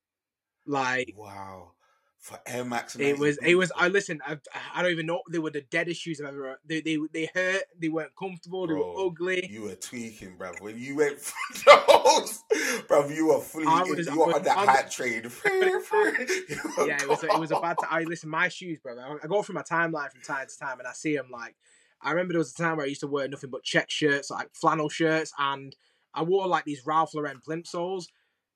Like, 0.66 1.14
wow 1.16 1.72
for 2.20 2.38
Air 2.46 2.64
Max. 2.64 2.96
It 2.96 3.18
was. 3.18 3.38
It 3.38 3.54
was. 3.54 3.72
I 3.74 3.88
listen. 3.88 4.20
I, 4.26 4.38
I 4.74 4.82
don't 4.82 4.92
even 4.92 5.06
know. 5.06 5.22
They 5.30 5.38
were 5.38 5.50
the 5.50 5.62
deadest 5.62 6.02
shoes 6.02 6.20
I've 6.20 6.28
ever. 6.28 6.60
They 6.66 6.82
they 6.82 6.98
they 7.12 7.30
hurt. 7.34 7.62
They 7.78 7.88
weren't 7.88 8.14
comfortable. 8.14 8.66
Bro, 8.66 8.76
they 8.76 8.82
were 8.82 9.06
ugly. 9.06 9.48
You 9.50 9.62
were 9.62 9.74
tweaking, 9.74 10.36
bro. 10.36 10.52
When 10.60 10.78
you 10.78 10.96
went 10.96 11.18
for 11.20 11.34
those, 11.66 12.44
bro, 12.86 13.08
you 13.08 13.28
were 13.28 13.40
fully. 13.40 13.64
Was, 13.90 14.06
you 14.06 14.18
were 14.18 14.34
on 14.34 14.42
that 14.42 14.68
hat 14.68 14.90
train. 14.90 15.22
yeah, 15.24 17.02
it 17.02 17.08
was. 17.08 17.24
It 17.24 17.40
was 17.40 17.50
a 17.50 17.60
bad. 17.60 17.76
I 17.90 18.02
listen. 18.02 18.28
My 18.28 18.48
shoes, 18.48 18.78
bro. 18.78 18.98
I, 18.98 19.16
I 19.24 19.26
go 19.26 19.42
through 19.42 19.54
my 19.54 19.62
timeline 19.62 20.10
from 20.10 20.20
time 20.20 20.46
to 20.46 20.58
time, 20.58 20.78
and 20.78 20.86
I 20.86 20.92
see 20.92 21.16
them 21.16 21.28
like. 21.32 21.56
I 22.02 22.10
remember 22.10 22.32
there 22.32 22.38
was 22.38 22.52
a 22.52 22.62
time 22.62 22.76
where 22.76 22.86
I 22.86 22.88
used 22.88 23.00
to 23.02 23.06
wear 23.06 23.28
nothing 23.28 23.50
but 23.50 23.62
check 23.62 23.90
shirts, 23.90 24.30
like 24.30 24.48
flannel 24.54 24.88
shirts, 24.88 25.32
and 25.38 25.74
I 26.14 26.22
wore 26.22 26.46
like 26.46 26.64
these 26.64 26.86
Ralph 26.86 27.14
Lauren 27.14 27.40
plimsolls, 27.46 28.06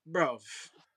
bro. 0.07 0.39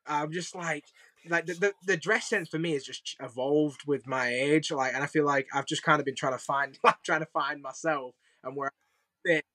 I'm 0.06 0.32
just 0.32 0.56
like 0.56 0.86
like 1.30 1.46
the, 1.46 1.54
the, 1.54 1.74
the 1.86 1.98
dress 1.98 2.30
sense 2.30 2.50
for 2.50 2.60
me 2.60 2.74
has 2.74 2.86
just 2.86 3.16
evolved 3.20 3.82
with 3.86 4.08
my 4.08 4.30
age 4.30 4.72
like 4.72 4.94
and 4.94 5.04
i 5.04 5.08
feel 5.08 5.26
like 5.26 5.48
i've 5.54 5.66
just 5.66 5.84
kind 5.84 6.00
of 6.00 6.06
been 6.06 6.16
trying 6.16 6.32
to 6.32 6.38
find 6.38 6.78
like 6.84 7.02
trying 7.04 7.20
to 7.20 7.28
find 7.28 7.62
myself 7.62 8.16
and 8.44 8.56
where 8.56 8.70
i 8.70 9.28
fit 9.28 9.46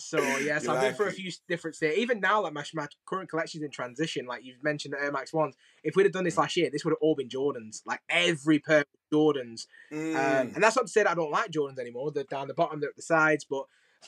So 0.00 0.18
yes, 0.38 0.66
I've 0.66 0.80
been 0.80 0.94
for 0.94 1.06
a 1.06 1.12
few 1.12 1.30
different 1.48 1.76
states. 1.76 1.98
Even 1.98 2.20
now, 2.20 2.42
like 2.42 2.52
my, 2.52 2.64
my 2.74 2.86
current 3.06 3.28
collection's 3.28 3.62
in 3.62 3.70
transition. 3.70 4.26
Like 4.26 4.44
you've 4.44 4.62
mentioned 4.62 4.94
the 4.94 5.02
Air 5.02 5.12
Max 5.12 5.32
ones. 5.32 5.56
If 5.82 5.96
we'd 5.96 6.04
have 6.04 6.12
done 6.12 6.24
this 6.24 6.38
last 6.38 6.56
year, 6.56 6.70
this 6.70 6.84
would 6.84 6.92
have 6.92 6.98
all 7.00 7.14
been 7.14 7.28
Jordans. 7.28 7.82
Like 7.86 8.00
every 8.08 8.58
pair 8.58 8.80
of 8.80 8.86
Jordans. 9.12 9.66
Um, 9.92 9.98
mm. 9.98 10.14
Um, 10.14 10.52
and 10.54 10.62
that's 10.62 10.76
not 10.76 10.86
to 10.86 10.92
say 10.92 11.02
that 11.02 11.10
I 11.10 11.14
don't 11.14 11.30
like 11.30 11.50
Jordans 11.50 11.78
anymore. 11.78 12.10
They're 12.12 12.24
down 12.24 12.48
the 12.48 12.54
bottom, 12.54 12.80
they're 12.80 12.90
at 12.90 12.96
the 12.96 13.02
sides. 13.02 13.44
But 13.48 13.64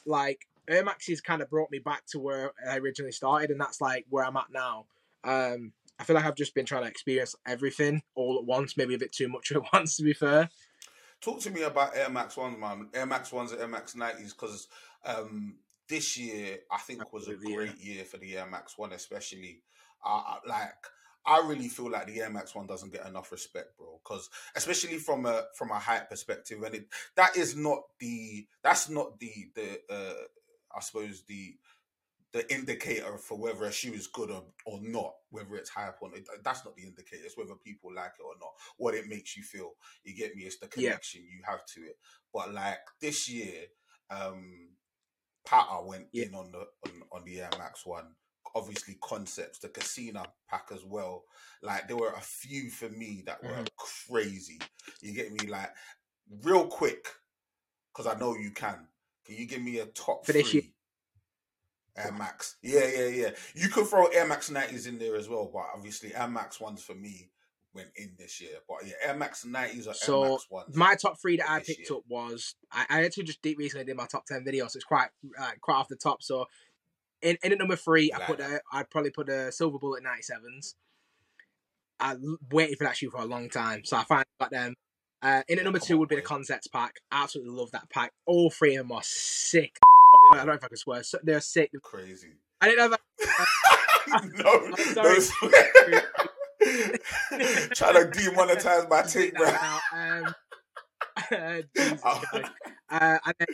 like 0.06 0.46
Air 0.68 0.84
Maxes 0.84 1.20
kind 1.20 1.42
of 1.42 1.50
brought 1.50 1.70
me 1.70 1.78
back 1.78 2.06
to 2.08 2.20
where 2.20 2.52
I 2.68 2.78
originally 2.78 3.12
started, 3.12 3.50
and 3.50 3.60
that's 3.60 3.80
like 3.80 4.06
where 4.10 4.24
I'm 4.24 4.36
at 4.36 4.50
now. 4.52 4.86
Um, 5.24 5.72
I 5.98 6.04
feel 6.04 6.16
like 6.16 6.24
I've 6.24 6.36
just 6.36 6.54
been 6.54 6.66
trying 6.66 6.82
to 6.82 6.88
experience 6.88 7.36
everything 7.46 8.02
all 8.14 8.38
at 8.38 8.44
once, 8.44 8.76
maybe 8.76 8.94
a 8.94 8.98
bit 8.98 9.12
too 9.12 9.28
much 9.28 9.52
at 9.56 9.62
once, 9.72 9.96
to 9.96 10.02
be 10.02 10.12
fair. 10.12 10.48
Talk 11.20 11.40
to 11.40 11.50
me 11.50 11.62
about 11.62 11.96
Air 11.96 12.10
Max 12.10 12.36
Ones, 12.36 12.58
man. 12.58 12.88
Air 12.92 13.06
Max 13.06 13.32
Ones 13.32 13.52
and 13.52 13.60
Air 13.60 13.68
Max 13.68 13.94
90s, 13.94 14.30
because 14.30 14.66
um, 15.04 15.54
this 15.92 16.16
year 16.16 16.58
I 16.70 16.78
think 16.78 17.12
was 17.12 17.28
a 17.28 17.34
great 17.34 17.78
year 17.78 18.04
for 18.04 18.16
the 18.16 18.38
Air 18.38 18.46
Max 18.46 18.78
One, 18.78 18.92
especially. 18.92 19.60
Uh, 20.04 20.36
like 20.48 20.72
I 21.26 21.46
really 21.46 21.68
feel 21.68 21.90
like 21.90 22.06
the 22.06 22.22
Air 22.22 22.30
Max 22.30 22.54
One 22.54 22.66
doesn't 22.66 22.92
get 22.92 23.06
enough 23.06 23.30
respect, 23.30 23.76
bro. 23.76 24.00
Because 24.02 24.30
especially 24.56 24.96
from 24.96 25.26
a 25.26 25.44
from 25.54 25.70
a 25.70 25.78
height 25.78 26.08
perspective, 26.08 26.62
and 26.62 26.74
it 26.74 26.86
that 27.14 27.36
is 27.36 27.54
not 27.54 27.82
the 28.00 28.46
that's 28.64 28.88
not 28.88 29.20
the 29.20 29.50
the 29.54 29.80
uh, 29.90 30.24
I 30.74 30.80
suppose 30.80 31.24
the 31.28 31.56
the 32.32 32.50
indicator 32.50 33.18
for 33.18 33.36
whether 33.36 33.64
a 33.64 33.72
shoe 33.72 33.92
is 33.92 34.06
good 34.06 34.30
or, 34.30 34.44
or 34.64 34.80
not, 34.80 35.12
whether 35.28 35.54
it's 35.56 35.68
hype 35.68 35.96
or 36.00 36.08
not. 36.08 36.20
That's 36.42 36.64
not 36.64 36.74
the 36.74 36.84
indicator. 36.84 37.22
It's 37.22 37.36
whether 37.36 37.54
people 37.62 37.90
like 37.94 38.12
it 38.18 38.22
or 38.24 38.32
not. 38.40 38.52
What 38.78 38.94
it 38.94 39.06
makes 39.06 39.36
you 39.36 39.42
feel. 39.42 39.72
You 40.04 40.16
get 40.16 40.34
me? 40.34 40.44
It's 40.44 40.56
the 40.56 40.68
connection 40.68 41.20
yeah. 41.26 41.36
you 41.36 41.42
have 41.46 41.66
to 41.66 41.80
it. 41.82 41.98
But 42.32 42.54
like 42.54 42.78
this 43.02 43.28
year, 43.28 43.66
um, 44.10 44.70
Patta 45.44 45.84
went 45.84 46.06
yeah. 46.12 46.26
in 46.26 46.34
on 46.34 46.52
the 46.52 46.58
on, 46.58 47.02
on 47.12 47.24
the 47.24 47.40
Air 47.40 47.50
Max 47.58 47.84
one. 47.86 48.06
Obviously, 48.54 48.98
concepts, 49.02 49.58
the 49.58 49.68
Casino 49.68 50.24
pack 50.48 50.68
as 50.74 50.84
well. 50.84 51.24
Like 51.62 51.88
there 51.88 51.96
were 51.96 52.12
a 52.12 52.20
few 52.20 52.70
for 52.70 52.88
me 52.90 53.22
that 53.26 53.42
were 53.42 53.50
mm-hmm. 53.50 54.12
crazy. 54.12 54.58
You 55.00 55.14
get 55.14 55.32
me? 55.32 55.46
Like 55.46 55.70
real 56.42 56.66
quick, 56.66 57.06
because 57.92 58.12
I 58.12 58.18
know 58.18 58.36
you 58.36 58.50
can. 58.50 58.86
Can 59.24 59.36
you 59.36 59.46
give 59.46 59.62
me 59.62 59.78
a 59.78 59.86
top 59.86 60.26
for 60.26 60.32
three? 60.32 60.72
Air 61.96 62.12
Max. 62.12 62.56
Yeah, 62.62 62.86
yeah, 62.86 63.06
yeah. 63.08 63.30
You 63.54 63.68
could 63.68 63.86
throw 63.86 64.06
Air 64.06 64.26
Max 64.26 64.48
90s 64.50 64.86
in 64.86 64.98
there 64.98 65.16
as 65.16 65.28
well, 65.28 65.50
but 65.52 65.64
obviously 65.74 66.14
Air 66.14 66.28
Max 66.28 66.58
ones 66.58 66.82
for 66.82 66.94
me 66.94 67.31
went 67.74 67.88
in 67.96 68.12
this 68.18 68.40
year. 68.40 68.58
But 68.68 68.86
yeah, 68.86 68.94
Air 69.04 69.14
Max 69.14 69.44
90s 69.44 69.88
or 69.88 69.94
so 69.94 70.24
Air 70.24 70.30
Max 70.30 70.50
ones. 70.50 70.76
My 70.76 70.94
top 70.94 71.20
three 71.20 71.36
that 71.36 71.50
I 71.50 71.60
picked 71.60 71.90
year. 71.90 71.98
up 71.98 72.04
was 72.08 72.54
I, 72.70 72.86
I, 72.88 73.04
actually 73.04 73.24
just 73.24 73.42
deep 73.42 73.58
recently 73.58 73.84
did 73.84 73.96
my 73.96 74.06
top 74.06 74.26
10 74.26 74.44
video, 74.44 74.66
so 74.66 74.76
it's 74.76 74.84
quite 74.84 75.08
uh, 75.40 75.50
quite 75.60 75.76
off 75.76 75.88
the 75.88 75.96
top. 75.96 76.22
So 76.22 76.46
in, 77.20 77.36
in 77.42 77.52
at 77.52 77.58
number 77.58 77.76
three, 77.76 78.12
I, 78.12 78.18
I 78.18 78.26
put 78.26 78.40
a, 78.40 78.60
I'd 78.72 78.90
probably 78.90 79.10
put 79.10 79.28
a 79.28 79.52
Silver 79.52 79.78
Bullet 79.78 80.02
97s. 80.04 80.74
I 82.00 82.16
waited 82.50 82.78
for 82.78 82.84
that 82.84 82.96
shoe 82.96 83.10
for 83.10 83.20
a 83.20 83.26
long 83.26 83.48
time, 83.48 83.84
so 83.84 83.96
I 83.96 84.04
finally 84.04 84.24
got 84.40 84.50
them. 84.50 84.74
Uh, 85.22 85.42
in 85.46 85.58
at 85.58 85.64
number 85.64 85.78
two 85.78 85.96
would 85.98 86.08
be 86.08 86.16
the 86.16 86.22
concepts 86.22 86.66
pack. 86.66 86.96
I 87.12 87.22
Absolutely 87.22 87.54
love 87.54 87.70
that 87.70 87.88
pack. 87.90 88.12
All 88.26 88.50
three 88.50 88.74
of 88.74 88.88
them 88.88 88.92
are 88.96 89.02
sick. 89.04 89.78
I 90.32 90.36
don't 90.36 90.46
know 90.46 90.52
if 90.54 90.64
I 90.64 90.68
can 90.68 90.76
swear. 90.76 91.02
So 91.04 91.18
they're 91.22 91.40
sick. 91.40 91.70
Crazy. 91.82 92.32
I 92.60 92.68
didn't 92.68 92.90
know. 92.90 92.96
If 93.18 93.32
no, 94.34 94.50
I'm 95.04 95.20
sorry. 95.20 96.00
Trying 97.74 97.94
to 97.94 98.10
demonetize 98.12 98.88
my 98.88 99.02
take, 99.02 99.34
bro. 99.34 99.48
Um, 99.92 100.34
uh, 101.32 101.62
uh, 102.90 103.18
and 103.24 103.34
then 103.38 103.48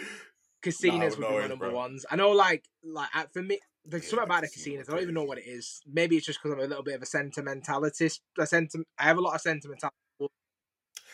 casinos 0.63 1.19
no, 1.19 1.29
would 1.29 1.35
be 1.35 1.41
my 1.43 1.47
number 1.47 1.69
bro. 1.71 1.77
ones. 1.77 2.05
I 2.11 2.17
know, 2.17 2.31
like, 2.31 2.65
like 2.85 3.09
for 3.33 3.43
me, 3.43 3.59
there's 3.85 4.05
yeah, 4.05 4.11
something 4.11 4.25
about 4.25 4.43
the 4.43 4.49
casinos. 4.49 4.89
I 4.89 4.93
don't 4.93 5.03
even 5.03 5.15
know 5.15 5.25
what 5.25 5.39
it 5.39 5.47
is. 5.47 5.81
Maybe 5.91 6.17
it's 6.17 6.27
just 6.27 6.41
because 6.43 6.55
I'm 6.55 6.65
a 6.65 6.69
little 6.69 6.85
bit 6.85 6.97
of 6.97 7.03
a 7.03 7.07
sentimentalist. 7.07 8.21
A 8.39 8.47
senti- 8.47 8.85
I 8.99 9.05
have 9.05 9.19
a 9.19 9.21
lot 9.21 9.35
of 9.35 9.41
sentimental. 9.41 9.91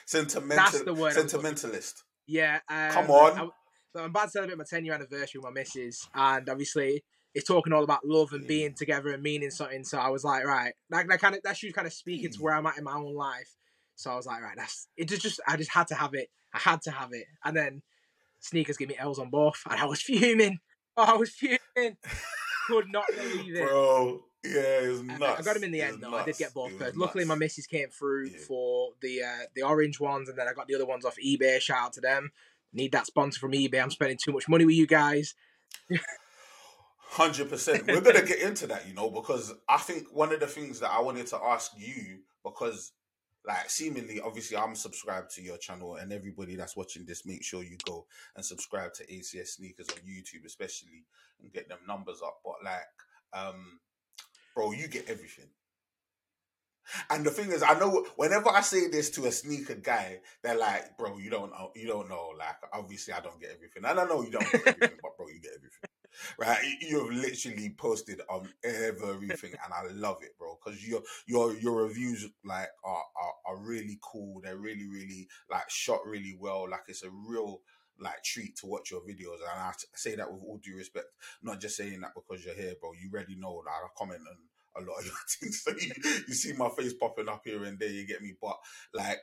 Sentimental. 0.07 0.64
That's 0.64 0.83
the 0.83 0.94
word. 0.94 1.12
Sentimentalist. 1.12 2.02
Yeah. 2.26 2.59
Um, 2.68 2.90
Come 2.90 3.11
on. 3.11 3.38
I, 3.38 3.48
so 3.94 4.02
I'm 4.02 4.11
about 4.11 4.24
to 4.24 4.30
celebrate 4.30 4.59
my 4.59 4.64
10 4.68 4.85
year 4.85 4.94
anniversary 4.94 5.38
with 5.38 5.44
my 5.44 5.50
missus, 5.50 6.09
and 6.12 6.48
obviously 6.48 7.04
it's 7.35 7.49
talking 7.49 7.73
all 7.73 7.85
about 7.85 8.07
love 8.07 8.33
and 8.33 8.47
being 8.47 8.75
together 8.75 9.11
and 9.11 9.23
meaning 9.23 9.51
something. 9.51 9.85
So 9.85 9.99
I 9.99 10.09
was 10.09 10.25
like, 10.25 10.44
right, 10.44 10.73
that, 10.90 11.09
that 11.09 11.20
kind 11.20 11.35
of 11.35 11.42
that 11.42 11.57
should 11.57 11.75
kind 11.75 11.87
of 11.87 11.92
speaking 11.92 12.31
to 12.31 12.38
mm. 12.38 12.42
where 12.42 12.55
I'm 12.55 12.66
at 12.66 12.79
in 12.79 12.85
my 12.85 12.94
own 12.94 13.14
life. 13.14 13.51
So 13.97 14.11
I 14.11 14.16
was 14.16 14.27
like, 14.27 14.42
right, 14.42 14.57
that's 14.57 14.88
it. 14.97 15.09
Just, 15.09 15.40
I 15.47 15.57
just 15.57 15.70
had 15.70 15.88
to 15.88 15.94
have 15.94 16.14
it. 16.14 16.29
I 16.53 16.59
had 16.59 16.83
to 16.83 16.90
have 16.90 17.12
it, 17.12 17.27
and 17.44 17.57
then 17.57 17.83
sneakers 18.38 18.77
give 18.77 18.88
me 18.88 18.97
L's 18.99 19.18
on 19.18 19.31
both, 19.31 19.61
and 19.68 19.81
I 19.81 19.87
was 19.87 20.03
fuming. 20.03 20.61
Oh, 20.97 21.14
I 21.14 21.16
was 21.16 21.31
fuming. 21.31 21.97
Could 22.66 22.88
not 22.90 23.05
believe 23.16 23.57
it, 23.57 23.68
bro. 23.68 24.25
Yeah, 24.44 24.61
it 24.61 24.88
was 24.88 25.03
nuts. 25.03 25.40
I, 25.40 25.42
got 25.42 25.55
them 25.55 25.64
in 25.64 25.73
the 25.73 25.83
end 25.83 26.01
though. 26.01 26.11
Nuts. 26.11 26.23
I 26.23 26.27
did 26.27 26.38
get 26.38 26.55
both 26.55 26.79
pairs. 26.79 26.97
Luckily, 26.97 27.25
my 27.25 27.35
missus 27.35 27.66
came 27.66 27.88
through 27.88 28.29
yeah. 28.29 28.38
for 28.47 28.90
the 29.01 29.23
uh, 29.23 29.44
the 29.57 29.62
orange 29.62 29.99
ones, 29.99 30.29
and 30.29 30.38
then 30.38 30.47
I 30.47 30.53
got 30.53 30.68
the 30.68 30.75
other 30.75 30.87
ones 30.87 31.05
off 31.05 31.16
eBay. 31.25 31.61
Shout 31.61 31.79
out 31.79 31.92
to 31.94 32.01
them. 32.01 32.31
Need 32.73 32.92
that 32.92 33.07
sponsor 33.07 33.40
from 33.40 33.53
eBay. 33.53 33.83
I'm 33.83 33.90
spending 33.90 34.18
too 34.23 34.33
much 34.33 34.49
money 34.49 34.64
with 34.64 34.75
you 34.77 34.87
guys. 34.87 35.35
Hundred 37.14 37.48
percent. 37.48 37.87
We're 37.87 38.00
gonna 38.00 38.27
get 38.27 38.40
into 38.40 38.66
that, 38.66 38.88
you 38.88 38.92
know, 38.92 39.09
because 39.09 39.55
I 39.68 39.77
think 39.77 40.09
one 40.12 40.33
of 40.33 40.40
the 40.40 40.48
things 40.48 40.81
that 40.81 40.90
I 40.90 41.00
wanted 41.00 41.29
to 41.29 41.38
ask 41.40 41.70
you, 41.77 42.18
because 42.42 42.90
like 43.46 43.70
seemingly, 43.70 44.20
obviously, 44.20 44.57
I'm 44.57 44.74
subscribed 44.74 45.31
to 45.37 45.42
your 45.42 45.57
channel, 45.57 45.94
and 45.94 46.12
everybody 46.12 46.57
that's 46.57 46.77
watching 46.77 47.07
this, 47.07 47.24
make 47.24 47.44
sure 47.44 47.62
you 47.62 47.77
go 47.85 48.07
and 48.35 48.44
subscribe 48.44 48.94
to 48.94 49.07
ACS 49.07 49.50
Sneakers 49.50 49.90
on 49.90 49.98
YouTube, 49.98 50.44
especially, 50.44 51.05
and 51.40 51.53
get 51.53 51.68
them 51.68 51.79
numbers 51.87 52.20
up. 52.20 52.40
But 52.44 52.55
like, 52.64 52.83
um, 53.33 53.79
bro, 54.57 54.72
you 54.72 54.88
get 54.88 55.09
everything. 55.09 55.50
And 57.11 57.25
the 57.25 57.31
thing 57.31 57.51
is, 57.51 57.62
I 57.62 57.79
know 57.79 58.07
whenever 58.16 58.51
I 58.51 58.61
say 58.61 58.88
this 58.88 59.11
to 59.11 59.27
a 59.27 59.33
sneaker 59.33 59.75
guy, 59.75 60.20
they're 60.42 60.57
like, 60.59 60.97
"Bro, 60.99 61.18
you 61.18 61.31
don't 61.31 61.51
know, 61.51 61.70
you 61.75 61.87
don't 61.87 62.09
know." 62.09 62.33
Like, 62.38 62.57
obviously, 62.73 63.14
I 63.14 63.20
don't 63.20 63.40
get 63.40 63.51
everything, 63.55 63.85
and 63.85 63.99
I 63.99 64.05
know 64.05 64.23
you 64.23 64.31
don't 64.31 64.51
get 64.51 64.66
everything, 64.66 64.99
but 65.03 65.16
bro, 65.16 65.29
you 65.29 65.40
get 65.40 65.53
everything, 65.57 65.90
right? 66.38 66.62
You've 66.81 67.12
literally 67.12 67.75
posted 67.77 68.20
on 68.29 68.49
everything, 68.64 69.55
and 69.64 69.73
I 69.73 69.90
love 69.92 70.18
it, 70.23 70.37
bro, 70.38 70.59
because 70.62 70.87
your 70.87 71.03
your 71.27 71.55
your 71.55 71.85
reviews 71.85 72.29
like 72.44 72.68
are, 72.85 73.05
are 73.16 73.35
are 73.47 73.57
really 73.59 73.99
cool. 74.03 74.40
They're 74.42 74.57
really 74.59 74.87
really 74.87 75.29
like 75.51 75.70
shot 75.70 76.01
really 76.07 76.37
well. 76.38 76.68
Like 76.68 76.85
it's 76.88 77.03
a 77.03 77.11
real 77.11 77.61
like 77.99 78.23
treat 78.25 78.57
to 78.57 78.66
watch 78.66 78.90
your 78.90 79.01
videos, 79.01 79.40
and 79.40 79.61
I 79.61 79.73
say 79.94 80.16
that 80.16 80.31
with 80.33 80.42
all 80.42 80.59
due 80.62 80.77
respect, 80.77 81.07
not 81.42 81.61
just 81.61 81.77
saying 81.77 82.01
that 82.01 82.11
because 82.14 82.44
you're 82.44 82.55
here, 82.55 82.75
bro. 82.81 82.92
You 82.92 83.11
already 83.12 83.37
know 83.37 83.62
that 83.64 83.70
I 83.70 83.87
comment 83.97 84.20
on 84.29 84.37
a 84.76 84.80
lot 84.80 84.98
of 84.98 85.06
your 85.06 85.14
things. 85.28 85.62
So 85.62 85.72
you, 85.72 86.22
you 86.28 86.34
see 86.34 86.52
my 86.52 86.68
face 86.70 86.94
popping 86.94 87.28
up 87.28 87.42
here 87.44 87.64
and 87.64 87.78
there, 87.78 87.88
you 87.88 88.06
get 88.06 88.22
me. 88.22 88.34
But 88.40 88.56
like, 88.92 89.18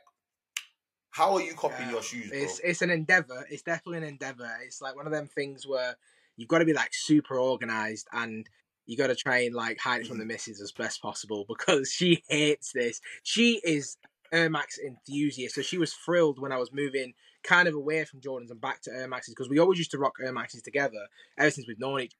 how 1.10 1.34
are 1.34 1.42
you 1.42 1.54
copying 1.54 1.88
yeah, 1.88 1.94
your 1.94 2.02
shoes? 2.02 2.30
Bro? 2.30 2.38
It's 2.38 2.60
it's 2.60 2.82
an 2.82 2.90
endeavor. 2.90 3.46
It's 3.50 3.62
definitely 3.62 3.98
an 3.98 4.04
endeavor. 4.04 4.50
It's 4.64 4.80
like 4.80 4.96
one 4.96 5.06
of 5.06 5.12
them 5.12 5.28
things 5.28 5.66
where 5.66 5.96
you've 6.36 6.48
got 6.48 6.58
to 6.58 6.64
be 6.64 6.72
like 6.72 6.90
super 6.92 7.38
organized 7.38 8.08
and 8.12 8.48
you 8.86 8.96
got 8.96 9.08
to 9.08 9.14
try 9.14 9.44
and 9.44 9.54
like 9.54 9.78
hide 9.78 10.02
it 10.02 10.06
from 10.06 10.18
the 10.18 10.24
mm-hmm. 10.24 10.32
missus 10.32 10.60
as 10.60 10.72
best 10.72 11.02
possible 11.02 11.44
because 11.48 11.90
she 11.90 12.22
hates 12.28 12.72
this. 12.74 13.00
She 13.22 13.60
is 13.64 13.96
Air 14.32 14.50
Max 14.50 14.78
enthusiast, 14.78 15.54
so 15.54 15.62
she 15.62 15.78
was 15.78 15.92
thrilled 15.92 16.40
when 16.40 16.52
I 16.52 16.56
was 16.56 16.72
moving 16.72 17.12
kind 17.42 17.68
of 17.68 17.74
away 17.74 18.04
from 18.04 18.20
Jordans 18.20 18.50
and 18.50 18.60
back 18.60 18.80
to 18.82 18.92
Air 18.92 19.08
Maxes 19.08 19.34
because 19.34 19.50
we 19.50 19.58
always 19.58 19.78
used 19.78 19.90
to 19.90 19.98
rock 19.98 20.14
Air 20.22 20.32
Maxes 20.32 20.62
together 20.62 21.06
ever 21.38 21.50
since 21.50 21.66
we've 21.66 21.78
known 21.78 22.00
each 22.00 22.14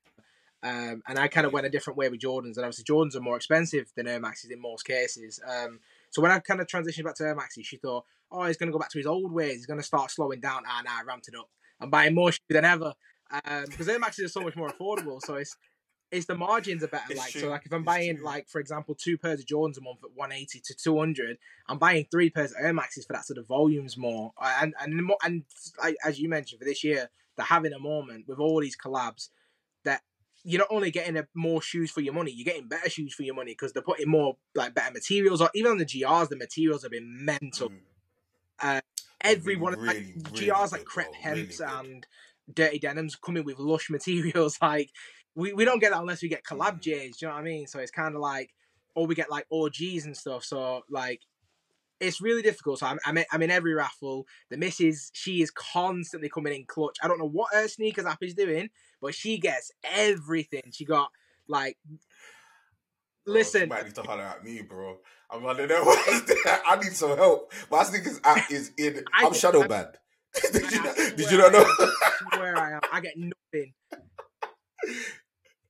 um, 0.62 1.02
and 1.08 1.18
I 1.18 1.28
kind 1.28 1.46
of 1.46 1.52
went 1.52 1.66
a 1.66 1.70
different 1.70 1.96
way 1.96 2.08
with 2.08 2.20
Jordans, 2.20 2.56
and 2.56 2.64
obviously 2.64 2.84
Jordans 2.84 3.16
are 3.16 3.20
more 3.20 3.36
expensive 3.36 3.90
than 3.96 4.06
Air 4.06 4.20
Maxes 4.20 4.50
in 4.50 4.60
most 4.60 4.84
cases. 4.84 5.40
Um, 5.46 5.80
so 6.10 6.22
when 6.22 6.30
I 6.30 6.38
kind 6.38 6.60
of 6.60 6.66
transitioned 6.66 7.04
back 7.04 7.16
to 7.16 7.24
Air 7.24 7.34
Maxes, 7.34 7.66
she 7.66 7.76
thought, 7.76 8.04
"Oh, 8.30 8.44
he's 8.44 8.56
going 8.56 8.68
to 8.68 8.72
go 8.72 8.78
back 8.78 8.90
to 8.90 8.98
his 8.98 9.06
old 9.06 9.32
ways. 9.32 9.54
He's 9.54 9.66
going 9.66 9.80
to 9.80 9.86
start 9.86 10.10
slowing 10.10 10.40
down." 10.40 10.62
Ah, 10.66 10.82
nah, 10.84 11.00
I 11.00 11.02
ramped 11.04 11.28
it 11.28 11.34
up. 11.36 11.48
I'm 11.80 11.90
buying 11.90 12.14
more 12.14 12.30
shoes 12.30 12.40
than 12.48 12.64
ever 12.64 12.94
because 13.32 13.88
um, 13.88 13.90
Air 13.90 13.98
Maxes 13.98 14.26
are 14.26 14.28
so 14.28 14.40
much 14.40 14.56
more 14.56 14.68
affordable. 14.68 15.20
So 15.20 15.34
it's 15.34 15.56
it's 16.12 16.26
the 16.26 16.36
margins 16.36 16.84
are 16.84 16.88
better. 16.88 17.06
It's 17.10 17.18
like 17.18 17.32
true. 17.32 17.40
so, 17.40 17.48
like 17.48 17.66
if 17.66 17.72
I'm 17.72 17.80
it's 17.80 17.86
buying 17.86 18.16
true. 18.16 18.24
like 18.24 18.48
for 18.48 18.60
example 18.60 18.94
two 18.94 19.18
pairs 19.18 19.40
of 19.40 19.46
Jordans 19.46 19.78
a 19.78 19.80
month 19.80 20.00
at 20.04 20.14
180 20.14 20.60
to 20.60 20.74
200, 20.74 21.38
I'm 21.68 21.78
buying 21.78 22.06
three 22.10 22.30
pairs 22.30 22.52
of 22.52 22.58
Air 22.60 22.72
Maxes 22.72 23.06
for 23.06 23.14
that 23.14 23.24
sort 23.26 23.38
of 23.38 23.48
volumes 23.48 23.96
more. 23.96 24.32
And 24.40 24.74
and 24.80 24.92
and, 24.92 25.10
and 25.24 25.96
as 26.04 26.20
you 26.20 26.28
mentioned 26.28 26.60
for 26.60 26.66
this 26.66 26.84
year, 26.84 27.10
they're 27.36 27.46
having 27.46 27.72
a 27.72 27.80
moment 27.80 28.28
with 28.28 28.38
all 28.38 28.60
these 28.60 28.76
collabs 28.76 29.30
you're 30.44 30.58
not 30.58 30.68
only 30.70 30.90
getting 30.90 31.16
a, 31.16 31.26
more 31.34 31.62
shoes 31.62 31.90
for 31.90 32.00
your 32.00 32.14
money, 32.14 32.32
you're 32.32 32.44
getting 32.44 32.68
better 32.68 32.90
shoes 32.90 33.14
for 33.14 33.22
your 33.22 33.34
money 33.34 33.52
because 33.52 33.72
they're 33.72 33.82
putting 33.82 34.08
more 34.08 34.36
like 34.54 34.74
better 34.74 34.92
materials. 34.92 35.40
Or 35.40 35.50
even 35.54 35.72
on 35.72 35.78
the 35.78 35.86
GRs, 35.86 36.28
the 36.28 36.36
materials 36.36 36.82
have 36.82 36.90
been 36.90 37.24
mental. 37.24 37.68
Mm. 37.68 37.78
Uh, 38.60 38.80
every 39.20 39.56
one 39.56 39.74
really, 39.74 39.86
like 39.86 39.96
really 39.96 40.48
GRs 40.48 40.72
like 40.72 40.84
crepe 40.84 41.14
hemps 41.14 41.60
really 41.60 41.72
and 41.72 42.06
dirty 42.52 42.78
denims 42.78 43.16
coming 43.16 43.44
with 43.44 43.58
lush 43.58 43.90
materials. 43.90 44.58
Like 44.62 44.90
we, 45.34 45.52
we 45.52 45.64
don't 45.64 45.78
get 45.78 45.92
that 45.92 46.00
unless 46.00 46.22
we 46.22 46.28
get 46.28 46.44
collab 46.44 46.78
mm. 46.78 46.80
J's. 46.80 47.18
Do 47.18 47.26
you 47.26 47.28
know 47.28 47.34
what 47.34 47.40
I 47.40 47.44
mean? 47.44 47.66
So 47.66 47.78
it's 47.78 47.90
kind 47.90 48.14
of 48.14 48.20
like, 48.20 48.50
or 48.94 49.06
we 49.06 49.14
get 49.14 49.30
like 49.30 49.46
OGs 49.52 50.04
and 50.04 50.16
stuff. 50.16 50.44
So 50.44 50.82
like, 50.90 51.20
it's 52.00 52.20
really 52.20 52.42
difficult. 52.42 52.80
So 52.80 52.86
I'm, 52.86 52.98
I'm, 53.06 53.16
in, 53.16 53.24
I'm 53.30 53.42
in 53.42 53.50
every 53.50 53.74
raffle. 53.74 54.26
The 54.50 54.56
missus, 54.56 55.10
she 55.14 55.40
is 55.40 55.52
constantly 55.52 56.28
coming 56.28 56.52
in 56.52 56.64
clutch. 56.66 56.98
I 57.00 57.06
don't 57.06 57.20
know 57.20 57.28
what 57.28 57.54
her 57.54 57.68
sneakers 57.68 58.06
app 58.06 58.22
is 58.22 58.34
doing, 58.34 58.70
but 59.02 59.14
she 59.14 59.36
gets 59.36 59.72
everything. 59.84 60.62
She 60.72 60.86
got 60.86 61.10
like, 61.48 61.76
bro, 61.84 63.34
listen, 63.34 63.68
might 63.68 63.84
need 63.84 63.94
to 63.96 64.00
eh, 64.00 64.04
holler 64.06 64.22
at 64.22 64.44
me, 64.44 64.62
bro. 64.62 64.96
I'm 65.30 65.44
running 65.44 65.68
there. 65.68 65.82
Eh, 65.82 66.20
I 66.66 66.78
need 66.82 66.92
some 66.92 67.16
help. 67.18 67.52
My 67.70 67.82
sneakers 67.82 68.20
app 68.24 68.50
is 68.50 68.70
in. 68.78 69.04
I, 69.12 69.26
am 69.26 69.34
shadow 69.34 69.66
banned. 69.66 69.98
did, 70.52 70.72
you, 70.72 70.82
did 71.16 71.30
you 71.30 71.38
not 71.38 71.52
know? 71.52 71.66
Where 72.38 72.56
I 72.56 72.72
am, 72.72 72.80
I 72.90 73.00
get 73.00 73.14
nothing. 73.18 73.74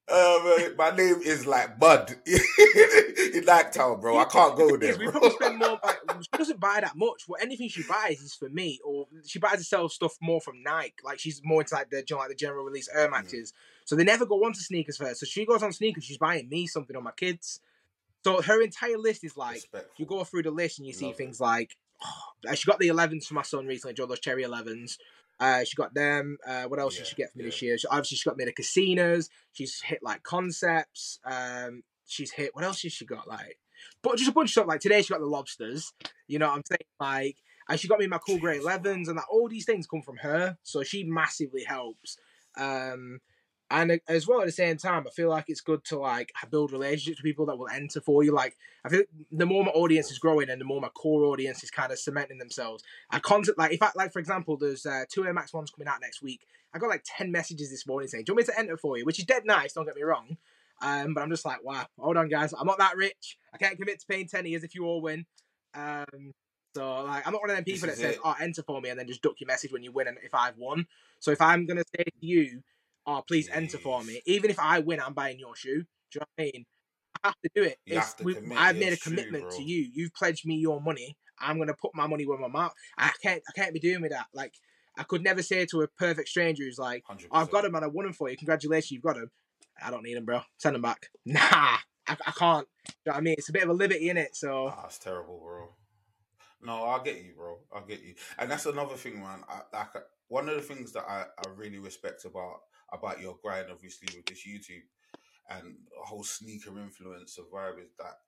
Um, 0.08 0.74
my 0.76 0.90
name 0.94 1.20
is 1.24 1.46
like 1.46 1.78
Bud 1.78 2.16
in 2.26 3.44
Town, 3.72 4.00
bro. 4.00 4.18
I 4.18 4.24
can't 4.24 4.56
go 4.56 4.76
there. 4.76 4.96
We 4.98 5.08
probably 5.08 5.30
spend 5.30 5.58
more. 5.58 5.78
Like, 5.84 5.98
she 6.22 6.38
doesn't 6.38 6.60
buy 6.60 6.80
that 6.82 6.96
much. 6.96 7.24
Well, 7.28 7.40
anything 7.40 7.68
she 7.68 7.82
buys 7.84 8.20
is 8.20 8.34
for 8.34 8.48
me, 8.48 8.80
or 8.84 9.06
she 9.26 9.38
buys 9.38 9.66
sells 9.66 9.94
stuff 9.94 10.16
more 10.20 10.40
from 10.40 10.62
Nike. 10.62 10.94
Like 11.04 11.18
she's 11.18 11.40
more 11.44 11.62
into 11.62 11.74
like 11.74 11.88
the 11.90 12.04
like 12.16 12.28
the 12.28 12.34
general 12.34 12.64
release 12.64 12.88
Air. 12.94 13.08
Maxes. 13.10 13.52
So 13.84 13.96
they 13.96 14.04
never 14.04 14.26
go 14.26 14.44
on 14.44 14.52
to 14.52 14.60
sneakers 14.60 14.96
first. 14.96 15.20
So 15.20 15.26
she 15.26 15.46
goes 15.46 15.62
on 15.62 15.72
sneakers. 15.72 16.04
She's 16.04 16.18
buying 16.18 16.48
me 16.48 16.66
something 16.66 16.96
on 16.96 17.04
my 17.04 17.12
kids. 17.12 17.60
So 18.24 18.42
her 18.42 18.60
entire 18.62 18.98
list 18.98 19.24
is 19.24 19.36
like 19.36 19.54
Respectful. 19.54 19.92
you 19.96 20.06
go 20.06 20.24
through 20.24 20.42
the 20.44 20.50
list 20.50 20.78
and 20.78 20.86
you 20.86 20.92
see 20.92 21.06
Love 21.06 21.16
things 21.16 21.40
it. 21.40 21.44
like 21.44 21.76
oh, 22.04 22.54
she 22.54 22.66
got 22.70 22.78
the 22.78 22.88
11s 22.88 23.26
for 23.26 23.34
my 23.34 23.42
son 23.42 23.66
recently, 23.66 23.94
Joe 23.94 24.06
those 24.06 24.20
cherry 24.20 24.44
11s. 24.44 24.98
Uh, 25.42 25.64
she 25.64 25.74
got 25.74 25.92
them. 25.92 26.38
Uh, 26.46 26.64
what 26.64 26.78
else 26.78 26.94
yeah, 26.94 27.00
did 27.00 27.06
she 27.08 27.16
get 27.16 27.32
for 27.32 27.38
me 27.38 27.44
yeah. 27.44 27.50
this 27.50 27.62
year? 27.62 27.76
Obviously, 27.90 28.16
she 28.16 28.30
got 28.30 28.36
me 28.36 28.44
the 28.44 28.52
casinos. 28.52 29.28
She's 29.50 29.82
hit 29.82 29.98
like 30.00 30.22
concepts. 30.22 31.18
Um, 31.24 31.82
she's 32.06 32.30
hit. 32.30 32.54
What 32.54 32.62
else 32.62 32.80
has 32.82 32.92
she 32.92 33.04
got? 33.04 33.26
Like, 33.26 33.58
but 34.04 34.18
just 34.18 34.30
a 34.30 34.32
bunch 34.32 34.50
of 34.50 34.52
stuff. 34.52 34.68
Like 34.68 34.78
today, 34.78 35.02
she 35.02 35.12
got 35.12 35.18
the 35.18 35.26
lobsters. 35.26 35.92
You 36.28 36.38
know 36.38 36.46
what 36.46 36.58
I'm 36.58 36.62
saying? 36.64 36.78
Like, 37.00 37.38
and 37.68 37.80
she 37.80 37.88
got 37.88 37.98
me 37.98 38.06
my 38.06 38.18
cool 38.18 38.38
grey 38.38 38.60
11s, 38.60 39.08
and 39.08 39.18
that 39.18 39.24
all 39.32 39.48
these 39.48 39.64
things 39.64 39.88
come 39.88 40.02
from 40.02 40.18
her. 40.18 40.58
So 40.62 40.84
she 40.84 41.02
massively 41.02 41.64
helps. 41.64 42.18
Um, 42.56 43.18
and 43.72 44.00
as 44.06 44.28
well 44.28 44.40
at 44.40 44.46
the 44.46 44.52
same 44.52 44.76
time, 44.76 45.06
I 45.06 45.10
feel 45.10 45.30
like 45.30 45.46
it's 45.48 45.62
good 45.62 45.82
to 45.86 45.98
like 45.98 46.32
build 46.50 46.72
relationships 46.72 47.20
with 47.20 47.24
people 47.24 47.46
that 47.46 47.56
will 47.56 47.68
enter 47.68 48.00
for 48.02 48.22
you. 48.22 48.32
Like 48.32 48.56
I 48.84 48.90
feel 48.90 49.02
the 49.30 49.46
more 49.46 49.64
my 49.64 49.70
audience 49.70 50.10
is 50.10 50.18
growing 50.18 50.50
and 50.50 50.60
the 50.60 50.64
more 50.66 50.80
my 50.80 50.90
core 50.90 51.24
audience 51.24 51.64
is 51.64 51.70
kind 51.70 51.90
of 51.90 51.98
cementing 51.98 52.38
themselves. 52.38 52.84
I 53.10 53.18
contact 53.18 53.56
like 53.56 53.72
if 53.72 53.82
I 53.82 53.90
like 53.94 54.12
for 54.12 54.18
example, 54.18 54.58
there's 54.58 54.84
uh, 54.84 55.04
two 55.08 55.24
Air 55.24 55.32
Max 55.32 55.54
ones 55.54 55.70
coming 55.70 55.88
out 55.88 56.02
next 56.02 56.22
week. 56.22 56.46
I 56.74 56.78
got 56.78 56.90
like 56.90 57.04
ten 57.06 57.32
messages 57.32 57.70
this 57.70 57.86
morning 57.86 58.08
saying, 58.08 58.24
"Do 58.24 58.32
you 58.32 58.36
want 58.36 58.48
me 58.48 58.52
to 58.52 58.60
enter 58.60 58.76
for 58.76 58.98
you?" 58.98 59.06
Which 59.06 59.18
is 59.18 59.24
dead 59.24 59.44
nice. 59.46 59.72
Don't 59.72 59.86
get 59.86 59.96
me 59.96 60.02
wrong. 60.02 60.36
Um, 60.82 61.14
but 61.14 61.22
I'm 61.22 61.30
just 61.30 61.44
like, 61.44 61.64
wow, 61.64 61.86
hold 61.98 62.16
on, 62.16 62.28
guys. 62.28 62.52
I'm 62.52 62.66
not 62.66 62.78
that 62.78 62.96
rich. 62.96 63.38
I 63.54 63.56
can't 63.56 63.78
commit 63.78 64.00
to 64.00 64.06
paying 64.06 64.26
ten 64.26 64.44
years 64.44 64.64
if 64.64 64.74
you 64.74 64.84
all 64.84 65.00
win. 65.00 65.24
Um, 65.74 66.32
so 66.74 67.04
like, 67.04 67.26
I'm 67.26 67.32
not 67.32 67.40
one 67.40 67.50
of 67.50 67.56
them 67.56 67.64
people 67.64 67.88
that 67.88 67.96
says, 67.96 68.16
it. 68.16 68.20
"Oh, 68.24 68.34
enter 68.40 68.62
for 68.62 68.80
me," 68.80 68.90
and 68.90 68.98
then 68.98 69.06
just 69.06 69.22
duck 69.22 69.34
your 69.38 69.46
message 69.46 69.72
when 69.72 69.82
you 69.82 69.92
win 69.92 70.08
and 70.08 70.18
if 70.22 70.34
I've 70.34 70.58
won. 70.58 70.86
So 71.20 71.30
if 71.30 71.40
I'm 71.40 71.66
gonna 71.66 71.84
say 71.96 72.04
to 72.04 72.12
you, 72.20 72.62
oh, 73.06 73.22
please 73.26 73.48
enter 73.52 73.78
for 73.78 74.02
me. 74.02 74.20
Even 74.26 74.50
if 74.50 74.58
I 74.58 74.80
win, 74.80 75.00
I'm 75.00 75.14
buying 75.14 75.38
your 75.38 75.56
shoe. 75.56 75.84
Do 76.10 76.18
you 76.18 76.20
know 76.20 76.26
what 76.36 76.42
I 76.42 76.50
mean? 76.52 76.64
I 77.24 77.28
have 77.28 77.40
to 77.42 77.50
do 77.54 77.62
it. 77.62 77.78
To 77.88 78.54
I've 78.56 78.76
made 78.76 78.92
a 78.92 78.96
commitment 78.96 79.50
to 79.52 79.62
you. 79.62 79.88
You've 79.92 80.14
pledged 80.14 80.46
me 80.46 80.56
your 80.56 80.80
money. 80.80 81.16
I'm 81.38 81.58
gonna 81.58 81.74
put 81.74 81.94
my 81.94 82.06
money 82.06 82.26
where 82.26 82.38
my 82.38 82.48
mouth. 82.48 82.72
I 82.98 83.10
can't. 83.22 83.42
I 83.48 83.52
can't 83.52 83.72
be 83.72 83.80
doing 83.80 84.02
with 84.02 84.12
that. 84.12 84.26
Like 84.34 84.54
I 84.96 85.02
could 85.04 85.22
never 85.22 85.42
say 85.42 85.66
to 85.66 85.82
a 85.82 85.88
perfect 85.88 86.28
stranger 86.28 86.64
who's 86.64 86.78
like, 86.78 87.04
oh, 87.08 87.16
"I've 87.32 87.50
got 87.50 87.64
him 87.64 87.74
and 87.74 87.84
I 87.84 87.88
won 87.88 88.06
him 88.06 88.12
for 88.12 88.28
you. 88.30 88.36
Congratulations, 88.36 88.90
you've 88.90 89.02
got 89.02 89.16
him." 89.16 89.30
I 89.82 89.90
don't 89.90 90.02
need 90.02 90.16
him, 90.16 90.24
bro. 90.24 90.40
Send 90.58 90.76
him 90.76 90.82
back. 90.82 91.08
Nah, 91.24 91.78
I, 92.08 92.16
I 92.26 92.32
can't. 92.32 92.66
You 92.86 92.92
know 93.06 93.12
what 93.12 93.16
I 93.16 93.20
mean? 93.20 93.34
It's 93.38 93.48
a 93.48 93.52
bit 93.52 93.62
of 93.62 93.70
a 93.70 93.74
liberty 93.74 94.10
in 94.10 94.16
it. 94.16 94.36
So 94.36 94.66
ah, 94.66 94.74
oh, 94.76 94.80
that's 94.82 94.98
terrible, 94.98 95.38
bro. 95.38 95.68
No, 96.64 96.84
I 96.84 97.02
get 97.02 97.16
you, 97.16 97.32
bro. 97.36 97.58
I 97.74 97.80
get 97.88 98.02
you, 98.02 98.14
and 98.38 98.50
that's 98.50 98.66
another 98.66 98.96
thing, 98.96 99.20
man. 99.20 99.40
I, 99.48 99.60
like 99.72 100.04
one 100.28 100.48
of 100.48 100.54
the 100.56 100.62
things 100.62 100.92
that 100.92 101.04
I, 101.08 101.24
I 101.38 101.50
really 101.56 101.78
respect 101.78 102.24
about 102.24 102.60
about 102.92 103.20
your 103.20 103.36
grind, 103.42 103.68
obviously, 103.70 104.08
with 104.16 104.26
this 104.26 104.46
YouTube 104.46 104.82
and 105.50 105.74
a 106.00 106.06
whole 106.06 106.24
sneaker 106.24 106.78
influence 106.78 107.38
of 107.38 107.50
vibe 107.50 107.78
is 107.78 107.90
that 107.98 108.18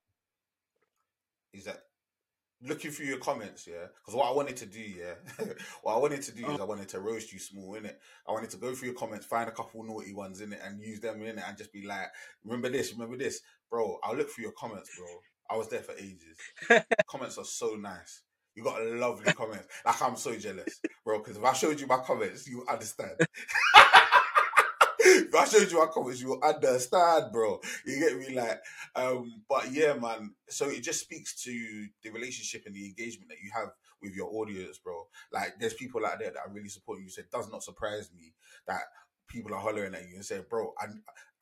is 1.52 1.64
that 1.64 1.84
looking 2.62 2.90
through 2.90 3.06
your 3.06 3.18
comments, 3.18 3.66
yeah. 3.66 3.86
Because 4.00 4.14
what 4.14 4.26
I 4.26 4.32
wanted 4.32 4.56
to 4.56 4.66
do, 4.66 4.80
yeah, 4.80 5.14
what 5.82 5.94
I 5.94 5.98
wanted 5.98 6.22
to 6.22 6.32
do 6.34 6.46
is 6.46 6.58
oh. 6.58 6.62
I 6.62 6.66
wanted 6.66 6.88
to 6.90 7.00
roast 7.00 7.32
you 7.32 7.38
small 7.38 7.74
in 7.74 7.84
it. 7.84 8.00
I 8.28 8.32
wanted 8.32 8.50
to 8.50 8.56
go 8.56 8.74
through 8.74 8.88
your 8.88 8.96
comments, 8.96 9.26
find 9.26 9.48
a 9.48 9.52
couple 9.52 9.84
naughty 9.84 10.14
ones 10.14 10.40
in 10.40 10.52
it, 10.52 10.60
and 10.64 10.80
use 10.80 11.00
them 11.00 11.22
in 11.22 11.38
it, 11.38 11.44
and 11.46 11.56
just 11.56 11.72
be 11.72 11.86
like, 11.86 12.08
"Remember 12.44 12.68
this, 12.68 12.92
remember 12.92 13.16
this, 13.16 13.40
bro." 13.70 13.98
I'll 14.02 14.16
look 14.16 14.30
through 14.30 14.44
your 14.44 14.52
comments, 14.52 14.90
bro. 14.96 15.06
I 15.50 15.56
was 15.56 15.68
there 15.68 15.82
for 15.82 15.92
ages. 15.92 16.38
comments 17.06 17.38
are 17.38 17.44
so 17.44 17.74
nice. 17.74 18.22
You 18.54 18.62
got 18.64 18.82
lovely 18.84 19.32
comment. 19.32 19.62
Like 19.84 20.00
I'm 20.00 20.16
so 20.16 20.36
jealous, 20.36 20.80
bro. 21.04 21.18
Because 21.18 21.36
if 21.36 21.44
I 21.44 21.52
showed 21.52 21.80
you 21.80 21.86
my 21.86 21.98
comments, 21.98 22.48
you 22.48 22.64
understand. 22.68 23.18
if 25.28 25.34
I 25.34 25.44
showed 25.44 25.70
you 25.70 25.78
my 25.78 25.86
comments, 25.86 26.20
you 26.20 26.28
will 26.28 26.42
understand, 26.42 27.32
bro. 27.32 27.60
You 27.86 28.00
get 28.00 28.18
me, 28.18 28.34
like, 28.34 28.60
um, 28.96 29.42
but 29.48 29.72
yeah, 29.72 29.94
man. 29.94 30.34
So 30.48 30.68
it 30.68 30.82
just 30.82 31.00
speaks 31.00 31.42
to 31.44 31.86
the 32.02 32.10
relationship 32.10 32.64
and 32.66 32.74
the 32.74 32.86
engagement 32.86 33.30
that 33.30 33.38
you 33.42 33.50
have 33.54 33.70
with 34.02 34.14
your 34.14 34.30
audience, 34.34 34.78
bro. 34.78 35.06
Like, 35.32 35.54
there's 35.60 35.74
people 35.74 36.04
out 36.04 36.18
there 36.18 36.30
that 36.30 36.40
are 36.46 36.52
really 36.52 36.68
supporting 36.68 37.04
you. 37.04 37.10
So 37.10 37.20
it 37.20 37.30
does 37.30 37.50
not 37.50 37.62
surprise 37.62 38.10
me 38.14 38.32
that 38.66 38.82
people 39.28 39.54
are 39.54 39.60
hollering 39.60 39.94
at 39.94 40.08
you 40.08 40.16
and 40.16 40.24
saying, 40.24 40.44
"Bro, 40.48 40.74
I, 40.78 40.86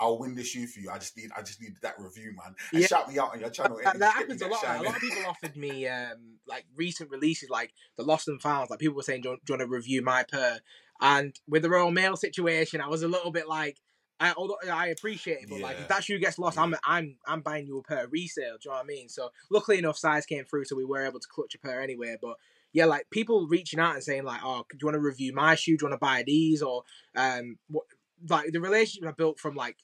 I'll 0.01 0.19
win 0.19 0.35
this 0.35 0.49
shoe 0.49 0.67
for 0.67 0.81
you. 0.81 0.91
I 0.91 0.99
just 0.99 1.17
need, 1.17 1.31
I 1.37 1.43
just 1.43 1.61
need 1.61 1.75
that 1.83 1.95
review, 1.99 2.35
man." 2.37 2.55
And 2.73 2.81
yeah. 2.83 2.87
shout 2.87 3.09
me 3.11 3.19
out 3.19 3.33
on 3.33 3.41
your 3.41 3.51
channel. 3.51 3.79
That, 3.83 3.99
that 3.99 4.15
happens 4.15 4.43
a 4.43 4.49
lot. 4.49 4.63
A 4.65 4.83
lot 4.83 4.97
of 4.97 5.01
people 5.01 5.23
offered 5.27 5.57
me 5.57 5.87
um, 5.89 6.39
like 6.47 6.65
recent 6.77 7.11
releases, 7.11 7.51
like 7.51 7.73
the 7.97 8.05
Lost 8.05 8.29
and 8.29 8.41
Found. 8.43 8.71
Like 8.71 8.79
people 8.79 8.97
were 8.97 9.03
saying, 9.03 9.23
"Do 9.23 9.31
you, 9.31 9.37
do 9.45 9.53
you 9.53 9.59
want 9.59 9.71
to 9.71 9.75
review 9.75 10.03
my 10.03 10.25
pair?" 10.25 10.61
And 11.03 11.35
with 11.49 11.63
the 11.63 11.71
Royal 11.71 11.91
Mail 11.91 12.17
situation, 12.17 12.81
I 12.81 12.87
was 12.87 13.03
a 13.03 13.09
little 13.09 13.33
bit 13.33 13.49
like, 13.49 13.79
I, 14.21 14.35
although 14.37 14.57
I 14.73 14.87
appreciate 14.87 15.39
it, 15.43 15.49
but 15.49 15.59
yeah. 15.59 15.67
like 15.67 15.81
if 15.81 15.89
that 15.89 16.05
shoe 16.05 16.21
gets 16.21 16.39
lost, 16.39 16.57
yeah. 16.57 16.63
I'm 16.63 16.77
I'm 16.85 17.17
I'm 17.27 17.41
buying 17.41 17.67
you 17.67 17.77
a 17.79 17.83
pair 17.83 18.05
of 18.05 18.13
resale. 18.13 18.53
Do 18.53 18.69
you 18.69 18.71
know 18.71 18.77
what 18.77 18.85
I 18.85 18.87
mean? 18.87 19.09
So 19.09 19.31
luckily 19.51 19.79
enough, 19.79 19.99
size 19.99 20.27
came 20.27 20.45
through, 20.45 20.67
so 20.67 20.77
we 20.77 20.85
were 20.85 21.05
able 21.05 21.19
to 21.19 21.27
clutch 21.29 21.57
a 21.57 21.59
pair 21.59 21.83
anyway. 21.83 22.17
But 22.23 22.37
yeah, 22.73 22.85
like 22.85 23.11
people 23.11 23.49
reaching 23.49 23.81
out 23.81 23.95
and 23.95 24.03
saying 24.05 24.23
like, 24.23 24.41
"Oh, 24.45 24.65
do 24.71 24.79
you 24.81 24.87
want 24.87 24.95
to 24.95 25.01
review 25.01 25.35
my 25.35 25.57
shoe? 25.57 25.77
Do 25.77 25.87
you 25.87 25.91
want 25.91 26.01
to 26.01 26.07
buy 26.07 26.23
these?" 26.25 26.63
Or 26.63 26.85
um, 27.17 27.59
what? 27.69 27.87
Like 28.31 28.53
the 28.53 28.61
relationship 28.61 29.09
I 29.09 29.13
built 29.13 29.41
from 29.41 29.57
like 29.57 29.79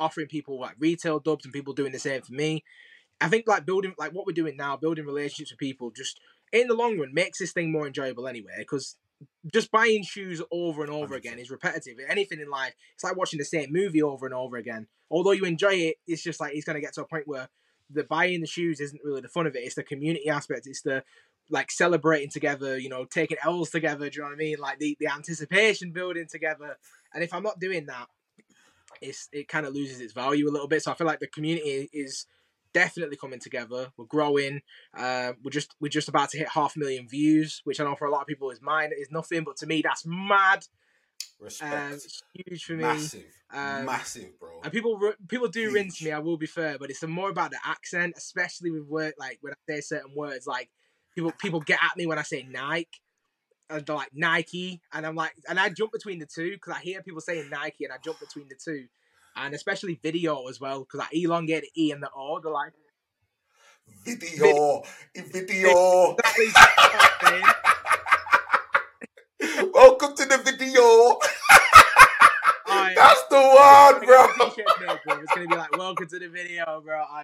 offering 0.00 0.26
people 0.26 0.60
like 0.60 0.74
retail 0.80 1.20
dubs 1.20 1.44
and 1.44 1.54
people 1.54 1.72
doing 1.72 1.92
the 1.92 2.00
same 2.00 2.22
for 2.22 2.32
me. 2.32 2.64
I 3.20 3.28
think 3.28 3.46
like 3.46 3.64
building 3.64 3.94
like 3.96 4.12
what 4.12 4.26
we're 4.26 4.32
doing 4.32 4.56
now, 4.56 4.76
building 4.76 5.06
relationships 5.06 5.52
with 5.52 5.60
people, 5.60 5.92
just 5.92 6.18
in 6.52 6.66
the 6.66 6.74
long 6.74 6.98
run 6.98 7.14
makes 7.14 7.38
this 7.38 7.52
thing 7.52 7.70
more 7.70 7.86
enjoyable 7.86 8.26
anyway. 8.26 8.56
Because 8.58 8.96
just 9.52 9.70
buying 9.70 10.02
shoes 10.02 10.42
over 10.50 10.82
and 10.82 10.92
over 10.92 11.14
100%. 11.14 11.18
again 11.18 11.38
is 11.38 11.50
repetitive. 11.50 11.96
Anything 12.08 12.40
in 12.40 12.50
life, 12.50 12.74
it's 12.94 13.04
like 13.04 13.16
watching 13.16 13.38
the 13.38 13.44
same 13.44 13.72
movie 13.72 14.02
over 14.02 14.26
and 14.26 14.34
over 14.34 14.56
again. 14.56 14.86
Although 15.10 15.32
you 15.32 15.44
enjoy 15.44 15.72
it, 15.72 15.96
it's 16.06 16.22
just 16.22 16.40
like 16.40 16.54
it's 16.54 16.64
going 16.64 16.74
to 16.74 16.80
get 16.80 16.94
to 16.94 17.02
a 17.02 17.06
point 17.06 17.26
where 17.26 17.48
the 17.90 18.04
buying 18.04 18.40
the 18.40 18.46
shoes 18.46 18.80
isn't 18.80 19.00
really 19.02 19.20
the 19.20 19.28
fun 19.28 19.46
of 19.46 19.56
it. 19.56 19.60
It's 19.60 19.74
the 19.74 19.82
community 19.82 20.28
aspect. 20.28 20.66
It's 20.66 20.82
the 20.82 21.02
like 21.50 21.70
celebrating 21.70 22.30
together, 22.30 22.78
you 22.78 22.88
know, 22.88 23.04
taking 23.06 23.38
L's 23.42 23.70
together. 23.70 24.10
Do 24.10 24.16
you 24.16 24.22
know 24.22 24.28
what 24.28 24.34
I 24.34 24.38
mean? 24.38 24.58
Like 24.58 24.78
the, 24.78 24.96
the 25.00 25.08
anticipation 25.08 25.92
building 25.92 26.26
together. 26.30 26.76
And 27.14 27.24
if 27.24 27.32
I'm 27.32 27.42
not 27.42 27.58
doing 27.58 27.86
that, 27.86 28.06
it's 29.00 29.28
it 29.32 29.48
kind 29.48 29.66
of 29.66 29.74
loses 29.74 30.00
its 30.00 30.12
value 30.12 30.48
a 30.48 30.52
little 30.52 30.68
bit. 30.68 30.82
So 30.82 30.90
I 30.90 30.94
feel 30.94 31.06
like 31.06 31.20
the 31.20 31.26
community 31.26 31.88
is 31.92 32.26
definitely 32.72 33.16
coming 33.16 33.40
together. 33.40 33.88
We're 33.96 34.06
growing. 34.06 34.62
Uh, 34.96 35.32
we're 35.42 35.50
just 35.50 35.74
we're 35.80 35.88
just 35.88 36.08
about 36.08 36.30
to 36.30 36.38
hit 36.38 36.48
half 36.48 36.76
a 36.76 36.78
million 36.78 37.08
views, 37.08 37.60
which 37.64 37.80
I 37.80 37.84
know 37.84 37.96
for 37.96 38.06
a 38.06 38.10
lot 38.10 38.22
of 38.22 38.26
people 38.26 38.50
is 38.50 38.60
mine 38.60 38.90
is 38.96 39.10
nothing, 39.10 39.44
but 39.44 39.56
to 39.58 39.66
me 39.66 39.82
that's 39.82 40.04
mad. 40.06 40.64
Respect. 41.40 41.72
Um, 41.72 41.92
it's 41.92 42.22
huge 42.32 42.64
for 42.64 42.72
me. 42.72 42.82
Massive, 42.82 43.24
um, 43.52 43.84
massive, 43.84 44.38
bro. 44.40 44.60
And 44.62 44.72
people 44.72 45.00
people 45.28 45.48
do 45.48 45.60
huge. 45.60 45.72
rinse 45.72 46.02
me. 46.02 46.12
I 46.12 46.18
will 46.18 46.36
be 46.36 46.46
fair, 46.46 46.78
but 46.78 46.90
it's 46.90 47.02
more 47.04 47.30
about 47.30 47.50
the 47.50 47.58
accent, 47.64 48.14
especially 48.16 48.70
with 48.70 48.84
word 48.84 49.14
like 49.18 49.38
when 49.40 49.52
I 49.52 49.72
say 49.72 49.80
certain 49.80 50.14
words. 50.14 50.46
Like 50.46 50.70
people 51.14 51.32
people 51.38 51.60
get 51.60 51.78
at 51.82 51.96
me 51.96 52.06
when 52.06 52.18
I 52.18 52.22
say 52.22 52.46
Nike. 52.48 52.88
And 53.70 53.84
they're 53.84 53.96
like 53.96 54.08
Nike, 54.14 54.80
and 54.94 55.04
I'm 55.04 55.14
like, 55.14 55.34
and 55.46 55.60
I 55.60 55.68
jump 55.68 55.92
between 55.92 56.18
the 56.20 56.24
two 56.24 56.52
because 56.52 56.72
I 56.74 56.80
hear 56.80 57.02
people 57.02 57.20
saying 57.20 57.50
Nike, 57.50 57.84
and 57.84 57.92
I 57.92 57.98
jump 58.02 58.18
between 58.18 58.48
the 58.48 58.54
two 58.54 58.86
and 59.40 59.54
especially 59.54 59.98
video 60.02 60.48
as 60.48 60.60
well 60.60 60.80
because 60.80 61.00
I 61.00 61.06
elongate 61.12 61.62
the 61.62 61.70
E 61.82 61.92
and 61.92 62.02
the 62.02 62.10
O. 62.14 62.38
They're 62.40 62.52
like 62.52 62.72
video, 64.04 64.82
video. 65.14 66.16
Welcome 69.72 70.14
to 70.16 70.24
the 70.24 70.38
video. 70.44 71.18
That's 72.94 73.22
the 73.30 73.36
one, 73.36 74.00
bro. 74.04 74.26
It's 75.22 75.32
gonna 75.34 75.46
be 75.46 75.54
like, 75.54 75.76
welcome 75.76 76.08
to 76.08 76.18
the 76.18 76.28
video, 76.28 76.82
bro. 76.84 77.00
I... 77.00 77.22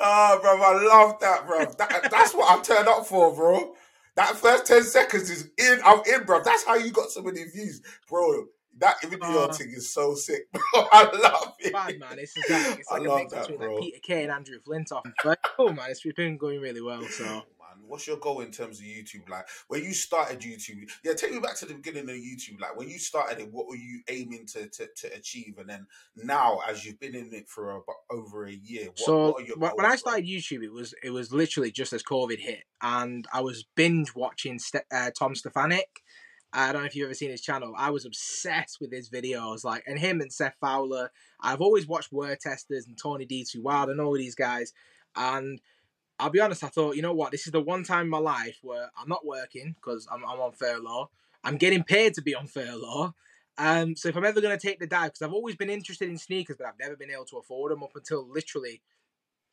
Oh, 0.00 0.38
bro, 0.42 0.60
I 0.60 0.72
love 0.84 1.20
that, 1.20 1.46
bro. 1.46 1.64
That, 1.78 2.08
that's 2.10 2.34
what 2.34 2.50
I 2.50 2.60
turned 2.62 2.88
up 2.88 3.06
for, 3.06 3.32
bro. 3.34 3.74
That 4.16 4.34
first 4.34 4.66
10 4.66 4.82
seconds 4.82 5.30
is 5.30 5.48
in. 5.58 5.80
I'm 5.84 6.00
in, 6.12 6.24
bro. 6.24 6.42
That's 6.42 6.64
how 6.64 6.74
you 6.74 6.90
got 6.90 7.10
so 7.10 7.22
many 7.22 7.44
views, 7.44 7.80
bro 8.08 8.48
that 8.78 9.00
video 9.02 9.40
uh, 9.40 9.52
thing 9.52 9.70
is 9.70 9.92
so 9.92 10.14
sick, 10.14 10.50
bro. 10.52 10.62
I 10.74 11.04
love 11.04 11.54
it. 11.58 11.72
Bad 11.72 11.98
man, 11.98 12.18
it's 12.18 12.36
like 12.36 12.78
it's 12.78 12.90
like 12.90 13.02
I 13.02 13.04
a 13.04 13.16
mix 13.16 13.32
that, 13.32 13.42
between 13.42 13.58
bro. 13.58 13.74
like 13.74 13.82
Peter 13.84 13.98
Kay 14.02 14.22
and 14.22 14.32
Andrew 14.32 14.58
Flintoff. 14.66 15.02
But 15.24 15.38
oh 15.58 15.72
man, 15.72 15.90
it's 15.90 16.02
been 16.16 16.36
going 16.36 16.60
really 16.60 16.82
well. 16.82 17.02
So 17.18 17.24
man, 17.24 17.42
what's 17.86 18.06
your 18.06 18.18
goal 18.18 18.40
in 18.40 18.50
terms 18.50 18.78
of 18.78 18.84
YouTube? 18.84 19.28
Like 19.28 19.46
when 19.68 19.82
you 19.82 19.92
started 19.92 20.40
YouTube, 20.40 20.88
yeah, 21.02 21.14
take 21.14 21.32
me 21.32 21.40
back 21.40 21.56
to 21.56 21.66
the 21.66 21.74
beginning 21.74 22.02
of 22.04 22.16
YouTube. 22.16 22.60
Like 22.60 22.76
when 22.76 22.88
you 22.88 22.98
started 22.98 23.40
it, 23.40 23.52
what 23.52 23.66
were 23.66 23.76
you 23.76 24.02
aiming 24.08 24.46
to 24.52 24.68
to, 24.68 24.88
to 24.96 25.14
achieve? 25.14 25.56
And 25.58 25.68
then 25.68 25.86
now, 26.16 26.60
as 26.68 26.84
you've 26.84 27.00
been 27.00 27.14
in 27.14 27.32
it 27.32 27.48
for 27.48 27.70
about 27.70 27.96
over 28.10 28.46
a 28.46 28.52
year, 28.52 28.86
what, 28.86 28.98
so 28.98 29.38
what 29.56 29.76
when 29.76 29.86
I 29.86 29.96
started 29.96 30.26
YouTube, 30.26 30.62
it 30.62 30.72
was 30.72 30.94
it 31.02 31.10
was 31.10 31.32
literally 31.32 31.70
just 31.70 31.92
as 31.92 32.02
COVID 32.02 32.38
hit, 32.38 32.64
and 32.82 33.26
I 33.32 33.40
was 33.40 33.64
binge 33.74 34.14
watching 34.14 34.58
St- 34.58 34.84
uh, 34.92 35.10
Tom 35.18 35.34
Stefanik. 35.34 36.02
I 36.52 36.72
don't 36.72 36.82
know 36.82 36.86
if 36.86 36.96
you've 36.96 37.06
ever 37.06 37.14
seen 37.14 37.30
his 37.30 37.42
channel. 37.42 37.74
I 37.76 37.90
was 37.90 38.06
obsessed 38.06 38.78
with 38.80 38.92
his 38.92 39.10
videos, 39.10 39.64
like, 39.64 39.84
and 39.86 39.98
him 39.98 40.20
and 40.20 40.32
Seth 40.32 40.56
Fowler. 40.60 41.10
I've 41.40 41.60
always 41.60 41.86
watched 41.86 42.12
WearTesters 42.12 42.86
and 42.86 42.96
Tony 42.96 43.26
D2 43.26 43.60
Wild 43.60 43.90
and 43.90 44.00
all 44.00 44.14
these 44.14 44.34
guys, 44.34 44.72
and 45.14 45.60
I'll 46.18 46.30
be 46.30 46.40
honest, 46.40 46.64
I 46.64 46.68
thought, 46.68 46.96
you 46.96 47.02
know 47.02 47.12
what, 47.12 47.30
this 47.30 47.46
is 47.46 47.52
the 47.52 47.60
one 47.60 47.84
time 47.84 48.06
in 48.06 48.10
my 48.10 48.18
life 48.18 48.58
where 48.62 48.90
I'm 49.00 49.08
not 49.08 49.24
working 49.24 49.74
because 49.74 50.08
I'm, 50.10 50.24
I'm 50.24 50.40
on 50.40 50.52
furlough. 50.52 51.10
I'm 51.44 51.56
getting 51.56 51.84
paid 51.84 52.14
to 52.14 52.22
be 52.22 52.34
on 52.34 52.48
furlough. 52.48 53.14
Um, 53.56 53.94
so 53.94 54.08
if 54.08 54.16
I'm 54.16 54.24
ever 54.24 54.40
going 54.40 54.56
to 54.56 54.66
take 54.66 54.80
the 54.80 54.86
dive, 54.86 55.12
because 55.12 55.22
I've 55.22 55.32
always 55.32 55.56
been 55.56 55.70
interested 55.70 56.08
in 56.08 56.18
sneakers, 56.18 56.56
but 56.58 56.66
I've 56.66 56.78
never 56.80 56.96
been 56.96 57.10
able 57.10 57.24
to 57.26 57.38
afford 57.38 57.72
them 57.72 57.82
up 57.82 57.92
until 57.94 58.28
literally 58.28 58.80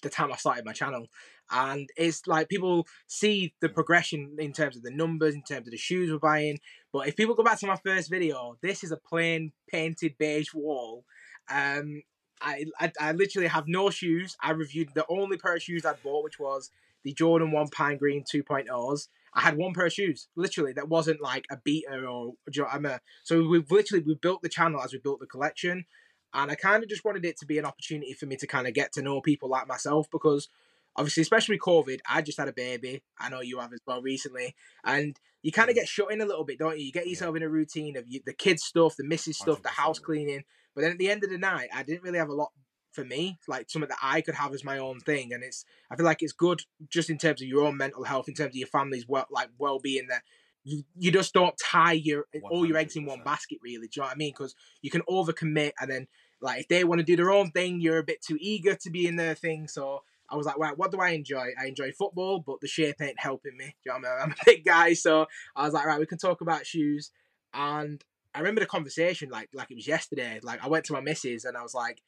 the 0.02 0.10
time 0.10 0.32
I 0.32 0.36
started 0.36 0.66
my 0.66 0.74
channel. 0.74 1.08
And 1.52 1.90
it's 1.96 2.26
like 2.28 2.50
people 2.50 2.88
see 3.08 3.54
the 3.62 3.70
progression 3.70 4.36
in 4.40 4.52
terms 4.52 4.76
of 4.76 4.84
the 4.84 4.92
numbers, 4.92 5.36
in 5.36 5.44
terms 5.44 5.68
of 5.68 5.72
the 5.72 5.78
shoes 5.78 6.12
we're 6.12 6.20
buying. 6.20 6.60
But 6.92 7.08
if 7.08 7.16
people 7.16 7.36
go 7.36 7.44
back 7.44 7.60
to 7.60 7.68
my 7.68 7.78
first 7.78 8.10
video, 8.10 8.58
this 8.62 8.84
is 8.84 8.92
a 8.92 8.98
plain 8.98 9.52
painted 9.68 10.16
beige 10.18 10.54
wall. 10.54 11.06
Um, 11.50 12.02
I, 12.42 12.66
I, 12.80 12.92
I 13.00 13.12
literally 13.14 13.48
have 13.48 13.68
no 13.68 13.90
shoes. 13.90 14.36
I 14.42 14.52
reviewed 14.52 14.90
the 14.94 15.06
only 15.10 15.38
pair 15.38 15.56
of 15.56 15.62
shoes 15.62 15.86
I 15.86 15.94
bought, 16.04 16.24
which 16.24 16.40
was 16.40 16.72
the 17.04 17.14
Jordan 17.14 17.52
One 17.52 17.70
Pine 17.70 17.98
Green 17.98 18.24
2.0s. 18.24 19.08
I 19.34 19.42
had 19.42 19.58
one 19.58 19.74
pair 19.74 19.86
of 19.86 19.94
shoes, 19.94 20.28
literally, 20.36 20.74
that 20.74 20.88
wasn't 20.88 21.22
like 21.22 21.46
a 21.52 21.58
beater 21.58 22.08
or 22.08 22.34
you 22.52 22.64
know, 22.64 22.90
a, 22.90 23.00
so 23.24 23.46
we've 23.48 23.70
literally 23.70 24.04
we 24.04 24.16
built 24.16 24.42
the 24.42 24.50
channel 24.50 24.82
as 24.82 24.94
we 24.94 25.00
built 25.00 25.20
the 25.20 25.26
collection, 25.26 25.86
and 26.34 26.52
I 26.52 26.56
kind 26.56 26.84
of 26.84 26.90
just 26.90 27.06
wanted 27.06 27.26
it 27.26 27.38
to 27.40 27.46
be 27.46 27.58
an 27.58 27.66
opportunity 27.66 28.14
for 28.14 28.26
me 28.26 28.36
to 28.38 28.48
kind 28.48 28.68
of 28.68 28.74
get 28.74 28.92
to 28.94 29.02
know 29.02 29.22
people 29.22 29.50
like 29.50 29.68
myself 29.68 30.08
because 30.12 30.50
obviously, 30.96 31.22
especially 31.22 31.56
with 31.56 31.62
COVID, 31.62 32.00
I 32.10 32.22
just 32.22 32.38
had 32.38 32.48
a 32.48 32.54
baby. 32.54 33.04
I 33.20 33.30
know 33.30 33.42
you 33.42 33.60
have 33.60 33.74
as 33.74 33.82
well 33.86 34.02
recently, 34.02 34.56
and 34.84 35.20
you 35.42 35.52
kind 35.52 35.70
of 35.70 35.76
get 35.76 35.88
shut 35.88 36.12
in 36.12 36.22
a 36.22 36.26
little 36.26 36.46
bit, 36.46 36.60
don't 36.60 36.78
you? 36.78 36.86
You 36.86 36.92
get 36.92 37.08
yourself 37.08 37.36
in 37.36 37.44
a 37.44 37.50
routine 37.50 37.98
of 37.98 38.06
you, 38.08 38.22
the 38.26 38.34
kids 38.34 38.64
stuff, 38.64 38.96
the 38.98 39.04
missus 39.04 39.38
stuff, 39.38 39.62
the 39.62 39.70
house 39.70 40.00
cleaning, 40.00 40.44
but 40.74 40.82
then 40.82 40.92
at 40.92 40.98
the 40.98 41.10
end 41.10 41.24
of 41.24 41.30
the 41.30 41.38
night, 41.38 41.70
I 41.74 41.84
didn't 41.84 42.04
really 42.04 42.20
have 42.20 42.30
a 42.30 42.34
lot 42.34 42.52
for 42.92 43.04
me, 43.04 43.38
like 43.48 43.70
something 43.70 43.90
that 43.90 43.98
I 44.02 44.22
could 44.22 44.36
have 44.36 44.54
as 44.54 44.64
my 44.64 44.78
own 44.78 45.00
thing. 45.00 45.34
And 45.34 45.44
it's 45.44 45.66
I 45.92 45.96
feel 45.96 46.06
like 46.06 46.22
it's 46.22 46.34
good 46.34 46.62
just 46.90 47.10
in 47.10 47.18
terms 47.18 47.42
of 47.42 47.48
your 47.48 47.66
own 47.66 47.78
mental 47.78 48.04
health, 48.04 48.28
in 48.28 48.34
terms 48.34 48.52
of 48.52 48.56
your 48.56 48.68
family's 48.68 49.08
well 49.08 49.28
like 49.30 49.50
well 49.58 49.80
being 49.80 50.08
that 50.08 50.24
you, 50.66 50.84
you 50.98 51.12
just 51.12 51.34
don't 51.34 51.56
tie 51.58 51.94
your 51.94 52.26
100%. 52.36 52.42
all 52.50 52.66
your 52.66 52.78
eggs 52.78 52.96
in 52.96 53.06
one 53.06 53.22
basket 53.24 53.60
really. 53.64 53.88
Do 53.88 53.92
you 53.96 54.02
know 54.02 54.08
what 54.08 54.14
I 54.14 54.18
mean? 54.18 54.34
Because 54.34 54.56
you 54.82 54.90
can 54.90 55.04
overcommit 55.04 55.72
and 55.80 55.90
then 55.90 56.08
like 56.42 56.62
if 56.62 56.68
they 56.68 56.84
want 56.84 57.00
to 57.00 57.06
do 57.06 57.16
their 57.16 57.32
own 57.32 57.52
thing, 57.52 57.80
you're 57.80 58.00
a 58.00 58.04
bit 58.04 58.22
too 58.22 58.38
eager 58.42 58.76
to 58.76 58.90
be 58.90 59.08
in 59.08 59.16
their 59.16 59.36
thing. 59.36 59.68
So 59.68 60.02
I 60.30 60.36
was 60.36 60.46
like, 60.46 60.58
right, 60.58 60.78
what 60.78 60.92
do 60.92 61.00
I 61.00 61.10
enjoy? 61.10 61.52
I 61.62 61.68
enjoy 61.68 61.92
football, 61.92 62.40
but 62.40 62.60
the 62.60 62.68
shape 62.68 63.00
ain't 63.00 63.20
helping 63.20 63.56
me. 63.56 63.76
Do 63.84 63.94
you 63.94 64.02
know 64.02 64.10
what 64.10 64.10
I 64.10 64.12
mean? 64.12 64.22
I'm 64.24 64.32
a 64.32 64.46
big 64.46 64.66
guy, 64.66 64.94
so 64.94 65.28
I 65.56 65.66
was 65.66 65.74
like, 65.74 65.86
right, 65.86 66.00
we 66.00 66.08
can 66.08 66.18
talk 66.18 66.42
about 66.42 66.66
shoes. 66.66 67.12
And 67.54 68.04
I 68.34 68.40
remember 68.40 68.62
the 68.62 68.68
conversation 68.68 69.30
like 69.30 69.50
like 69.54 69.72
it 69.72 69.76
was 69.76 69.88
yesterday. 69.88 70.40
Like 70.42 70.64
I 70.64 70.68
went 70.68 70.86
to 70.86 70.94
my 70.94 71.02
missus 71.02 71.46
and 71.46 71.56
I 71.56 71.62
was 71.62 71.74
like, 71.74 72.02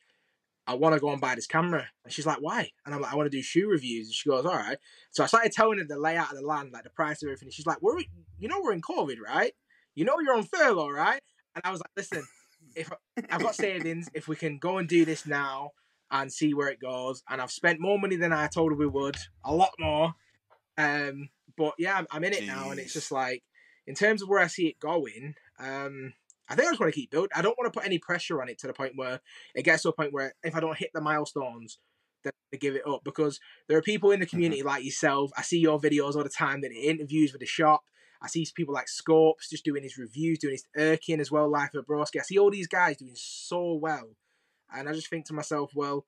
I 0.67 0.73
want 0.73 0.93
to 0.93 0.99
go 0.99 1.11
and 1.11 1.21
buy 1.21 1.33
this 1.33 1.47
camera. 1.47 1.87
And 2.03 2.13
she's 2.13 2.25
like, 2.25 2.39
why? 2.41 2.69
And 2.85 2.93
I'm 2.93 3.01
like, 3.01 3.13
I 3.13 3.15
want 3.15 3.31
to 3.31 3.37
do 3.37 3.41
shoe 3.41 3.69
reviews. 3.69 4.07
And 4.07 4.13
she 4.13 4.29
goes, 4.29 4.45
all 4.45 4.53
right. 4.53 4.77
So 5.11 5.23
I 5.23 5.27
started 5.27 5.53
telling 5.53 5.77
her 5.77 5.85
the 5.85 5.97
layout 5.97 6.31
of 6.31 6.37
the 6.37 6.45
land, 6.45 6.71
like 6.73 6.83
the 6.83 6.89
price 6.89 7.23
of 7.23 7.27
everything. 7.27 7.49
She's 7.51 7.65
like, 7.65 7.81
we're, 7.81 7.99
you 8.37 8.49
know, 8.49 8.59
we're 8.61 8.73
in 8.73 8.81
COVID, 8.81 9.15
right? 9.25 9.53
You 9.95 10.03
know, 10.03 10.19
you're 10.19 10.35
on 10.35 10.43
furlough, 10.43 10.89
right? 10.89 11.21
And 11.55 11.63
I 11.63 11.71
was 11.71 11.79
like, 11.79 11.91
listen, 11.95 12.27
if 12.75 12.91
I've 13.29 13.41
got 13.41 13.55
savings, 13.55 14.09
if 14.13 14.27
we 14.27 14.35
can 14.35 14.57
go 14.57 14.77
and 14.77 14.89
do 14.89 15.05
this 15.05 15.25
now 15.25 15.71
and 16.11 16.31
see 16.31 16.53
where 16.53 16.67
it 16.67 16.79
goes. 16.79 17.23
And 17.29 17.41
I've 17.41 17.51
spent 17.51 17.79
more 17.79 17.97
money 17.97 18.17
than 18.17 18.33
I 18.33 18.47
told 18.47 18.71
her 18.71 18.77
we 18.77 18.87
would, 18.87 19.15
a 19.43 19.53
lot 19.53 19.71
more. 19.79 20.13
Um, 20.77 21.29
but 21.57 21.73
yeah, 21.79 21.97
I'm, 21.97 22.07
I'm 22.11 22.23
in 22.23 22.33
it 22.33 22.43
Jeez. 22.43 22.47
now, 22.47 22.69
and 22.71 22.79
it's 22.79 22.93
just 22.93 23.11
like, 23.11 23.43
in 23.87 23.95
terms 23.95 24.21
of 24.21 24.29
where 24.29 24.39
I 24.39 24.47
see 24.47 24.67
it 24.67 24.79
going, 24.79 25.33
um, 25.59 26.13
I 26.49 26.55
think 26.55 26.67
I 26.67 26.71
just 26.71 26.79
want 26.79 26.93
to 26.93 26.99
keep 26.99 27.11
building. 27.11 27.29
I 27.35 27.41
don't 27.41 27.57
want 27.57 27.71
to 27.71 27.77
put 27.77 27.85
any 27.85 27.99
pressure 27.99 28.41
on 28.41 28.49
it 28.49 28.57
to 28.59 28.67
the 28.67 28.73
point 28.73 28.93
where 28.95 29.19
it 29.53 29.63
gets 29.63 29.83
to 29.83 29.89
a 29.89 29.93
point 29.93 30.13
where 30.13 30.33
if 30.43 30.55
I 30.55 30.59
don't 30.59 30.77
hit 30.77 30.91
the 30.93 31.01
milestones, 31.01 31.79
then 32.23 32.31
I 32.53 32.57
give 32.57 32.75
it 32.75 32.87
up. 32.87 33.03
Because 33.03 33.39
there 33.67 33.77
are 33.77 33.81
people 33.81 34.11
in 34.11 34.19
the 34.19 34.25
mm-hmm. 34.25 34.29
community 34.31 34.61
mm-hmm. 34.61 34.69
like 34.69 34.85
yourself. 34.85 35.31
I 35.37 35.41
see 35.41 35.59
your 35.59 35.79
videos 35.79 36.15
all 36.15 36.23
the 36.23 36.29
time, 36.29 36.61
that 36.61 36.71
interviews 36.71 37.33
with 37.33 37.41
the 37.41 37.47
shop. 37.47 37.83
I 38.21 38.27
see 38.27 38.47
people 38.55 38.73
like 38.73 38.87
Scopes 38.87 39.49
just 39.49 39.65
doing 39.65 39.83
his 39.83 39.97
reviews, 39.97 40.39
doing 40.39 40.53
his 40.53 40.65
Erkin 40.77 41.19
as 41.19 41.31
well, 41.31 41.49
Life 41.49 41.75
of 41.75 41.85
Broski. 41.85 42.19
I 42.19 42.23
see 42.23 42.39
all 42.39 42.49
these 42.49 42.67
guys 42.67 42.97
doing 42.97 43.13
so 43.15 43.75
well. 43.75 44.15
And 44.73 44.89
I 44.89 44.93
just 44.93 45.09
think 45.09 45.25
to 45.25 45.33
myself, 45.33 45.71
well, 45.75 46.05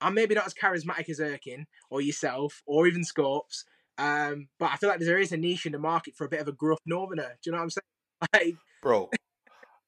I'm 0.00 0.14
maybe 0.14 0.34
not 0.34 0.46
as 0.46 0.54
charismatic 0.54 1.08
as 1.10 1.20
Erkin 1.20 1.66
or 1.90 2.00
yourself 2.00 2.62
or 2.66 2.86
even 2.86 3.04
Scopes. 3.04 3.64
Um, 3.98 4.48
but 4.58 4.70
I 4.72 4.76
feel 4.76 4.88
like 4.88 5.00
there 5.00 5.18
is 5.18 5.32
a 5.32 5.36
niche 5.36 5.66
in 5.66 5.72
the 5.72 5.78
market 5.78 6.16
for 6.16 6.24
a 6.24 6.28
bit 6.28 6.40
of 6.40 6.48
a 6.48 6.52
gruff 6.52 6.78
northerner. 6.86 7.36
Do 7.42 7.50
you 7.50 7.52
know 7.52 7.58
what 7.58 7.64
I'm 7.64 7.70
saying? 7.70 7.82
Like, 8.34 8.56
bro. 8.82 9.08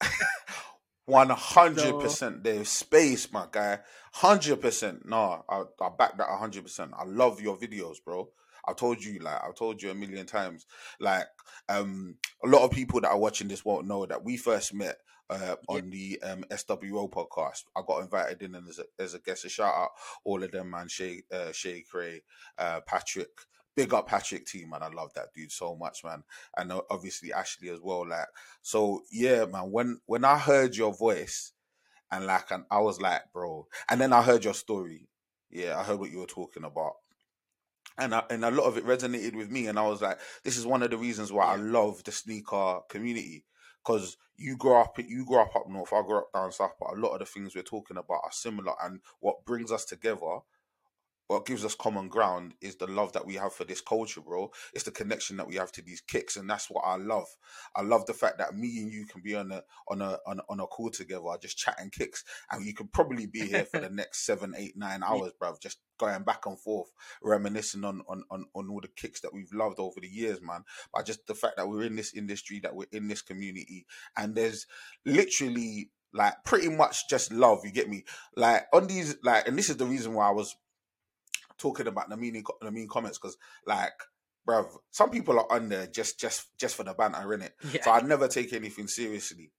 One 1.06 1.30
hundred 1.30 1.98
percent. 2.00 2.44
There's 2.44 2.68
space, 2.68 3.30
my 3.32 3.46
guy. 3.50 3.80
Hundred 4.12 4.60
percent. 4.60 5.04
No, 5.04 5.44
I, 5.48 5.62
I 5.80 5.88
back 5.98 6.16
that 6.18 6.28
hundred 6.28 6.62
percent. 6.62 6.92
I 6.96 7.04
love 7.04 7.40
your 7.40 7.56
videos, 7.56 7.96
bro. 8.04 8.28
I 8.66 8.72
told 8.74 9.02
you, 9.02 9.18
like, 9.18 9.42
I 9.42 9.50
told 9.56 9.82
you 9.82 9.90
a 9.90 9.94
million 9.94 10.26
times. 10.26 10.66
Like, 11.00 11.26
um, 11.68 12.16
a 12.44 12.48
lot 12.48 12.62
of 12.62 12.70
people 12.70 13.00
that 13.00 13.10
are 13.10 13.18
watching 13.18 13.48
this 13.48 13.64
won't 13.64 13.88
know 13.88 14.06
that 14.06 14.22
we 14.22 14.36
first 14.36 14.72
met 14.72 14.98
uh, 15.28 15.56
on 15.68 15.90
the 15.90 16.20
um, 16.22 16.44
SWO 16.50 17.10
podcast. 17.10 17.64
I 17.76 17.80
got 17.86 18.02
invited 18.02 18.42
in 18.42 18.54
as 18.54 18.78
a, 18.78 19.02
as 19.02 19.14
a 19.14 19.18
guest. 19.18 19.44
A 19.44 19.48
shout 19.48 19.74
out 19.74 19.90
all 20.24 20.42
of 20.42 20.52
them, 20.52 20.70
man. 20.70 20.88
Shay, 20.88 21.22
uh, 21.32 21.50
Shay 21.50 21.82
Cray, 21.90 22.22
uh, 22.58 22.80
Patrick, 22.86 23.30
big 23.74 23.92
up 23.94 24.08
Patrick 24.08 24.46
team, 24.46 24.70
man. 24.70 24.82
I 24.82 24.88
love 24.88 25.12
that 25.14 25.32
dude 25.34 25.52
so 25.52 25.76
much, 25.76 26.04
man. 26.04 26.22
And 26.56 26.72
uh, 26.72 26.82
obviously 26.90 27.32
Ashley 27.32 27.70
as 27.70 27.80
well. 27.80 28.06
Like, 28.06 28.28
so 28.62 29.02
yeah, 29.10 29.44
man. 29.46 29.70
When 29.70 30.00
when 30.06 30.24
I 30.24 30.38
heard 30.38 30.76
your 30.76 30.94
voice, 30.94 31.52
and 32.10 32.26
like, 32.26 32.50
and 32.50 32.64
I 32.70 32.80
was 32.80 33.00
like, 33.00 33.22
bro. 33.32 33.66
And 33.88 34.00
then 34.00 34.12
I 34.12 34.22
heard 34.22 34.44
your 34.44 34.54
story. 34.54 35.08
Yeah, 35.50 35.78
I 35.78 35.82
heard 35.82 35.98
what 35.98 36.10
you 36.10 36.20
were 36.20 36.26
talking 36.26 36.64
about. 36.64 36.94
And 37.98 38.14
I, 38.14 38.22
and 38.30 38.44
a 38.44 38.50
lot 38.50 38.64
of 38.64 38.78
it 38.78 38.86
resonated 38.86 39.34
with 39.34 39.50
me, 39.50 39.66
and 39.66 39.78
I 39.78 39.86
was 39.86 40.00
like, 40.00 40.18
"This 40.44 40.56
is 40.56 40.64
one 40.64 40.82
of 40.82 40.90
the 40.90 40.96
reasons 40.96 41.30
why 41.30 41.44
I 41.44 41.56
love 41.56 42.02
the 42.04 42.12
sneaker 42.12 42.80
community 42.88 43.44
because 43.84 44.16
you 44.36 44.56
grow 44.56 44.80
up 44.80 44.98
you 44.98 45.24
grow 45.26 45.42
up 45.42 45.56
up 45.56 45.68
north, 45.68 45.92
I 45.92 46.02
grew 46.02 46.18
up 46.18 46.32
down 46.32 46.52
south, 46.52 46.74
but 46.80 46.96
a 46.96 47.00
lot 47.00 47.12
of 47.12 47.20
the 47.20 47.26
things 47.26 47.54
we're 47.54 47.62
talking 47.62 47.96
about 47.96 48.20
are 48.24 48.32
similar. 48.32 48.72
And 48.82 49.00
what 49.20 49.44
brings 49.44 49.70
us 49.70 49.84
together 49.84 50.38
what 51.28 51.46
gives 51.46 51.64
us 51.64 51.74
common 51.74 52.08
ground 52.08 52.54
is 52.60 52.76
the 52.76 52.86
love 52.86 53.12
that 53.12 53.26
we 53.26 53.34
have 53.34 53.52
for 53.52 53.64
this 53.64 53.80
culture, 53.80 54.20
bro. 54.20 54.50
It's 54.74 54.84
the 54.84 54.90
connection 54.90 55.36
that 55.38 55.48
we 55.48 55.56
have 55.56 55.72
to 55.72 55.82
these 55.82 56.00
kicks, 56.00 56.36
and 56.36 56.48
that's 56.48 56.70
what 56.70 56.82
I 56.84 56.96
love. 56.96 57.28
I 57.74 57.82
love 57.82 58.06
the 58.06 58.12
fact 58.12 58.38
that 58.38 58.54
me 58.54 58.82
and 58.82 58.92
you 58.92 59.06
can 59.06 59.22
be 59.22 59.34
on 59.34 59.52
a 59.52 59.62
on 59.88 60.02
a 60.02 60.18
on, 60.26 60.40
on 60.48 60.60
a 60.60 60.66
call 60.66 60.90
together, 60.90 61.22
just 61.40 61.58
chatting 61.58 61.90
kicks, 61.90 62.24
and 62.50 62.64
you 62.66 62.74
could 62.74 62.92
probably 62.92 63.26
be 63.26 63.46
here 63.46 63.64
for 63.64 63.80
the 63.80 63.90
next 63.90 64.26
seven, 64.26 64.54
eight, 64.56 64.76
nine 64.76 65.02
hours, 65.02 65.32
bruv, 65.40 65.60
just 65.60 65.78
going 65.98 66.22
back 66.22 66.46
and 66.46 66.58
forth, 66.58 66.90
reminiscing 67.22 67.84
on 67.84 68.02
on 68.08 68.24
on, 68.30 68.44
on 68.54 68.68
all 68.68 68.80
the 68.80 68.88
kicks 68.88 69.20
that 69.20 69.32
we've 69.32 69.52
loved 69.52 69.78
over 69.78 70.00
the 70.00 70.08
years, 70.08 70.40
man. 70.42 70.64
But 70.92 71.06
just 71.06 71.26
the 71.26 71.34
fact 71.34 71.56
that 71.56 71.68
we're 71.68 71.84
in 71.84 71.96
this 71.96 72.14
industry, 72.14 72.60
that 72.60 72.74
we're 72.74 72.86
in 72.92 73.08
this 73.08 73.22
community, 73.22 73.86
and 74.16 74.34
there's 74.34 74.66
literally 75.04 75.90
like 76.12 76.34
pretty 76.44 76.68
much 76.68 77.08
just 77.08 77.32
love. 77.32 77.60
You 77.64 77.72
get 77.72 77.88
me? 77.88 78.04
Like 78.36 78.66
on 78.72 78.86
these, 78.86 79.16
like, 79.22 79.48
and 79.48 79.56
this 79.56 79.70
is 79.70 79.76
the 79.76 79.86
reason 79.86 80.14
why 80.14 80.28
I 80.28 80.32
was 80.32 80.56
talking 81.62 81.86
about 81.86 82.08
the 82.08 82.16
meaning 82.16 82.44
the 82.60 82.70
mean 82.70 82.88
comments 82.88 83.18
because 83.18 83.36
like 83.66 83.92
bruv, 84.46 84.66
some 84.90 85.10
people 85.10 85.38
are 85.38 85.50
on 85.52 85.68
there 85.68 85.86
just 85.86 86.18
just 86.18 86.48
just 86.58 86.74
for 86.74 86.82
the 86.82 86.92
banter 86.94 87.32
in 87.34 87.42
it. 87.42 87.54
Yeah. 87.72 87.84
So 87.84 87.92
I 87.92 88.00
never 88.02 88.28
take 88.28 88.52
anything 88.52 88.88
seriously. 88.88 89.52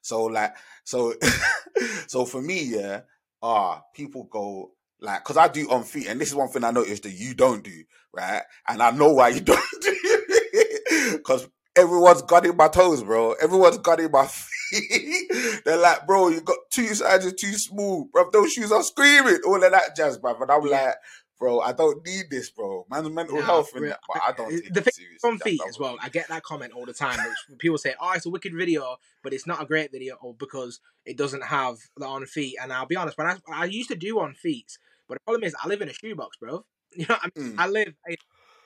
So 0.00 0.24
like 0.24 0.54
so 0.84 1.14
so 2.06 2.24
for 2.24 2.40
me, 2.40 2.62
yeah, 2.62 3.00
ah, 3.42 3.82
people 3.94 4.24
go 4.24 4.72
like 5.00 5.24
because 5.24 5.36
I 5.36 5.48
do 5.48 5.70
on 5.70 5.84
feet, 5.84 6.08
and 6.08 6.20
this 6.20 6.28
is 6.28 6.34
one 6.34 6.48
thing 6.48 6.64
I 6.64 6.70
noticed 6.70 7.02
that 7.02 7.12
you 7.12 7.34
don't 7.34 7.64
do, 7.64 7.84
right? 8.14 8.42
And 8.68 8.82
I 8.82 8.90
know 8.92 9.12
why 9.12 9.28
you 9.28 9.40
don't 9.52 9.60
do 9.80 9.96
because 11.12 11.48
everyone's 11.76 12.22
got 12.22 12.46
in 12.46 12.56
my 12.56 12.68
toes, 12.68 13.02
bro. 13.02 13.32
Everyone's 13.34 13.78
got 13.78 14.00
in 14.00 14.10
my 14.10 14.26
feet. 14.26 15.30
They're 15.64 15.76
like, 15.76 16.06
bro, 16.06 16.28
you 16.28 16.40
got 16.40 16.58
two 16.70 16.94
sizes 16.94 17.34
too 17.34 17.52
small, 17.52 18.08
bro. 18.12 18.30
Those 18.30 18.52
shoes 18.52 18.72
are 18.72 18.82
screaming, 18.82 19.40
all 19.46 19.62
of 19.62 19.70
that 19.70 19.96
jazz, 19.96 20.18
bro. 20.18 20.36
And 20.40 20.50
I'm 20.50 20.66
yeah. 20.66 20.70
like, 20.70 20.94
bro, 21.38 21.60
I 21.60 21.72
don't 21.72 22.04
need 22.04 22.26
this, 22.30 22.50
bro. 22.50 22.86
Man's 22.90 23.10
mental 23.10 23.40
health 23.40 23.74
and 23.74 23.90
that, 23.90 24.00
but 24.12 24.22
I 24.26 24.32
don't 24.32 24.50
take 24.50 24.72
the 24.72 24.80
thing 24.82 25.06
from 25.20 25.38
feet 25.38 25.60
as 25.68 25.78
well. 25.78 25.96
I 26.02 26.08
get 26.08 26.28
that 26.28 26.42
comment 26.42 26.72
all 26.72 26.86
the 26.86 26.92
time. 26.92 27.18
Which 27.48 27.58
people 27.58 27.78
say, 27.78 27.94
"Oh, 28.00 28.12
it's 28.14 28.26
a 28.26 28.30
wicked 28.30 28.54
video, 28.54 28.96
but 29.22 29.32
it's 29.32 29.46
not 29.46 29.62
a 29.62 29.66
great 29.66 29.92
video," 29.92 30.16
or 30.20 30.34
because 30.34 30.80
it 31.04 31.16
doesn't 31.16 31.44
have 31.44 31.76
the 31.96 32.06
on 32.06 32.26
feet. 32.26 32.56
And 32.60 32.72
I'll 32.72 32.86
be 32.86 32.96
honest, 32.96 33.16
when 33.18 33.26
I 33.26 33.36
I 33.52 33.64
used 33.66 33.90
to 33.90 33.96
do 33.96 34.18
on 34.20 34.34
feet, 34.34 34.78
but 35.08 35.14
the 35.14 35.20
problem 35.20 35.44
is 35.44 35.54
I 35.62 35.68
live 35.68 35.80
in 35.80 35.88
a 35.88 35.94
shoebox, 35.94 36.36
bro. 36.36 36.64
You 36.96 37.04
know, 37.06 37.16
I, 37.20 37.28
mean? 37.36 37.52
mm. 37.52 37.58
I 37.58 37.68
live 37.68 37.94
a 38.10 38.16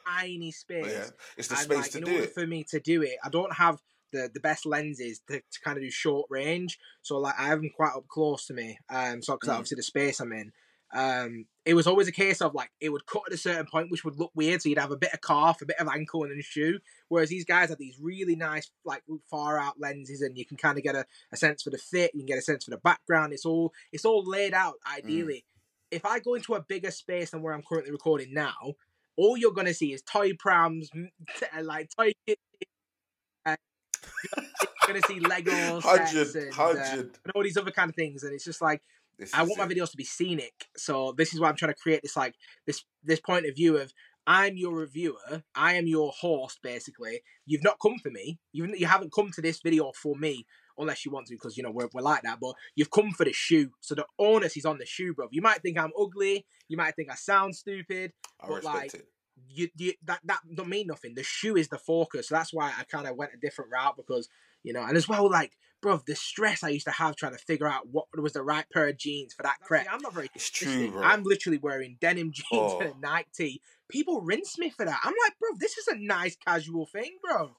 tiny 0.07 0.53
space. 0.53 0.87
Yeah, 0.87 1.07
it's 1.37 1.49
the 1.49 1.57
space 1.57 1.77
like, 1.77 1.91
to 1.91 2.01
do 2.01 2.19
it. 2.19 2.33
For 2.33 2.47
me 2.47 2.65
to 2.71 2.79
do 2.79 3.03
it, 3.03 3.17
I 3.25 3.29
don't 3.29 3.53
have 3.55 3.81
the, 4.13 4.31
the 4.33 4.41
best 4.41 4.65
lenses 4.65 5.21
to, 5.29 5.39
to 5.39 5.61
kind 5.65 5.77
of 5.77 5.83
do 5.83 5.91
short 5.91 6.29
range. 6.31 6.79
So 7.03 7.19
like 7.19 7.35
I 7.39 7.49
have 7.49 7.61
them 7.61 7.71
quite 7.75 7.93
up 7.97 8.07
close 8.07 8.47
to 8.47 8.55
me. 8.55 8.79
Um, 8.89 9.23
so 9.23 9.35
because 9.35 9.49
mm. 9.49 9.55
obviously 9.55 9.77
the 9.77 9.83
space 9.83 10.21
I'm 10.21 10.33
in. 10.33 10.53
Um, 10.95 11.47
it 11.65 11.75
was 11.75 11.87
always 11.87 12.09
a 12.09 12.13
case 12.13 12.41
of 12.41 12.55
like 12.55 12.71
it 12.81 12.89
would 12.89 13.07
cut 13.07 13.23
at 13.27 13.35
a 13.35 13.39
certain 13.39 13.67
point, 13.67 13.91
which 13.91 14.05
would 14.05 14.19
look 14.19 14.33
weird. 14.35 14.61
So 14.61 14.69
you'd 14.69 14.79
have 14.79 14.91
a 14.91 14.97
bit 14.97 15.13
of 15.13 15.21
calf, 15.21 15.63
a 15.63 15.67
bit 15.67 15.79
of 15.79 15.89
ankle, 15.89 16.23
and 16.23 16.33
then 16.33 16.39
a 16.39 16.43
shoe. 16.43 16.81
Whereas 17.09 17.29
these 17.29 17.45
guys 17.45 17.69
have 17.69 17.79
these 17.79 17.99
really 18.01 18.35
nice, 18.35 18.71
like 18.85 19.03
far 19.31 19.59
out 19.59 19.79
lenses, 19.79 20.23
and 20.23 20.37
you 20.37 20.45
can 20.45 20.57
kind 20.57 20.77
of 20.77 20.85
get 20.85 20.97
a, 20.97 21.05
a 21.33 21.37
sense 21.37 21.63
for 21.63 21.71
the 21.71 21.79
fit. 21.79 22.11
You 22.15 22.21
can 22.21 22.27
get 22.27 22.39
a 22.39 22.43
sense 22.43 22.65
for 22.65 22.71
the 22.73 22.79
background. 22.79 23.33
It's 23.33 23.47
all 23.47 23.73
it's 23.93 24.05
all 24.05 24.25
laid 24.25 24.55
out 24.55 24.75
mm. 24.87 24.99
ideally. 24.99 25.45
Mm. 25.47 25.97
If 25.97 26.07
I 26.07 26.19
go 26.19 26.35
into 26.35 26.55
a 26.55 26.63
bigger 26.63 26.91
space 26.91 27.31
than 27.31 27.43
where 27.43 27.55
I'm 27.55 27.63
currently 27.63 27.93
recording 27.93 28.35
now, 28.35 28.75
all 29.17 29.37
you're 29.37 29.53
gonna 29.53 29.75
see 29.75 29.93
is 29.93 30.03
toy 30.03 30.33
prams, 30.39 30.91
like 31.63 31.91
toy 31.97 32.13
you're 33.47 33.57
gonna 34.87 35.03
see 35.07 35.21
Lego 35.21 35.81
sets 35.81 36.35
and, 36.35 36.59
uh, 36.59 36.75
and, 36.75 37.33
all 37.35 37.43
these 37.43 37.57
other 37.57 37.71
kind 37.71 37.89
of 37.89 37.95
things, 37.95 38.25
and 38.25 38.35
it's 38.35 38.45
just 38.45 38.61
like 38.61 38.83
I 39.33 39.43
want 39.43 39.53
it. 39.53 39.59
my 39.59 39.67
videos 39.67 39.91
to 39.91 39.97
be 39.97 40.05
scenic. 40.05 40.69
So 40.77 41.15
this 41.17 41.33
is 41.33 41.41
why 41.41 41.49
I'm 41.49 41.57
trying 41.57 41.73
to 41.73 41.81
create 41.81 42.03
this 42.03 42.17
like 42.17 42.35
this 42.67 42.85
this 43.03 43.21
point 43.21 43.47
of 43.47 43.55
view 43.55 43.77
of 43.77 43.93
I'm 44.27 44.57
your 44.57 44.75
reviewer, 44.75 45.43
I 45.55 45.75
am 45.75 45.87
your 45.87 46.13
host. 46.13 46.61
Basically, 46.63 47.23
you've 47.45 47.65
not 47.65 47.79
come 47.83 47.99
for 47.99 48.11
me. 48.11 48.39
You 48.53 48.73
you 48.77 48.87
haven't 48.87 49.13
come 49.13 49.31
to 49.33 49.43
this 49.43 49.61
video 49.61 49.93
for 49.93 50.17
me 50.17 50.47
unless 50.79 51.05
you 51.05 51.11
want 51.11 51.27
to, 51.27 51.35
because 51.35 51.57
you 51.57 51.63
know 51.63 51.71
we're, 51.71 51.89
we're 51.93 52.03
like 52.03 52.23
that. 52.23 52.39
But 52.41 52.55
you've 52.75 52.91
come 52.91 53.11
for 53.11 53.25
the 53.25 53.33
shoe, 53.33 53.71
so 53.81 53.95
the 53.95 54.07
onus 54.19 54.57
is 54.57 54.65
on 54.65 54.79
the 54.79 54.87
shoe, 54.87 55.15
bro. 55.15 55.29
You 55.31 55.43
might 55.43 55.63
think 55.63 55.79
I'm 55.79 55.93
ugly, 56.01 56.47
you 56.69 56.77
might 56.77 56.95
think 56.95 57.11
I 57.11 57.15
sound 57.15 57.57
stupid, 57.57 58.13
I 58.41 58.49
but 58.49 58.65
like 58.65 58.95
it 58.95 59.09
you, 59.49 59.69
you 59.77 59.93
that 60.05 60.21
that 60.25 60.41
don't 60.55 60.69
mean 60.69 60.87
nothing. 60.87 61.15
The 61.15 61.23
shoe 61.23 61.57
is 61.57 61.69
the 61.69 61.79
focus. 61.79 62.29
So 62.29 62.35
that's 62.35 62.53
why 62.53 62.73
I 62.79 62.85
kind 62.85 63.07
of 63.07 63.17
went 63.17 63.33
a 63.35 63.41
different 63.41 63.71
route 63.71 63.97
because 63.97 64.29
you 64.63 64.73
know, 64.73 64.83
and 64.83 64.97
as 64.97 65.09
well, 65.09 65.31
like, 65.31 65.53
bro, 65.81 66.01
the 66.07 66.15
stress 66.15 66.63
I 66.63 66.69
used 66.69 66.87
to 66.87 66.93
have 66.93 67.17
trying 67.17 67.33
to 67.33 67.39
figure 67.39 67.69
out 67.69 67.89
what 67.91 68.07
was 68.17 68.33
the 68.33 68.43
right 68.43 68.65
pair 68.73 68.89
of 68.89 68.97
jeans 68.97 69.35
for 69.35 69.43
that 69.43 69.59
crep. 69.61 69.87
I'm 69.91 70.01
not 70.01 70.15
very. 70.15 70.31
It's 70.35 70.51
true, 70.51 70.93
bro. 70.93 71.03
I'm 71.03 71.25
literally 71.25 71.59
wearing 71.59 71.99
denim 72.01 72.31
jeans 72.33 72.47
oh. 72.53 72.81
and 72.81 72.95
a 72.95 72.99
Nike 73.01 73.29
tee. 73.35 73.63
People 73.91 74.23
rinse 74.23 74.59
me 74.59 74.71
for 74.71 74.87
that. 74.87 75.01
I'm 75.03 75.15
like, 75.25 75.39
bro, 75.39 75.51
this 75.59 75.77
is 75.77 75.89
a 75.89 75.97
nice 75.99 76.37
casual 76.37 76.87
thing, 76.87 77.19
bro. 77.23 77.57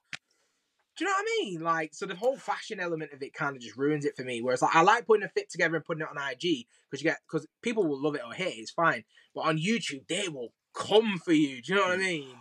Do 0.95 1.06
you 1.06 1.10
know 1.10 1.16
what 1.16 1.26
I 1.26 1.43
mean? 1.43 1.62
Like, 1.62 1.93
so 1.95 2.06
the 2.06 2.16
whole 2.16 2.38
fashion 2.38 2.80
element 2.80 3.14
of 3.14 3.24
it 3.24 3.34
kind 3.34 3.56
of 3.56 3.62
just 3.62 3.76
ruins 3.76 4.06
it 4.06 4.16
for 4.16 4.24
me. 4.24 4.41
Whereas, 4.41 4.62
like, 4.62 4.76
I 4.76 4.82
like 4.82 5.08
putting 5.08 5.26
a 5.26 5.30
fit 5.30 5.49
together 5.49 5.76
and 5.76 5.84
putting 5.84 6.01
it 6.01 6.08
on 6.08 6.18
IG 6.18 6.68
because 6.89 7.04
you 7.04 7.10
get 7.10 7.18
because 7.28 7.47
people 7.64 7.88
will 7.88 8.01
love 8.01 8.16
it 8.16 8.22
or 8.26 8.34
hate 8.34 8.58
it. 8.58 8.62
It's 8.62 8.72
fine, 8.72 9.04
but 9.34 9.41
on 9.41 9.58
YouTube 9.58 10.08
they 10.08 10.30
will 10.30 10.54
come 10.76 11.20
for 11.24 11.34
you. 11.34 11.62
Do 11.62 11.74
you 11.74 11.80
know 11.80 11.88
what 11.88 11.99
I 11.99 12.01
mm. 12.01 12.06
mean? 12.06 12.36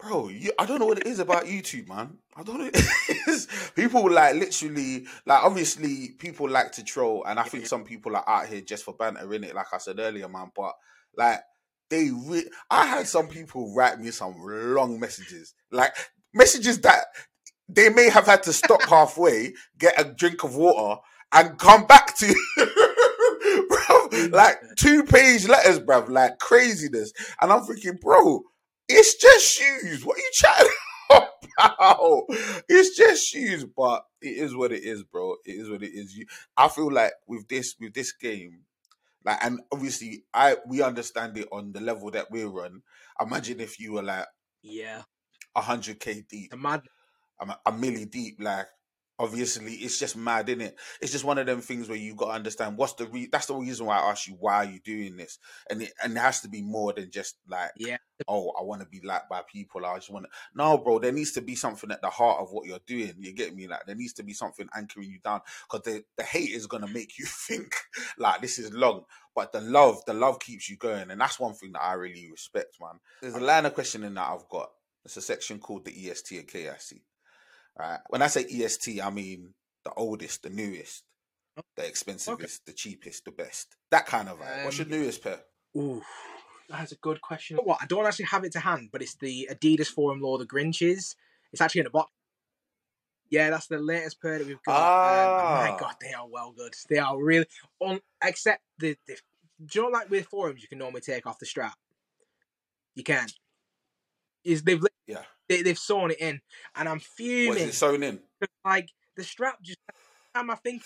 Bro, 0.00 0.28
you, 0.30 0.52
I 0.58 0.64
don't 0.66 0.78
know 0.78 0.86
what 0.86 0.98
it 0.98 1.06
is 1.06 1.18
about 1.18 1.44
YouTube, 1.44 1.88
man. 1.88 2.18
I 2.34 2.42
don't 2.42 2.58
know 2.58 2.64
what 2.64 2.74
it 2.76 3.16
is. 3.28 3.46
People 3.76 4.10
like 4.10 4.34
literally, 4.34 5.06
like 5.26 5.44
obviously, 5.44 6.10
people 6.18 6.48
like 6.48 6.72
to 6.72 6.84
troll, 6.84 7.24
and 7.26 7.38
I 7.38 7.42
think 7.44 7.66
some 7.66 7.84
people 7.84 8.16
are 8.16 8.26
out 8.28 8.46
here 8.48 8.62
just 8.62 8.84
for 8.84 8.94
banter 8.94 9.32
in 9.34 9.44
it. 9.44 9.54
Like 9.54 9.66
I 9.72 9.78
said 9.78 9.98
earlier, 9.98 10.28
man. 10.28 10.50
But 10.56 10.72
like 11.16 11.40
they, 11.90 12.10
re- 12.10 12.48
I 12.70 12.86
had 12.86 13.08
some 13.08 13.28
people 13.28 13.74
write 13.74 14.00
me 14.00 14.10
some 14.10 14.36
long 14.38 14.98
messages, 14.98 15.54
like 15.70 15.94
messages 16.32 16.80
that 16.80 17.04
they 17.68 17.90
may 17.90 18.08
have 18.08 18.26
had 18.26 18.42
to 18.44 18.52
stop 18.52 18.82
halfway, 18.88 19.52
get 19.78 20.00
a 20.00 20.04
drink 20.04 20.44
of 20.44 20.56
water, 20.56 21.00
and 21.32 21.58
come 21.58 21.86
back 21.86 22.16
to. 22.18 22.34
Mm. 24.10 24.32
like 24.32 24.58
two 24.76 25.04
page 25.04 25.48
letters, 25.48 25.78
bruv, 25.78 26.08
like 26.08 26.38
craziness. 26.38 27.12
And 27.40 27.52
I'm 27.52 27.62
thinking, 27.64 27.98
bro, 28.00 28.42
it's 28.90 29.14
just 29.14 29.58
shoes. 29.58 30.04
What 30.04 30.16
are 30.16 30.20
you 30.20 30.30
chatting 30.32 30.72
about? 31.58 32.24
It's 32.68 32.96
just 32.96 33.26
shoes, 33.26 33.64
but 33.64 34.04
it 34.20 34.36
is 34.36 34.54
what 34.54 34.72
it 34.72 34.82
is, 34.82 35.02
bro. 35.04 35.36
It 35.44 35.52
is 35.52 35.70
what 35.70 35.82
it 35.82 35.92
is. 35.92 36.16
You, 36.16 36.26
I 36.56 36.68
feel 36.68 36.92
like 36.92 37.12
with 37.26 37.48
this, 37.48 37.76
with 37.80 37.94
this 37.94 38.12
game, 38.12 38.60
like, 39.24 39.38
and 39.44 39.60
obviously, 39.72 40.24
I 40.32 40.56
we 40.66 40.82
understand 40.82 41.36
it 41.36 41.48
on 41.52 41.72
the 41.72 41.80
level 41.80 42.10
that 42.12 42.30
we're 42.30 42.64
on. 42.64 42.82
Imagine 43.20 43.60
if 43.60 43.78
you 43.78 43.92
were 43.92 44.02
like, 44.02 44.26
yeah, 44.62 45.02
hundred 45.54 46.00
k 46.00 46.22
deep, 46.28 46.52
a 46.52 46.56
mad, 46.56 46.82
a, 47.38 47.56
a 47.66 47.72
milli 47.72 48.10
deep, 48.10 48.36
like 48.40 48.66
obviously 49.20 49.74
it's 49.74 49.98
just 49.98 50.16
mad 50.16 50.48
in 50.48 50.60
it 50.60 50.76
it's 51.00 51.12
just 51.12 51.24
one 51.24 51.38
of 51.38 51.46
them 51.46 51.60
things 51.60 51.88
where 51.88 51.98
you 51.98 52.14
got 52.14 52.26
to 52.26 52.32
understand 52.32 52.76
what's 52.76 52.94
the 52.94 53.06
re- 53.06 53.28
that's 53.30 53.46
the 53.46 53.54
reason 53.54 53.86
why 53.86 53.98
i 53.98 54.10
asked 54.10 54.26
you 54.26 54.36
why 54.40 54.56
are 54.56 54.64
you 54.64 54.80
doing 54.80 55.16
this? 55.16 55.38
And 55.68 55.82
it 55.82 55.92
and 56.02 56.16
it 56.16 56.20
has 56.20 56.40
to 56.40 56.48
be 56.48 56.62
more 56.62 56.92
than 56.92 57.10
just 57.10 57.36
like 57.48 57.70
yeah. 57.76 57.98
oh 58.26 58.52
i 58.58 58.62
want 58.62 58.80
to 58.82 58.88
be 58.88 59.00
liked 59.06 59.28
by 59.28 59.42
people. 59.50 59.84
I 59.84 59.96
just 59.96 60.10
want 60.10 60.26
to 60.26 60.30
no 60.54 60.78
bro 60.78 60.98
there 60.98 61.12
needs 61.12 61.32
to 61.32 61.42
be 61.42 61.54
something 61.54 61.90
at 61.90 62.02
the 62.02 62.10
heart 62.10 62.40
of 62.40 62.50
what 62.50 62.66
you're 62.66 62.80
doing. 62.86 63.14
You 63.18 63.32
get 63.32 63.54
me? 63.54 63.68
Like 63.68 63.86
there 63.86 63.94
needs 63.94 64.14
to 64.14 64.22
be 64.22 64.32
something 64.32 64.68
anchoring 64.76 65.10
you 65.10 65.18
down 65.22 65.40
because 65.70 65.84
the, 65.84 66.04
the 66.16 66.24
hate 66.24 66.50
is 66.50 66.66
going 66.66 66.86
to 66.86 66.92
make 66.92 67.18
you 67.18 67.26
think 67.28 67.74
like 68.18 68.40
this 68.40 68.58
is 68.58 68.72
long. 68.72 69.04
But 69.34 69.52
the 69.52 69.60
love 69.60 70.04
the 70.06 70.14
love 70.14 70.40
keeps 70.40 70.68
you 70.68 70.76
going. 70.76 71.10
And 71.10 71.20
that's 71.20 71.38
one 71.38 71.54
thing 71.54 71.72
that 71.72 71.82
i 71.82 71.94
really 71.94 72.28
respect 72.30 72.76
man. 72.80 73.00
There's 73.20 73.34
a 73.34 73.40
line 73.40 73.66
of 73.66 73.74
questioning 73.74 74.14
that 74.14 74.28
i've 74.28 74.48
got. 74.48 74.70
It's 75.04 75.16
a 75.16 75.22
section 75.22 75.58
called 75.58 75.86
the 75.86 76.10
est 76.10 76.32
and 76.32 76.46
KIC 76.46 77.00
Right. 77.80 78.00
When 78.10 78.20
I 78.20 78.26
say 78.26 78.44
EST, 78.44 79.00
I 79.02 79.08
mean 79.08 79.54
the 79.84 79.92
oldest, 79.94 80.42
the 80.42 80.50
newest, 80.50 81.02
oh, 81.56 81.62
the 81.76 81.82
expensivest, 81.82 82.28
okay. 82.28 82.46
the 82.66 82.72
cheapest, 82.74 83.24
the 83.24 83.30
best. 83.30 83.74
That 83.90 84.04
kind 84.04 84.28
of 84.28 84.38
vibe. 84.38 84.58
Um, 84.58 84.64
What's 84.64 84.76
your 84.76 84.84
um, 84.84 84.90
newest 84.90 85.22
pair? 85.22 85.40
Ooh, 85.78 86.02
that's 86.68 86.92
a 86.92 86.96
good 86.96 87.22
question. 87.22 87.56
What? 87.56 87.78
I 87.80 87.86
don't 87.86 88.04
actually 88.04 88.26
have 88.26 88.44
it 88.44 88.52
to 88.52 88.60
hand, 88.60 88.90
but 88.92 89.00
it's 89.00 89.14
the 89.14 89.48
Adidas 89.50 89.86
Forum 89.86 90.20
Low, 90.20 90.36
the 90.36 90.44
Grinches. 90.44 91.14
It's 91.52 91.62
actually 91.62 91.80
in 91.80 91.86
a 91.86 91.90
box. 91.90 92.12
Yeah, 93.30 93.48
that's 93.48 93.68
the 93.68 93.78
latest 93.78 94.20
pair 94.20 94.38
that 94.38 94.46
we've 94.46 94.62
got. 94.62 94.76
Ah. 94.76 95.54
Um, 95.54 95.64
my 95.64 95.70
ah. 95.70 95.76
God, 95.78 95.94
they 96.02 96.12
are 96.12 96.28
well 96.28 96.52
good. 96.54 96.74
They 96.90 96.98
are 96.98 97.18
really 97.18 97.46
on. 97.80 98.00
Except 98.22 98.60
the, 98.78 98.94
the, 99.06 99.16
do 99.64 99.78
you 99.78 99.82
know 99.84 99.90
like 99.90 100.10
with 100.10 100.26
forums 100.26 100.60
you 100.60 100.68
can 100.68 100.78
normally 100.78 101.00
take 101.00 101.26
off 101.26 101.38
the 101.38 101.46
strap. 101.46 101.78
You 102.94 103.04
can. 103.04 103.26
Is 104.44 104.64
they've 104.64 104.84
yeah 105.06 105.22
they, 105.50 105.62
they've 105.62 105.78
sewn 105.78 106.12
it 106.12 106.20
in, 106.20 106.40
and 106.76 106.88
I'm 106.88 107.00
fuming. 107.00 107.48
What, 107.48 107.58
is 107.58 107.68
it 107.70 107.74
sewn 107.74 108.02
in? 108.02 108.20
Like 108.64 108.88
the 109.16 109.24
strap 109.24 109.60
just 109.60 109.78
time 110.34 110.48
I 110.48 110.54
think. 110.54 110.82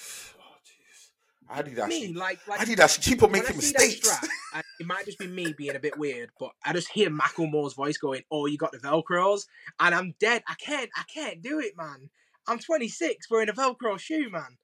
Oh, 1.51 1.55
Adidas. 1.55 1.89
Me, 1.89 2.13
like, 2.15 2.39
like 2.49 2.61
Adidas 2.61 3.01
keep 3.01 3.23
on 3.23 3.31
making 3.31 3.57
mistakes. 3.57 4.09
Strap, 4.09 4.31
it 4.81 4.87
might 4.87 5.05
just 5.05 5.19
be 5.19 5.27
me 5.27 5.55
being 5.57 5.77
a 5.77 5.79
bit 5.79 5.99
weird, 5.99 6.31
but 6.41 6.51
I 6.65 6.73
just 6.73 6.89
hear 6.91 7.11
Macklemore's 7.11 7.75
voice 7.75 7.99
going, 7.99 8.23
"Oh, 8.31 8.47
you 8.47 8.57
got 8.57 8.73
the 8.73 8.79
Velcros," 8.79 9.43
and 9.79 9.95
I'm 9.95 10.15
dead. 10.19 10.43
I 10.49 10.55
can't, 10.55 10.89
I 10.97 11.03
can't 11.13 11.43
do 11.43 11.61
it, 11.61 11.77
man. 11.77 12.09
I'm 12.49 12.59
26 12.59 13.31
wearing 13.31 13.51
a 13.51 13.53
Velcro 13.53 13.99
shoe, 13.99 14.31
man. 14.31 14.57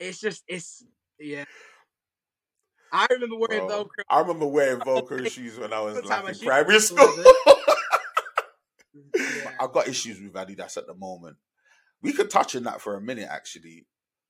It's 0.00 0.20
just, 0.20 0.42
it's 0.48 0.84
yeah. 1.20 1.44
I 2.92 3.06
remember 3.10 3.36
wearing 3.36 3.66
Bro, 3.66 3.84
Velcro. 3.84 4.02
I 4.08 4.20
remember 4.20 4.46
wearing 4.46 4.80
Velcro 4.80 5.30
shoes 5.30 5.58
when 5.58 5.72
I 5.72 5.80
was 5.80 6.04
like 6.04 6.28
in 6.28 6.46
primary 6.46 6.80
school. 6.80 7.06
Yeah. 9.14 9.52
I've 9.60 9.72
got 9.72 9.88
issues 9.88 10.20
with 10.20 10.32
Adidas 10.32 10.76
at 10.76 10.86
the 10.86 10.94
moment. 10.94 11.36
We 12.02 12.12
could 12.12 12.30
touch 12.30 12.54
on 12.54 12.64
that 12.64 12.80
for 12.80 12.94
a 12.94 13.00
minute, 13.00 13.28
actually. 13.30 13.86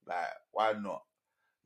Like, 0.07 0.29
why 0.53 0.73
not? 0.73 1.03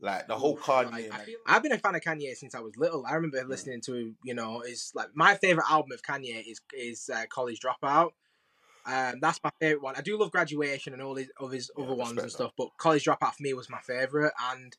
Like 0.03 0.27
the 0.27 0.37
whole 0.37 0.57
Kanye. 0.57 1.11
I, 1.47 1.53
have 1.53 1.63
been 1.63 1.71
a 1.71 1.79
fan 1.79 1.95
of 1.95 2.01
Kanye 2.01 2.35
since 2.35 2.57
I 2.57 2.61
was 2.61 2.77
little. 2.77 3.07
I 3.07 3.15
remember 3.15 3.45
listening 3.47 3.81
to, 3.83 4.13
you 4.25 4.35
know, 4.35 4.61
is 4.63 4.91
like 4.97 5.11
my 5.15 5.37
favorite 5.37 5.71
album 5.71 5.93
of 5.93 6.03
Kanye 6.03 6.43
is 6.45 6.61
is 6.77 7.09
uh, 7.09 7.23
College 7.33 7.61
Dropout. 7.61 8.11
Um, 8.85 9.21
that's 9.21 9.39
my 9.45 9.51
favorite 9.61 9.81
one. 9.81 9.95
I 9.97 10.01
do 10.01 10.19
love 10.19 10.33
Graduation 10.33 10.93
and 10.93 11.01
all 11.01 11.15
his 11.15 11.29
of 11.39 11.53
his 11.53 11.71
yeah, 11.79 11.85
other 11.85 11.95
ones 11.95 12.21
and 12.21 12.33
stuff, 12.33 12.51
but 12.59 12.71
College 12.79 13.05
Dropout 13.05 13.35
for 13.35 13.43
me 13.43 13.55
was 13.55 13.71
my 13.71 13.79
favorite. 13.87 14.33
And 14.51 14.77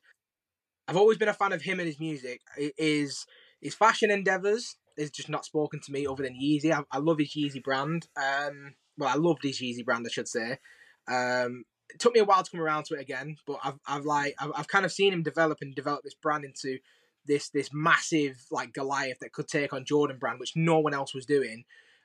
I've 0.86 0.96
always 0.98 1.16
been 1.16 1.28
a 1.28 1.34
fan 1.34 1.54
of 1.54 1.62
him 1.62 1.80
and 1.80 1.86
his 1.86 1.98
music. 1.98 2.42
His 2.76 3.24
his 3.62 3.74
fashion 3.74 4.10
endeavors 4.10 4.76
is 4.96 5.10
just 5.10 5.28
not 5.28 5.44
spoken 5.44 5.80
to 5.80 5.92
me 5.92 6.06
other 6.06 6.22
than 6.22 6.40
Yeezy. 6.40 6.72
I, 6.72 6.82
I 6.90 6.98
love 6.98 7.18
his 7.18 7.34
Yeezy 7.34 7.62
brand. 7.62 8.08
Um, 8.16 8.74
well, 8.96 9.08
I 9.08 9.16
loved 9.16 9.42
his 9.42 9.60
Yeezy 9.60 9.84
brand, 9.84 10.06
I 10.06 10.12
should 10.12 10.28
say. 10.28 10.58
Um, 11.08 11.64
it 11.90 12.00
took 12.00 12.14
me 12.14 12.20
a 12.20 12.24
while 12.24 12.42
to 12.42 12.50
come 12.50 12.60
around 12.60 12.84
to 12.86 12.94
it 12.94 13.00
again, 13.00 13.36
but 13.46 13.58
I've, 13.62 13.78
I've 13.86 14.04
like, 14.04 14.34
I've, 14.38 14.52
I've 14.56 14.68
kind 14.68 14.84
of 14.84 14.92
seen 14.92 15.12
him 15.12 15.22
develop 15.22 15.58
and 15.60 15.74
develop 15.74 16.02
this 16.02 16.14
brand 16.14 16.44
into 16.44 16.78
this 17.26 17.48
this 17.50 17.70
massive 17.72 18.44
like 18.50 18.72
Goliath 18.72 19.18
that 19.20 19.32
could 19.32 19.48
take 19.48 19.72
on 19.72 19.84
Jordan 19.84 20.18
brand, 20.18 20.40
which 20.40 20.56
no 20.56 20.78
one 20.78 20.94
else 20.94 21.14
was 21.14 21.26
doing. 21.26 21.64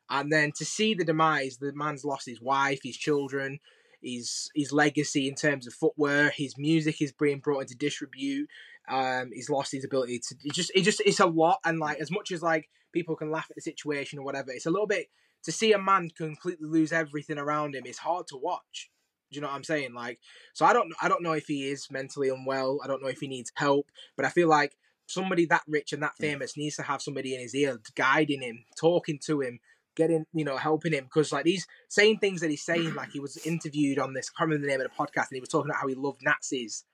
And 0.10 0.32
then 0.32 0.52
to 0.58 0.66
see 0.66 0.94
the 0.94 1.06
demise, 1.06 1.58
the 1.58 1.74
man's 1.74 2.04
lost 2.04 2.26
his 2.26 2.42
wife, 2.42 2.80
his 2.84 2.98
children, 2.98 3.60
his 4.02 4.50
his 4.56 4.72
legacy 4.72 5.28
in 5.28 5.36
terms 5.36 5.68
of 5.68 5.74
footwear, 5.74 6.32
his 6.36 6.58
music 6.58 7.02
is 7.02 7.12
being 7.12 7.40
brought 7.40 7.62
into 7.62 7.76
disrepute. 7.76 8.50
Um, 8.90 9.32
he's 9.34 9.50
lost 9.50 9.72
his 9.72 9.86
ability 9.86 10.20
to 10.20 10.36
just 10.52 10.72
it 10.74 10.82
just 10.82 11.02
it's 11.06 11.20
a 11.20 11.28
lot. 11.28 11.60
And 11.66 11.80
like 11.80 12.00
as 12.00 12.12
much 12.12 12.32
as 12.32 12.42
like 12.42 12.70
people 12.92 13.16
can 13.16 13.32
laugh 13.32 13.48
at 13.50 13.56
the 13.56 13.62
situation 13.62 14.20
or 14.20 14.24
whatever. 14.24 14.52
It's 14.52 14.66
a 14.66 14.72
little 14.72 14.88
bit 14.88 15.08
to 15.44 15.52
see 15.52 15.72
a 15.72 15.80
man 15.80 16.10
completely 16.16 16.68
lose 16.68 16.92
everything 16.92 17.38
around 17.38 17.76
him. 17.76 17.84
It's 17.86 18.00
hard 18.00 18.28
to 18.28 18.38
watch. 18.38 18.90
Do 19.32 19.36
you 19.36 19.42
know 19.42 19.48
what 19.48 19.56
I'm 19.56 19.64
saying? 19.64 19.94
Like, 19.94 20.20
so 20.54 20.66
I 20.66 20.74
don't, 20.74 20.92
I 21.02 21.08
don't 21.08 21.22
know 21.22 21.34
if 21.34 21.46
he 21.46 21.68
is 21.68 21.88
mentally 21.92 22.30
unwell. 22.30 22.80
I 22.84 22.88
don't 22.88 23.02
know 23.02 23.10
if 23.10 23.20
he 23.20 23.28
needs 23.28 23.52
help, 23.56 23.92
but 24.16 24.26
I 24.26 24.30
feel 24.30 24.48
like 24.48 24.76
somebody 25.06 25.46
that 25.46 25.64
rich 25.68 25.94
and 25.94 26.02
that 26.04 26.18
famous 26.18 26.58
needs 26.58 26.76
to 26.78 26.84
have 26.84 27.02
somebody 27.02 27.36
in 27.36 27.42
his 27.42 27.56
ear 27.56 27.80
guiding 27.96 28.42
him, 28.42 28.66
talking 28.76 29.20
to 29.26 29.42
him, 29.42 29.60
getting, 29.96 30.26
you 30.34 30.46
know, 30.46 30.58
helping 30.58 30.94
him. 30.94 31.04
Because 31.04 31.32
like 31.32 31.46
these 31.46 31.68
same 31.90 32.18
things 32.18 32.42
that 32.42 32.50
he's 32.50 32.64
saying, 32.64 32.96
like 32.96 33.12
he 33.12 33.20
was 33.20 33.38
interviewed 33.46 34.00
on 34.00 34.14
this, 34.14 34.30
I 34.30 34.40
can't 34.40 34.50
remember 34.50 34.66
the 34.66 34.72
name 34.72 34.82
of 34.82 34.90
the 34.90 35.04
podcast, 35.04 35.30
and 35.30 35.36
he 35.36 35.42
was 35.42 35.50
talking 35.50 35.70
about 35.70 35.82
how 35.82 35.88
he 35.88 35.96
loved 35.96 36.22
Nazis. 36.24 36.86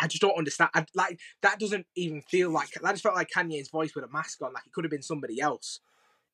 I 0.00 0.06
just 0.06 0.22
don't 0.22 0.36
understand. 0.36 0.70
I, 0.74 0.84
like 0.94 1.20
that 1.42 1.58
doesn't 1.58 1.86
even 1.96 2.22
feel 2.22 2.50
like 2.50 2.70
that. 2.70 2.90
Just 2.90 3.02
felt 3.02 3.14
like 3.14 3.30
Kanye's 3.34 3.70
voice 3.70 3.94
with 3.94 4.04
a 4.04 4.08
mask 4.08 4.42
on. 4.42 4.52
Like 4.52 4.66
it 4.66 4.72
could 4.72 4.84
have 4.84 4.90
been 4.90 5.02
somebody 5.02 5.40
else. 5.40 5.80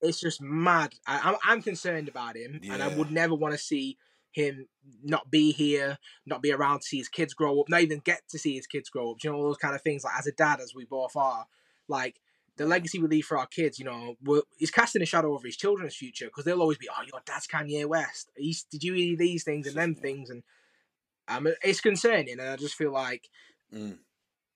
It's 0.01 0.21
just 0.21 0.41
mad. 0.41 0.95
I, 1.07 1.17
am 1.17 1.23
I'm, 1.25 1.37
I'm 1.45 1.63
concerned 1.63 2.09
about 2.09 2.37
him, 2.37 2.61
yeah. 2.63 2.75
and 2.75 2.83
I 2.83 2.89
would 2.89 3.11
never 3.11 3.35
want 3.35 3.55
to 3.55 3.59
see 3.59 3.97
him 4.33 4.67
not 5.03 5.31
be 5.31 5.51
here, 5.53 5.99
not 6.27 6.43
be 6.43 6.53
around 6.53 6.81
to 6.81 6.87
see 6.87 6.99
his 6.99 7.09
kids 7.09 7.33
grow 7.33 7.59
up, 7.59 7.71
not 7.71 7.81
even 7.81 8.01
get 8.01 8.21
to 8.29 8.39
see 8.39 8.55
his 8.55 8.67
kids 8.67 8.91
grow 8.91 9.11
up. 9.11 9.17
You 9.23 9.31
know, 9.31 9.37
all 9.37 9.45
those 9.45 9.57
kind 9.57 9.75
of 9.75 9.83
things. 9.83 10.05
Like 10.05 10.19
as 10.19 10.27
a 10.27 10.33
dad, 10.33 10.61
as 10.61 10.75
we 10.75 10.85
both 10.85 11.17
are, 11.17 11.47
like 11.89 12.21
the 12.57 12.67
legacy 12.67 12.99
we 12.99 13.09
leave 13.09 13.25
for 13.25 13.39
our 13.39 13.47
kids, 13.47 13.79
you 13.79 13.85
know, 13.85 14.17
he's 14.59 14.71
casting 14.71 15.03
a 15.03 15.07
shadow 15.07 15.35
over 15.35 15.47
his 15.47 15.57
children's 15.57 15.97
future 15.97 16.27
because 16.27 16.45
they'll 16.45 16.61
always 16.61 16.79
be, 16.79 16.89
oh, 16.91 17.03
your 17.11 17.21
dad's 17.25 17.47
Kanye 17.47 17.87
West. 17.87 18.31
He's, 18.37 18.65
did 18.65 18.83
you 18.83 18.95
eat 18.95 19.19
these 19.19 19.45
things 19.45 19.67
and 19.67 19.77
them 19.77 19.95
things? 19.95 20.31
And 20.31 20.43
um, 21.29 21.49
it's 21.63 21.81
concerning. 21.81 22.39
And 22.39 22.49
I 22.49 22.57
just 22.57 22.75
feel 22.75 22.93
like 22.93 23.29
mm. 23.73 23.99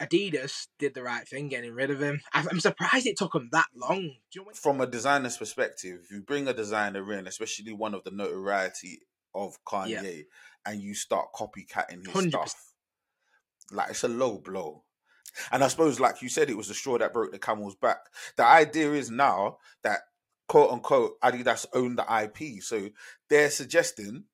Adidas 0.00 0.68
did 0.78 0.94
the 0.94 1.02
right 1.02 1.28
thing 1.28 1.48
getting 1.48 1.74
rid 1.74 1.90
of 1.90 2.00
him. 2.00 2.20
I'm 2.32 2.61
surprised 2.61 3.06
it 3.06 3.18
took 3.18 3.34
him 3.34 3.50
that 3.52 3.66
long. 3.74 4.14
You 4.32 4.44
know 4.44 4.50
From 4.54 4.80
a 4.80 4.86
designer's 4.86 5.36
perspective, 5.36 6.06
you 6.11 6.22
bring 6.22 6.48
a 6.48 6.54
designer 6.54 7.12
in, 7.12 7.26
especially 7.26 7.72
one 7.72 7.94
of 7.94 8.04
the 8.04 8.11
notoriety 8.11 9.00
of 9.34 9.62
Kanye 9.64 9.88
yeah. 10.02 10.22
and 10.72 10.80
you 10.80 10.94
start 10.94 11.28
copycatting 11.34 12.06
his 12.06 12.14
100. 12.14 12.30
stuff, 12.30 12.72
like 13.70 13.90
it's 13.90 14.04
a 14.04 14.08
low 14.08 14.38
blow. 14.38 14.84
And 15.52 15.62
I 15.62 15.68
suppose, 15.68 16.00
like 16.00 16.22
you 16.22 16.28
said, 16.28 16.50
it 16.50 16.56
was 16.56 16.68
the 16.68 16.74
straw 16.74 16.98
that 16.98 17.12
broke 17.12 17.30
the 17.30 17.38
camel's 17.38 17.76
back. 17.76 17.98
The 18.36 18.44
idea 18.44 18.92
is 18.92 19.11
now 19.11 19.58
that 19.82 20.00
quote 20.48 20.72
unquote 20.72 21.20
Adidas 21.20 21.66
own 21.74 21.96
the 21.96 22.04
IP. 22.22 22.62
So 22.62 22.88
they're 23.28 23.50
suggesting 23.50 24.24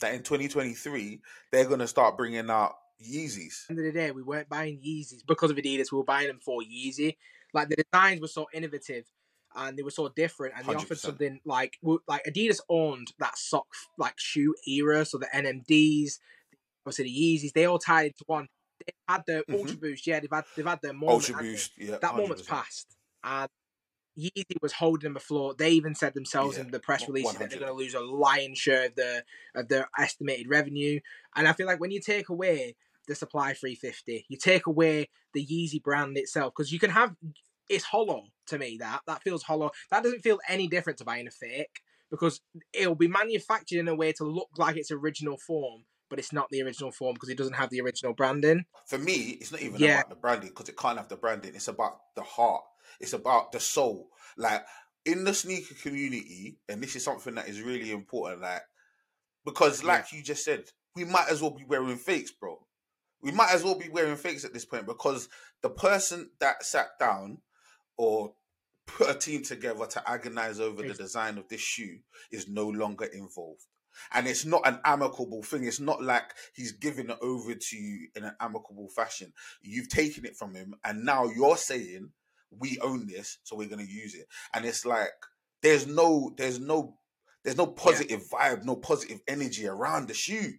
that 0.00 0.14
in 0.14 0.22
2023 0.22 1.20
they're 1.52 1.66
going 1.66 1.80
to 1.80 1.86
start 1.86 2.16
bringing 2.16 2.48
out 2.48 2.74
Yeezys. 3.02 3.68
At 3.68 3.76
the 3.76 3.82
end 3.82 3.86
of 3.86 3.94
the 3.94 4.00
day, 4.00 4.10
we 4.10 4.22
weren't 4.22 4.48
buying 4.48 4.78
Yeezys 4.78 5.26
because 5.26 5.50
of 5.50 5.56
Adidas. 5.56 5.92
We 5.92 5.98
were 5.98 6.04
buying 6.04 6.28
them 6.28 6.40
for 6.44 6.60
Yeezy. 6.60 7.16
Like 7.52 7.68
the 7.68 7.76
designs 7.76 8.20
were 8.20 8.28
so 8.28 8.46
innovative 8.52 9.04
and 9.56 9.78
they 9.78 9.82
were 9.82 9.90
so 9.90 10.08
different 10.08 10.54
and 10.56 10.66
they 10.66 10.74
100%. 10.74 10.76
offered 10.76 10.98
something 10.98 11.40
like 11.44 11.78
like 12.06 12.22
Adidas 12.28 12.60
owned 12.68 13.12
that 13.18 13.38
sock 13.38 13.66
like 13.98 14.14
shoe 14.18 14.54
era 14.66 15.04
so 15.04 15.18
the 15.18 15.26
NMDs 15.34 16.18
obviously 16.84 17.04
the 17.04 17.10
Yeezys 17.10 17.52
they 17.52 17.64
all 17.64 17.78
tied 17.78 18.06
into 18.06 18.24
one 18.26 18.48
they 18.84 18.92
had 19.08 19.22
the 19.26 19.44
mm-hmm. 19.48 19.54
Ultra 19.54 19.76
Boost 19.76 20.06
yeah 20.06 20.20
they've 20.20 20.30
had 20.30 20.44
they've 20.56 20.66
had 20.66 20.80
their 20.82 20.92
moment 20.92 21.12
Ultra 21.12 21.36
Boost 21.38 21.72
yeah 21.78 21.92
that 21.92 22.12
100%. 22.12 22.16
moment's 22.16 22.42
passed 22.42 22.96
and 23.24 23.48
Yeezy 24.18 24.56
was 24.62 24.72
holding 24.72 25.10
them 25.10 25.16
afloat. 25.16 25.58
They 25.58 25.72
even 25.72 25.94
said 25.94 26.14
themselves 26.14 26.56
yeah, 26.56 26.64
in 26.64 26.70
the 26.70 26.80
press 26.80 27.06
release 27.06 27.30
that 27.34 27.50
they're 27.50 27.58
going 27.58 27.70
to 27.70 27.76
lose 27.76 27.92
a 27.92 28.00
lion's 28.00 28.56
share 28.56 28.86
of 28.86 28.94
the 28.94 29.24
of 29.54 29.68
their 29.68 29.90
estimated 29.98 30.48
revenue. 30.48 31.00
And 31.34 31.46
I 31.46 31.52
feel 31.52 31.66
like 31.66 31.80
when 31.80 31.90
you 31.90 32.00
take 32.00 32.30
away 32.30 32.76
the 33.06 33.14
Supply 33.14 33.54
350, 33.54 34.26
you 34.28 34.36
take 34.36 34.66
away 34.66 35.08
the 35.34 35.44
Yeezy 35.44 35.82
brand 35.82 36.16
itself 36.16 36.52
because 36.56 36.72
you 36.72 36.78
can 36.78 36.90
have 36.90 37.14
it's 37.68 37.84
hollow 37.84 38.24
to 38.46 38.58
me. 38.58 38.76
That 38.78 39.00
that 39.06 39.22
feels 39.22 39.42
hollow. 39.42 39.70
That 39.90 40.02
doesn't 40.02 40.22
feel 40.22 40.38
any 40.48 40.68
different 40.68 40.98
to 40.98 41.04
buying 41.04 41.26
a 41.26 41.30
fake 41.30 41.80
because 42.10 42.40
it'll 42.72 42.94
be 42.94 43.08
manufactured 43.08 43.78
in 43.78 43.88
a 43.88 43.94
way 43.94 44.12
to 44.12 44.24
look 44.24 44.48
like 44.56 44.76
its 44.76 44.92
original 44.92 45.36
form, 45.36 45.82
but 46.08 46.18
it's 46.18 46.32
not 46.32 46.48
the 46.50 46.62
original 46.62 46.92
form 46.92 47.14
because 47.14 47.28
it 47.28 47.38
doesn't 47.38 47.54
have 47.54 47.70
the 47.70 47.80
original 47.80 48.14
branding. 48.14 48.64
For 48.86 48.98
me, 48.98 49.38
it's 49.40 49.50
not 49.50 49.62
even 49.62 49.80
yeah. 49.80 50.00
about 50.00 50.10
the 50.10 50.16
branding 50.16 50.50
because 50.50 50.68
it 50.68 50.76
can't 50.76 50.98
have 50.98 51.08
the 51.08 51.16
branding. 51.16 51.54
It's 51.54 51.68
about 51.68 51.98
the 52.14 52.22
heart. 52.22 52.62
It's 53.00 53.12
about 53.12 53.52
the 53.52 53.60
soul. 53.60 54.08
Like 54.36 54.64
in 55.04 55.24
the 55.24 55.34
sneaker 55.34 55.74
community, 55.74 56.58
and 56.68 56.82
this 56.82 56.94
is 56.94 57.04
something 57.04 57.34
that 57.34 57.48
is 57.48 57.60
really 57.60 57.90
important. 57.90 58.42
Like 58.42 58.62
because, 59.46 59.84
like 59.84 60.12
yeah. 60.12 60.18
you 60.18 60.24
just 60.24 60.44
said, 60.44 60.64
we 60.94 61.04
might 61.04 61.28
as 61.30 61.40
well 61.40 61.52
be 61.52 61.64
wearing 61.64 61.96
fakes, 61.96 62.32
bro. 62.32 62.58
We 63.22 63.32
might 63.32 63.52
as 63.52 63.64
well 63.64 63.78
be 63.78 63.88
wearing 63.88 64.16
fakes 64.16 64.44
at 64.44 64.52
this 64.52 64.64
point 64.64 64.86
because 64.86 65.28
the 65.62 65.70
person 65.70 66.30
that 66.40 66.62
sat 66.62 66.98
down 66.98 67.38
or 67.96 68.34
put 68.86 69.10
a 69.10 69.14
team 69.14 69.42
together 69.42 69.86
to 69.86 70.10
agonize 70.10 70.60
over 70.60 70.82
the 70.82 70.94
design 70.94 71.38
of 71.38 71.48
this 71.48 71.60
shoe 71.60 71.98
is 72.30 72.48
no 72.48 72.68
longer 72.68 73.06
involved. 73.06 73.64
And 74.12 74.26
it's 74.26 74.44
not 74.44 74.66
an 74.66 74.78
amicable 74.84 75.42
thing. 75.42 75.64
It's 75.64 75.80
not 75.80 76.02
like 76.02 76.34
he's 76.54 76.72
giving 76.72 77.10
it 77.10 77.18
over 77.22 77.54
to 77.54 77.76
you 77.76 78.08
in 78.14 78.24
an 78.24 78.36
amicable 78.40 78.88
fashion. 78.94 79.32
You've 79.62 79.88
taken 79.88 80.24
it 80.24 80.36
from 80.36 80.54
him, 80.54 80.74
and 80.84 81.04
now 81.04 81.26
you're 81.26 81.56
saying 81.56 82.10
we 82.50 82.78
own 82.80 83.06
this, 83.06 83.38
so 83.42 83.56
we're 83.56 83.68
gonna 83.68 83.82
use 83.82 84.14
it. 84.14 84.26
And 84.54 84.64
it's 84.64 84.84
like 84.84 85.08
there's 85.62 85.86
no, 85.86 86.32
there's 86.36 86.60
no, 86.60 86.98
there's 87.42 87.56
no 87.56 87.66
positive 87.66 88.22
yeah. 88.32 88.38
vibe, 88.38 88.64
no 88.64 88.76
positive 88.76 89.20
energy 89.26 89.66
around 89.66 90.08
the 90.08 90.14
shoe. 90.14 90.52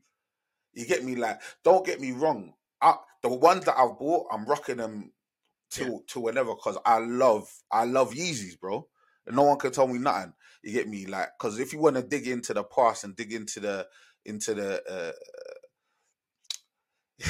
You 0.78 0.86
get 0.86 1.04
me? 1.04 1.16
Like, 1.16 1.42
don't 1.64 1.84
get 1.84 2.00
me 2.00 2.12
wrong. 2.12 2.54
I, 2.80 2.94
the 3.24 3.30
ones 3.30 3.66
that 3.66 3.80
I've 3.80 3.98
bought, 3.98 4.28
I'm 4.32 4.46
rocking 4.46 4.78
them 4.78 5.12
till 5.72 5.88
yeah. 5.88 5.98
till 6.08 6.22
whenever 6.22 6.54
because 6.54 6.78
I 6.86 7.00
love 7.00 7.50
I 7.72 7.86
love 7.86 8.14
Yeezys, 8.14 8.60
bro. 8.60 8.88
And 9.26 9.36
no 9.36 9.44
one 9.44 9.58
can 9.58 9.72
tell 9.72 9.88
me 9.88 9.98
nothing. 9.98 10.34
You 10.62 10.74
get 10.74 10.88
me? 10.88 11.08
Like, 11.08 11.30
because 11.38 11.60
if 11.60 11.74
you 11.74 11.80
want 11.80 11.96
to 11.96 12.04
dig 12.04 12.28
into 12.28 12.54
the 12.54 12.64
past 12.64 13.04
and 13.04 13.16
dig 13.16 13.34
into 13.34 13.60
the 13.60 13.88
into 14.24 14.54
the 14.54 14.84
uh, 14.88 15.12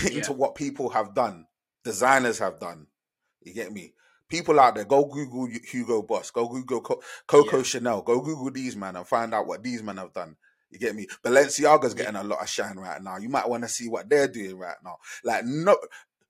into 0.11 0.33
what 0.33 0.55
people 0.55 0.89
have 0.89 1.15
done, 1.15 1.45
designers 1.85 2.39
have 2.39 2.59
done. 2.59 2.87
You 3.41 3.53
get 3.53 3.71
me? 3.71 3.93
People 4.27 4.59
out 4.59 4.75
there, 4.75 4.83
go 4.83 5.05
Google 5.05 5.47
Hugo 5.47 6.01
Boss, 6.01 6.31
go 6.31 6.49
Google 6.49 6.81
Coco 6.81 7.57
yeah. 7.57 7.63
Chanel, 7.63 8.01
go 8.01 8.19
Google 8.19 8.51
these 8.51 8.75
man 8.75 8.97
and 8.97 9.07
find 9.07 9.33
out 9.33 9.47
what 9.47 9.63
these 9.63 9.81
men 9.81 9.95
have 9.95 10.11
done. 10.11 10.35
You 10.70 10.80
get 10.80 10.95
me? 10.95 11.07
Balenciaga's 11.24 11.93
getting 11.93 12.15
a 12.15 12.24
lot 12.24 12.41
of 12.41 12.49
shine 12.49 12.78
right 12.78 13.01
now. 13.01 13.18
You 13.18 13.30
might 13.30 13.47
want 13.47 13.63
to 13.63 13.70
see 13.70 13.88
what 13.88 14.09
they're 14.09 14.28
doing 14.28 14.57
right 14.57 14.76
now. 14.84 14.97
Like 15.24 15.45
no, 15.45 15.78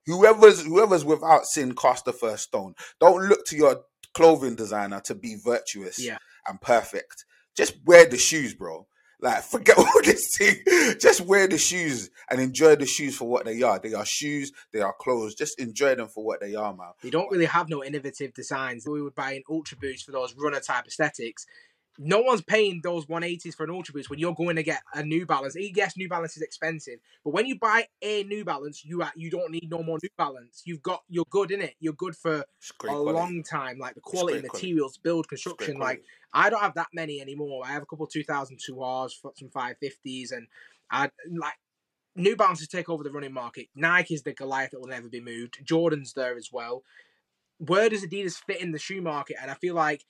Whoever's 0.08 0.64
whoever's 0.64 1.04
without 1.04 1.44
sin 1.44 1.74
cast 1.74 2.06
the 2.06 2.14
first 2.14 2.44
stone. 2.44 2.74
Don't 2.98 3.28
look 3.28 3.44
to 3.46 3.56
your 3.56 3.82
clothing 4.14 4.56
designer 4.56 5.00
to 5.04 5.14
be 5.14 5.36
virtuous 5.36 6.02
yeah. 6.02 6.16
and 6.46 6.58
perfect. 6.60 7.26
Just 7.54 7.74
wear 7.84 8.06
the 8.06 8.16
shoes, 8.16 8.54
bro. 8.54 8.86
Like 9.20 9.42
forget 9.42 9.76
all 9.76 10.02
this 10.02 10.34
thing. 10.38 10.56
Just 10.98 11.20
wear 11.20 11.46
the 11.46 11.58
shoes 11.58 12.08
and 12.30 12.40
enjoy 12.40 12.76
the 12.76 12.86
shoes 12.86 13.18
for 13.18 13.28
what 13.28 13.44
they 13.44 13.60
are. 13.60 13.78
They 13.78 13.92
are 13.92 14.06
shoes. 14.06 14.50
They 14.72 14.80
are 14.80 14.94
clothes. 14.98 15.34
Just 15.34 15.60
enjoy 15.60 15.94
them 15.94 16.08
for 16.08 16.24
what 16.24 16.40
they 16.40 16.54
are, 16.54 16.74
man. 16.74 16.92
You 17.02 17.10
don't 17.10 17.30
really 17.30 17.44
have 17.44 17.68
no 17.68 17.84
innovative 17.84 18.32
designs. 18.32 18.86
We 18.88 19.02
would 19.02 19.14
buy 19.14 19.32
an 19.32 19.42
Ultra 19.50 19.76
Boost 19.76 20.06
for 20.06 20.12
those 20.12 20.34
runner 20.38 20.60
type 20.60 20.86
aesthetics 20.86 21.44
no 21.98 22.20
one's 22.20 22.42
paying 22.42 22.80
those 22.82 23.06
180s 23.06 23.56
for 23.56 23.64
an 23.64 23.70
Ultra 23.70 23.92
Boost 23.92 24.08
when 24.08 24.20
you're 24.20 24.34
going 24.34 24.54
to 24.54 24.62
get 24.62 24.82
a 24.94 25.02
New 25.02 25.26
Balance. 25.26 25.56
Eh, 25.56 25.70
yes, 25.74 25.96
New 25.96 26.08
Balance 26.08 26.36
is 26.36 26.42
expensive, 26.42 27.00
but 27.24 27.30
when 27.30 27.44
you 27.46 27.58
buy 27.58 27.86
a 28.00 28.22
New 28.24 28.44
Balance, 28.44 28.84
you 28.84 29.02
you 29.16 29.30
don't 29.30 29.50
need 29.50 29.68
no 29.68 29.82
more 29.82 29.98
New 30.00 30.08
Balance. 30.16 30.62
You've 30.64 30.82
got 30.82 31.02
you're 31.08 31.26
good 31.28 31.50
in 31.50 31.60
it. 31.60 31.74
You're 31.80 31.94
good 31.94 32.16
for 32.16 32.36
a 32.36 32.44
quality. 32.78 33.18
long 33.18 33.42
time. 33.42 33.78
Like 33.78 33.96
the 33.96 34.00
quality 34.00 34.40
materials, 34.40 34.96
quality. 34.96 35.00
build, 35.02 35.28
construction. 35.28 35.78
Like 35.78 36.02
I 36.32 36.50
don't 36.50 36.60
have 36.60 36.74
that 36.74 36.88
many 36.94 37.20
anymore. 37.20 37.64
I 37.66 37.72
have 37.72 37.82
a 37.82 37.86
couple 37.86 38.06
2002 38.06 38.74
Rs, 38.74 39.20
some 39.34 39.48
550s, 39.48 40.32
and 40.32 40.46
I 40.90 41.10
like 41.30 41.54
New 42.14 42.36
Balances 42.36 42.68
take 42.68 42.88
over 42.88 43.02
the 43.02 43.10
running 43.10 43.32
market. 43.32 43.66
Nike 43.74 44.14
is 44.14 44.22
the 44.22 44.32
Goliath 44.32 44.70
that 44.70 44.80
will 44.80 44.88
never 44.88 45.08
be 45.08 45.20
moved. 45.20 45.58
Jordan's 45.64 46.12
there 46.12 46.36
as 46.36 46.50
well. 46.52 46.84
Where 47.58 47.88
does 47.88 48.04
Adidas 48.04 48.36
fit 48.36 48.60
in 48.60 48.70
the 48.70 48.78
shoe 48.78 49.02
market? 49.02 49.36
And 49.40 49.50
I 49.50 49.54
feel 49.54 49.74
like 49.74 50.04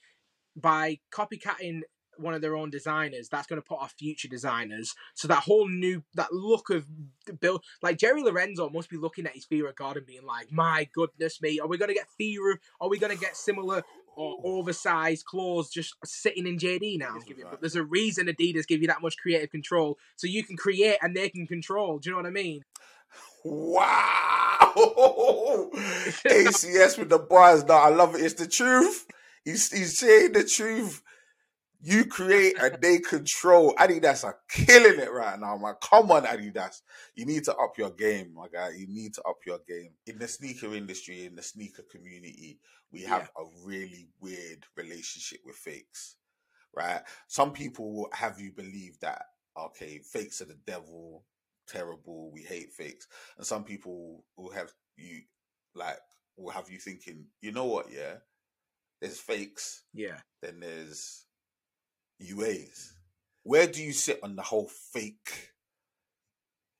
by 0.61 0.99
copycatting 1.11 1.81
one 2.19 2.33
of 2.33 2.41
their 2.41 2.55
own 2.55 2.69
designers, 2.69 3.29
that's 3.29 3.47
going 3.47 3.61
to 3.61 3.65
put 3.65 3.79
off 3.79 3.93
future 3.97 4.27
designers. 4.27 4.93
So 5.15 5.27
that 5.27 5.43
whole 5.43 5.67
new 5.67 6.03
that 6.15 6.33
look 6.33 6.69
of 6.69 6.85
build, 7.39 7.63
like 7.81 7.97
Jerry 7.97 8.21
Lorenzo 8.21 8.69
must 8.69 8.89
be 8.89 8.97
looking 8.97 9.25
at 9.25 9.33
his 9.33 9.45
Fear 9.45 9.69
of 9.69 9.75
God 9.75 9.97
and 9.97 10.05
being 10.05 10.25
like, 10.25 10.51
"My 10.51 10.89
goodness 10.93 11.41
me, 11.41 11.59
are 11.59 11.67
we 11.67 11.77
going 11.77 11.89
to 11.89 11.95
get 11.95 12.07
Fear? 12.17 12.51
of 12.51 12.59
Are 12.81 12.89
we 12.89 12.99
going 12.99 13.15
to 13.15 13.19
get 13.19 13.37
similar 13.37 13.83
or 14.15 14.37
oversized 14.43 15.25
claws 15.25 15.69
just 15.69 15.95
sitting 16.03 16.45
in 16.45 16.57
JD 16.57 16.99
now?" 16.99 17.17
But 17.49 17.61
there's 17.61 17.75
a 17.75 17.83
reason 17.83 18.27
Adidas 18.27 18.67
give 18.67 18.81
you 18.81 18.87
that 18.87 19.01
much 19.01 19.17
creative 19.17 19.49
control, 19.49 19.97
so 20.15 20.27
you 20.27 20.43
can 20.43 20.57
create 20.57 20.97
and 21.01 21.15
they 21.15 21.29
can 21.29 21.47
control. 21.47 21.99
Do 21.99 22.09
you 22.09 22.15
know 22.15 22.21
what 22.21 22.27
I 22.27 22.31
mean? 22.31 22.63
Wow, 23.43 25.69
ACS 25.73 26.99
with 26.99 27.09
the 27.09 27.17
bars. 27.17 27.63
Now 27.63 27.79
I 27.79 27.89
love 27.89 28.15
it. 28.15 28.21
It's 28.21 28.35
the 28.35 28.47
truth. 28.47 29.07
He's 29.45 29.71
he's 29.71 29.97
saying 29.97 30.33
the 30.33 30.43
truth. 30.43 31.01
You 31.81 32.05
create 32.05 32.61
and 32.61 32.77
they 32.81 32.99
control. 32.99 33.73
Adidas 33.75 34.25
are 34.25 34.37
killing 34.49 34.99
it 34.99 35.13
right 35.13 35.39
now, 35.39 35.55
man. 35.57 35.75
Come 35.81 36.11
on, 36.11 36.25
Adidas. 36.25 36.81
You 37.15 37.25
need 37.25 37.45
to 37.45 37.55
up 37.55 37.77
your 37.77 37.91
game, 37.91 38.33
my 38.33 38.47
guy. 38.51 38.71
You 38.75 38.87
need 38.87 39.13
to 39.13 39.21
up 39.21 39.37
your 39.45 39.59
game. 39.65 39.91
In 40.05 40.19
the 40.19 40.27
sneaker 40.27 40.73
industry, 40.75 41.25
in 41.25 41.35
the 41.35 41.41
sneaker 41.41 41.83
community, 41.89 42.59
we 42.91 43.03
have 43.03 43.31
yeah. 43.37 43.43
a 43.43 43.65
really 43.65 44.09
weird 44.19 44.65
relationship 44.75 45.39
with 45.45 45.55
fakes, 45.55 46.15
right? 46.75 47.01
Some 47.27 47.53
people 47.53 47.93
will 47.93 48.09
have 48.11 48.41
you 48.41 48.51
believe 48.51 48.99
that, 48.99 49.23
okay, 49.57 49.99
fakes 49.99 50.41
are 50.41 50.45
the 50.45 50.57
devil, 50.67 51.23
terrible, 51.65 52.29
we 52.33 52.41
hate 52.41 52.73
fakes. 52.73 53.07
And 53.37 53.45
some 53.45 53.63
people 53.63 54.25
will 54.35 54.51
have 54.51 54.73
you, 54.97 55.21
like, 55.75 55.99
will 56.35 56.51
have 56.51 56.69
you 56.69 56.77
thinking, 56.77 57.27
you 57.39 57.53
know 57.53 57.65
what, 57.65 57.85
yeah? 57.89 58.15
There's 59.01 59.19
fakes. 59.19 59.83
Yeah. 59.93 60.17
Then 60.41 60.59
there's 60.59 61.25
UAs. 62.21 62.91
Where 63.43 63.67
do 63.67 63.81
you 63.81 63.93
sit 63.93 64.19
on 64.23 64.35
the 64.35 64.41
whole 64.41 64.69
fake, 64.93 65.51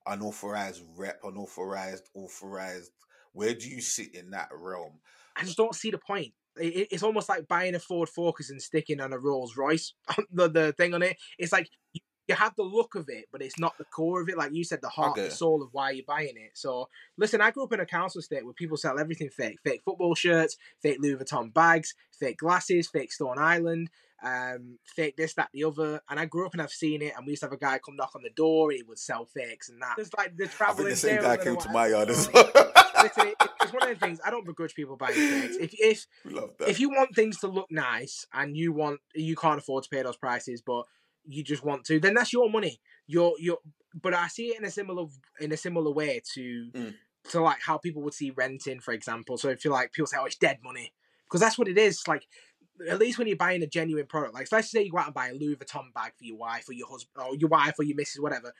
unauthorized 0.06 0.84
rep, 0.98 1.22
unauthorized, 1.24 2.10
authorized? 2.14 2.92
Where 3.34 3.54
do 3.54 3.70
you 3.70 3.82
sit 3.82 4.14
in 4.14 4.32
that 4.32 4.50
realm? 4.54 5.00
I 5.36 5.44
just 5.44 5.58
don't 5.58 5.76
see 5.76 5.92
the 5.92 5.98
point. 5.98 6.34
It's 6.58 7.04
almost 7.04 7.30
like 7.30 7.48
buying 7.48 7.76
a 7.76 7.80
Ford 7.80 8.10
Focus 8.10 8.50
and 8.50 8.62
sticking 8.62 9.00
on 9.00 9.14
a 9.14 9.20
Rolls 9.20 9.56
Royce, 9.56 9.94
the, 10.32 10.50
the 10.50 10.74
thing 10.74 10.94
on 10.94 11.04
it. 11.04 11.18
It's 11.38 11.54
like 11.54 11.70
you, 11.94 12.02
you 12.30 12.36
have 12.36 12.56
the 12.56 12.64
look 12.64 12.96
of 12.96 13.06
it, 13.10 13.26
but 13.32 13.42
it's 13.42 13.60
not 13.60 13.78
the 13.78 13.86
core 13.86 14.22
of 14.22 14.30
it. 14.30 14.38
Like 14.38 14.54
you 14.54 14.64
said, 14.64 14.82
the 14.82 14.90
heart, 14.90 15.12
okay. 15.12 15.24
the 15.24 15.32
soul 15.32 15.62
of 15.62 15.70
why 15.72 15.92
you're 15.92 16.06
buying 16.08 16.36
it. 16.36 16.52
So, 16.54 16.90
listen, 17.18 17.42
I 17.42 17.52
grew 17.52 17.64
up 17.64 17.74
in 17.74 17.80
a 17.80 17.86
council 17.86 18.20
estate 18.20 18.46
where 18.46 18.54
people 18.54 18.78
sell 18.78 19.00
everything 19.00 19.30
fake 19.30 19.60
fake 19.64 19.82
football 19.84 20.16
shirts, 20.16 20.56
fake 20.82 20.98
Louis 21.00 21.16
Vuitton 21.16 21.54
bags, 21.54 21.94
fake 22.12 22.38
glasses, 22.38 22.88
fake 22.88 23.12
Stone 23.12 23.40
Island 23.40 23.90
um, 24.24 24.80
fake 24.84 25.16
this, 25.18 25.34
that, 25.36 25.50
the 25.54 25.64
other. 25.64 26.02
And 26.10 26.20
I 26.20 26.26
grew 26.26 26.46
up 26.46 26.54
and 26.54 26.62
I've 26.62 26.72
seen 26.72 27.02
it. 27.02 27.14
And 27.16 27.26
we 27.26 27.34
used 27.34 27.42
to 27.42 27.48
have 27.48 27.54
a 27.54 27.58
guy 27.58 27.80
come 27.80 27.96
knock 27.96 28.12
on 28.16 28.24
the 28.24 28.30
door 28.30 28.70
and 28.70 28.78
he 28.78 28.84
would 28.84 29.00
sell 29.00 29.26
fakes 29.26 29.70
and 29.70 29.82
that. 29.82 29.96
It's 29.98 30.14
like 30.14 30.36
the 30.38 30.48
traveling. 30.48 30.90
the 30.90 30.96
same 30.96 31.22
guy 31.22 31.38
came 31.38 31.58
to 31.58 31.70
my 31.70 31.88
yard 31.88 32.10
as 32.10 32.30
well. 32.32 32.52
it's 33.02 33.74
one 33.74 33.84
of 33.84 33.90
the 33.90 33.96
things 33.96 34.20
I 34.26 34.30
don't 34.30 34.46
begrudge 34.46 34.76
people 34.76 34.98
buying 34.98 35.14
fakes. 35.14 35.56
If 35.56 35.74
if 35.74 36.08
if 36.68 36.80
you 36.80 36.90
want 36.90 37.16
things 37.16 37.40
to 37.40 37.48
look 37.48 37.68
nice 37.72 38.26
and 38.34 38.58
you 38.58 38.74
want 38.74 39.00
you 39.16 39.36
can't 39.36 39.58
afford 39.60 39.84
to 39.86 39.90
pay 39.90 40.02
those 40.02 40.18
prices, 40.18 40.62
but 40.62 40.84
you 41.26 41.44
just 41.44 41.64
want 41.64 41.86
to, 41.86 42.00
then 42.00 42.14
that's 42.14 42.34
your 42.34 42.50
money. 42.50 42.80
You're 43.08 43.34
you're. 43.40 43.60
But 44.00 44.14
I 44.14 44.28
see 44.28 44.48
it 44.48 44.60
in 44.60 44.66
a 44.66 44.72
similar 44.72 45.06
in 45.40 45.52
a 45.52 45.58
similar 45.58 45.92
way 45.92 46.22
to. 46.36 46.72
Mm. 46.74 46.94
To 47.32 47.42
like 47.42 47.58
how 47.62 47.78
people 47.78 48.02
would 48.04 48.14
see 48.14 48.32
renting, 48.32 48.80
for 48.80 48.94
example. 48.94 49.38
So 49.38 49.50
if 49.50 49.66
you 49.66 49.72
like 49.72 49.92
people 49.92 50.08
say, 50.08 50.18
"Oh, 50.18 50.24
it's 50.24 50.38
dead 50.38 50.60
money," 50.64 50.94
because 51.28 51.42
that's 51.42 51.60
what 51.60 51.68
it 51.68 51.78
is. 51.78 52.02
Like 52.08 52.24
at 52.88 53.00
least 53.00 53.18
when 53.18 53.28
you're 53.28 53.38
buying 53.38 53.62
a 53.64 53.68
genuine 53.68 54.06
product, 54.06 54.34
like 54.34 54.48
let's 54.52 54.72
say 54.72 54.84
you 54.84 54.92
go 54.92 55.00
out 55.00 55.08
and 55.08 55.14
buy 55.14 55.28
a 55.28 55.34
Louis 55.34 55.56
Vuitton 55.56 55.94
bag 55.94 56.14
for 56.18 56.24
your 56.24 56.38
wife 56.38 56.70
or 56.70 56.74
your 56.74 56.88
husband 56.88 57.28
or 57.28 57.36
your 57.36 57.50
wife 57.50 57.76
or 57.78 57.84
your 57.84 57.96
missus, 57.96 58.22
whatever. 58.22 58.54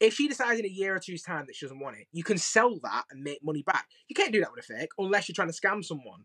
If 0.00 0.14
she 0.14 0.28
decides 0.28 0.58
in 0.58 0.64
a 0.64 0.68
year 0.68 0.96
or 0.96 0.98
two's 0.98 1.22
time 1.22 1.44
that 1.46 1.54
she 1.54 1.66
doesn't 1.66 1.78
want 1.78 1.98
it, 1.98 2.06
you 2.10 2.24
can 2.24 2.38
sell 2.38 2.78
that 2.82 3.04
and 3.10 3.22
make 3.22 3.44
money 3.44 3.62
back. 3.62 3.86
You 4.08 4.14
can't 4.14 4.32
do 4.32 4.40
that 4.40 4.50
with 4.54 4.64
a 4.64 4.74
fake 4.74 4.90
unless 4.98 5.28
you're 5.28 5.34
trying 5.34 5.52
to 5.52 5.54
scam 5.54 5.84
someone. 5.84 6.24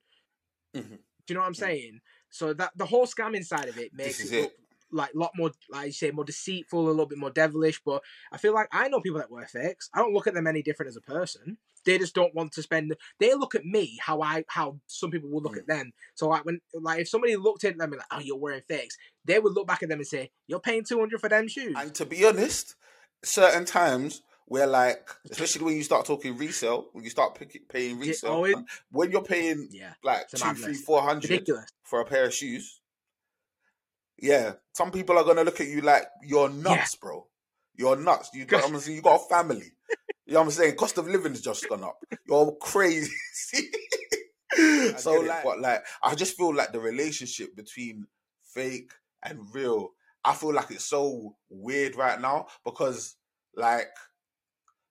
Mm-hmm. 0.75 0.95
Do 0.95 1.33
you 1.33 1.35
know 1.35 1.41
what 1.41 1.47
I'm 1.47 1.55
saying? 1.55 1.99
So 2.29 2.53
that 2.53 2.71
the 2.75 2.85
whole 2.85 3.05
scamming 3.05 3.45
side 3.45 3.67
of 3.67 3.77
it 3.77 3.93
makes 3.93 4.19
it, 4.19 4.33
it 4.33 4.53
like 4.95 5.13
a 5.13 5.17
lot 5.17 5.31
more, 5.35 5.51
like 5.69 5.87
you 5.87 5.91
say, 5.91 6.11
more 6.11 6.25
deceitful, 6.25 6.87
a 6.87 6.89
little 6.89 7.05
bit 7.05 7.17
more 7.17 7.29
devilish. 7.29 7.81
But 7.85 8.01
I 8.31 8.37
feel 8.37 8.53
like 8.53 8.67
I 8.71 8.87
know 8.87 9.01
people 9.01 9.19
that 9.19 9.31
wear 9.31 9.45
fakes. 9.45 9.89
I 9.93 9.99
don't 9.99 10.13
look 10.13 10.27
at 10.27 10.33
them 10.33 10.47
any 10.47 10.61
different 10.61 10.89
as 10.89 10.97
a 10.97 11.01
person. 11.01 11.57
They 11.85 11.99
just 11.99 12.15
don't 12.15 12.33
want 12.33 12.51
to 12.53 12.63
spend. 12.63 12.95
They 13.19 13.33
look 13.35 13.53
at 13.53 13.65
me 13.65 13.99
how 14.01 14.21
I 14.21 14.43
how 14.47 14.79
some 14.87 15.11
people 15.11 15.29
would 15.29 15.43
look 15.43 15.55
mm. 15.55 15.59
at 15.59 15.67
them. 15.67 15.93
So 16.15 16.29
like 16.29 16.45
when 16.45 16.61
like 16.73 17.01
if 17.01 17.09
somebody 17.09 17.35
looked 17.35 17.63
at 17.63 17.77
them 17.77 17.91
and 17.93 17.99
like, 17.99 18.07
oh, 18.11 18.19
you're 18.19 18.37
wearing 18.37 18.63
fakes, 18.67 18.97
they 19.23 19.37
would 19.37 19.53
look 19.53 19.67
back 19.67 19.83
at 19.83 19.89
them 19.89 19.99
and 19.99 20.07
say, 20.07 20.31
you're 20.47 20.59
paying 20.59 20.83
two 20.83 20.99
hundred 20.99 21.21
for 21.21 21.29
them 21.29 21.47
shoes. 21.47 21.75
And 21.77 21.93
to 21.95 22.05
be 22.05 22.25
honest, 22.25 22.75
certain 23.23 23.65
times 23.65 24.23
where 24.47 24.67
like 24.67 25.09
especially 25.31 25.65
when 25.65 25.75
you 25.75 25.83
start 25.83 26.05
talking 26.05 26.37
resale 26.37 26.87
when 26.93 27.03
you 27.03 27.09
start 27.09 27.35
paying 27.67 27.99
resale 27.99 28.47
yeah, 28.47 28.61
when 28.91 29.11
you're 29.11 29.23
paying 29.23 29.67
yeah, 29.71 29.93
like 30.03 30.27
two 30.29 30.53
three 30.53 30.75
four 30.75 31.01
hundred 31.01 31.47
for 31.83 32.01
a 32.01 32.05
pair 32.05 32.25
of 32.25 32.33
shoes 32.33 32.79
yeah, 34.19 34.53
some 34.73 34.91
people 34.91 35.17
are 35.17 35.23
gonna 35.23 35.43
look 35.43 35.61
at 35.61 35.67
you 35.67 35.81
like 35.81 36.03
you're 36.23 36.49
nuts, 36.49 36.95
yeah. 36.95 36.99
bro. 37.01 37.27
You're 37.77 37.97
nuts. 37.97 38.29
You 38.33 38.45
got, 38.45 38.63
I'm 38.63 38.79
saying, 38.79 38.95
you 38.95 39.01
got 39.01 39.21
a 39.21 39.29
family. 39.29 39.73
you 40.25 40.33
know 40.33 40.39
what 40.39 40.45
I'm 40.45 40.51
saying? 40.51 40.75
Cost 40.75 40.97
of 40.97 41.07
living 41.07 41.33
has 41.33 41.41
just 41.41 41.67
gone 41.67 41.83
up. 41.83 41.97
You're 42.27 42.55
crazy. 42.61 43.11
so 44.97 45.19
like, 45.19 45.43
but 45.43 45.59
like, 45.59 45.83
I 46.01 46.15
just 46.15 46.37
feel 46.37 46.55
like 46.55 46.71
the 46.71 46.79
relationship 46.79 47.55
between 47.55 48.07
fake 48.53 48.91
and 49.23 49.39
real, 49.53 49.89
I 50.23 50.33
feel 50.33 50.53
like 50.53 50.71
it's 50.71 50.85
so 50.85 51.35
weird 51.49 51.97
right 51.97 52.19
now 52.19 52.47
because 52.63 53.15
like 53.55 53.89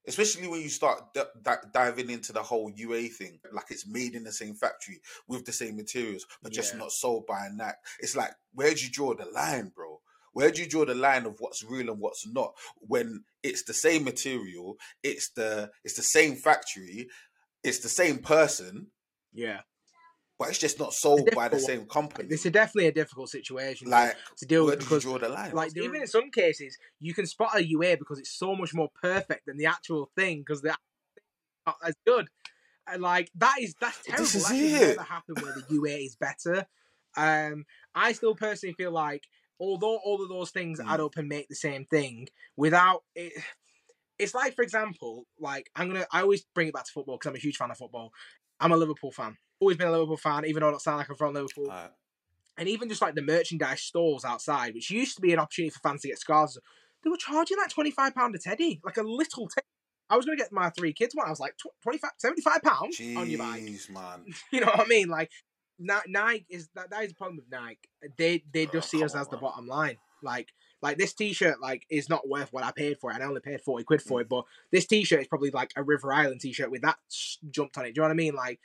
especially 0.06 0.48
when 0.48 0.60
you 0.60 0.68
start 0.68 1.12
d- 1.14 1.22
d- 1.42 1.50
diving 1.72 2.10
into 2.10 2.32
the 2.32 2.42
whole 2.42 2.70
UA 2.74 3.08
thing, 3.08 3.38
like 3.52 3.66
it's 3.70 3.86
made 3.86 4.14
in 4.14 4.24
the 4.24 4.32
same 4.32 4.54
factory 4.54 5.00
with 5.28 5.44
the 5.44 5.52
same 5.52 5.76
materials, 5.76 6.26
but 6.42 6.52
yeah. 6.52 6.56
just 6.56 6.76
not 6.76 6.92
sold 6.92 7.26
by 7.26 7.46
a 7.46 7.52
NAC. 7.52 7.76
It's 8.00 8.16
like, 8.16 8.32
where 8.52 8.74
do 8.74 8.84
you 8.84 8.90
draw 8.90 9.14
the 9.14 9.26
line, 9.26 9.72
bro? 9.74 10.00
Where 10.32 10.50
do 10.50 10.62
you 10.62 10.68
draw 10.68 10.84
the 10.84 10.94
line 10.94 11.26
of 11.26 11.36
what's 11.38 11.62
real 11.64 11.90
and 11.90 12.00
what's 12.00 12.26
not? 12.26 12.54
When 12.78 13.24
it's 13.42 13.62
the 13.62 13.74
same 13.74 14.04
material, 14.04 14.76
it's 15.02 15.30
the 15.30 15.70
it's 15.84 15.94
the 15.94 16.02
same 16.02 16.34
factory, 16.34 17.08
it's 17.62 17.78
the 17.78 17.88
same 17.88 18.18
person. 18.18 18.88
Yeah 19.32 19.60
but 20.38 20.48
it's 20.48 20.58
just 20.58 20.78
not 20.78 20.92
sold 20.92 21.28
by 21.34 21.48
the 21.48 21.60
same 21.60 21.86
company. 21.86 22.28
It's 22.30 22.44
a 22.44 22.50
definitely 22.50 22.88
a 22.88 22.92
difficult 22.92 23.28
situation 23.28 23.88
like, 23.88 24.16
to 24.38 24.46
deal 24.46 24.66
with 24.66 24.80
because 24.80 25.02
draw 25.02 25.18
the 25.18 25.28
line? 25.28 25.52
like 25.52 25.76
even 25.76 26.02
in 26.02 26.06
some 26.06 26.30
cases 26.30 26.76
you 27.00 27.14
can 27.14 27.26
spot 27.26 27.56
a 27.56 27.64
UA 27.64 27.98
because 27.98 28.18
it's 28.18 28.36
so 28.36 28.54
much 28.56 28.74
more 28.74 28.88
perfect 29.00 29.46
than 29.46 29.56
the 29.56 29.66
actual 29.66 30.10
thing 30.16 30.40
because 30.40 30.62
the 30.62 30.74
not 31.66 31.76
as 31.84 31.94
good. 32.06 32.28
And 32.86 33.02
like 33.02 33.30
that 33.36 33.56
is 33.60 33.74
that's 33.80 34.02
terrible. 34.04 34.24
This 34.24 34.34
is 34.34 34.48
that 34.48 34.54
it. 34.56 34.88
never 34.88 35.02
happen 35.02 35.34
where 35.40 35.54
the 35.54 35.64
UA 35.70 35.96
is 35.96 36.16
better. 36.16 36.66
Um, 37.16 37.64
I 37.94 38.12
still 38.12 38.34
personally 38.34 38.74
feel 38.74 38.90
like 38.90 39.24
although 39.60 39.98
all 40.04 40.22
of 40.22 40.28
those 40.28 40.50
things 40.50 40.80
mm. 40.80 40.86
add 40.86 41.00
up 41.00 41.16
and 41.16 41.28
make 41.28 41.48
the 41.48 41.54
same 41.54 41.86
thing, 41.86 42.28
without 42.56 43.02
it, 43.14 43.32
it's 44.18 44.34
like 44.34 44.54
for 44.54 44.62
example, 44.62 45.26
like 45.38 45.70
I'm 45.74 45.88
gonna 45.88 46.06
I 46.12 46.20
always 46.20 46.44
bring 46.54 46.68
it 46.68 46.74
back 46.74 46.84
to 46.84 46.92
football 46.92 47.16
because 47.16 47.30
I'm 47.30 47.36
a 47.36 47.40
huge 47.40 47.56
fan 47.56 47.70
of 47.70 47.78
football. 47.78 48.12
I'm 48.60 48.72
a 48.72 48.76
Liverpool 48.76 49.12
fan 49.12 49.36
always 49.64 49.76
been 49.76 49.88
a 49.88 49.92
Liverpool 49.92 50.16
fan, 50.16 50.44
even 50.46 50.60
though 50.60 50.68
I 50.68 50.70
don't 50.70 50.80
sound 50.80 50.98
like 50.98 51.08
I'm 51.08 51.16
from 51.16 51.34
Liverpool. 51.34 51.66
Right. 51.66 51.90
And 52.56 52.68
even 52.68 52.88
just 52.88 53.02
like 53.02 53.14
the 53.14 53.22
merchandise 53.22 53.80
stalls 53.80 54.24
outside, 54.24 54.74
which 54.74 54.90
used 54.90 55.16
to 55.16 55.22
be 55.22 55.32
an 55.32 55.40
opportunity 55.40 55.70
for 55.70 55.80
fans 55.80 56.02
to 56.02 56.08
get 56.08 56.18
scarves, 56.18 56.58
they 57.02 57.10
were 57.10 57.16
charging 57.16 57.58
like 57.58 57.70
twenty 57.70 57.90
five 57.90 58.14
pound 58.14 58.34
a 58.34 58.38
teddy, 58.38 58.80
like 58.84 58.96
a 58.96 59.02
little 59.02 59.48
teddy. 59.48 59.66
I 60.08 60.16
was 60.16 60.26
going 60.26 60.36
to 60.36 60.42
get 60.42 60.52
my 60.52 60.70
three 60.70 60.92
kids 60.92 61.14
one. 61.14 61.26
I 61.26 61.30
was 61.30 61.40
like 61.40 61.54
25, 61.82 62.10
75 62.18 62.62
pounds 62.62 63.00
on 63.16 63.28
your 63.28 63.38
bike. 63.38 63.62
man. 63.90 64.26
you 64.52 64.60
know 64.60 64.66
what 64.66 64.80
I 64.80 64.84
mean? 64.84 65.08
Like 65.08 65.30
Nike 65.78 66.46
is 66.50 66.68
that, 66.74 66.90
that 66.90 67.04
is 67.04 67.08
the 67.08 67.14
problem 67.14 67.36
with 67.36 67.50
Nike. 67.50 67.88
They 68.16 68.44
they 68.52 68.66
just 68.66 68.94
oh, 68.94 68.98
see 68.98 69.04
us 69.04 69.14
on, 69.14 69.22
as 69.22 69.28
the 69.28 69.38
bottom 69.38 69.66
line. 69.66 69.96
Like 70.22 70.52
like 70.82 70.98
this 70.98 71.14
t-shirt 71.14 71.60
like 71.60 71.86
is 71.90 72.08
not 72.08 72.28
worth 72.28 72.52
what 72.52 72.64
I 72.64 72.70
paid 72.70 72.98
for 72.98 73.10
it. 73.10 73.14
And 73.14 73.24
I 73.24 73.26
only 73.26 73.40
paid 73.40 73.62
40 73.62 73.84
quid 73.84 74.02
for 74.02 74.18
mm. 74.18 74.22
it, 74.22 74.28
but 74.28 74.44
this 74.70 74.86
t-shirt 74.86 75.22
is 75.22 75.28
probably 75.28 75.50
like 75.50 75.72
a 75.76 75.82
River 75.82 76.12
Island 76.12 76.40
t-shirt 76.42 76.70
with 76.70 76.82
that 76.82 76.98
jumped 77.50 77.78
on 77.78 77.86
it. 77.86 77.94
Do 77.94 78.00
you 78.00 78.02
know 78.02 78.08
what 78.08 78.14
I 78.14 78.16
mean? 78.16 78.34
Like 78.34 78.60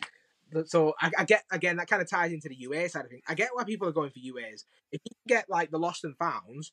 so 0.65 0.93
I, 0.99 1.11
I, 1.17 1.23
get 1.25 1.43
again 1.51 1.77
that 1.77 1.87
kind 1.87 2.01
of 2.01 2.09
ties 2.09 2.31
into 2.31 2.49
the 2.49 2.55
UA 2.55 2.89
side 2.89 3.05
of 3.05 3.11
things. 3.11 3.23
I 3.27 3.35
get 3.35 3.49
why 3.53 3.63
people 3.63 3.87
are 3.87 3.93
going 3.93 4.09
for 4.09 4.19
UAs. 4.19 4.63
If 4.91 5.01
you 5.05 5.15
get 5.27 5.45
like 5.49 5.71
the 5.71 5.79
lost 5.79 6.03
and 6.03 6.17
founds, 6.17 6.71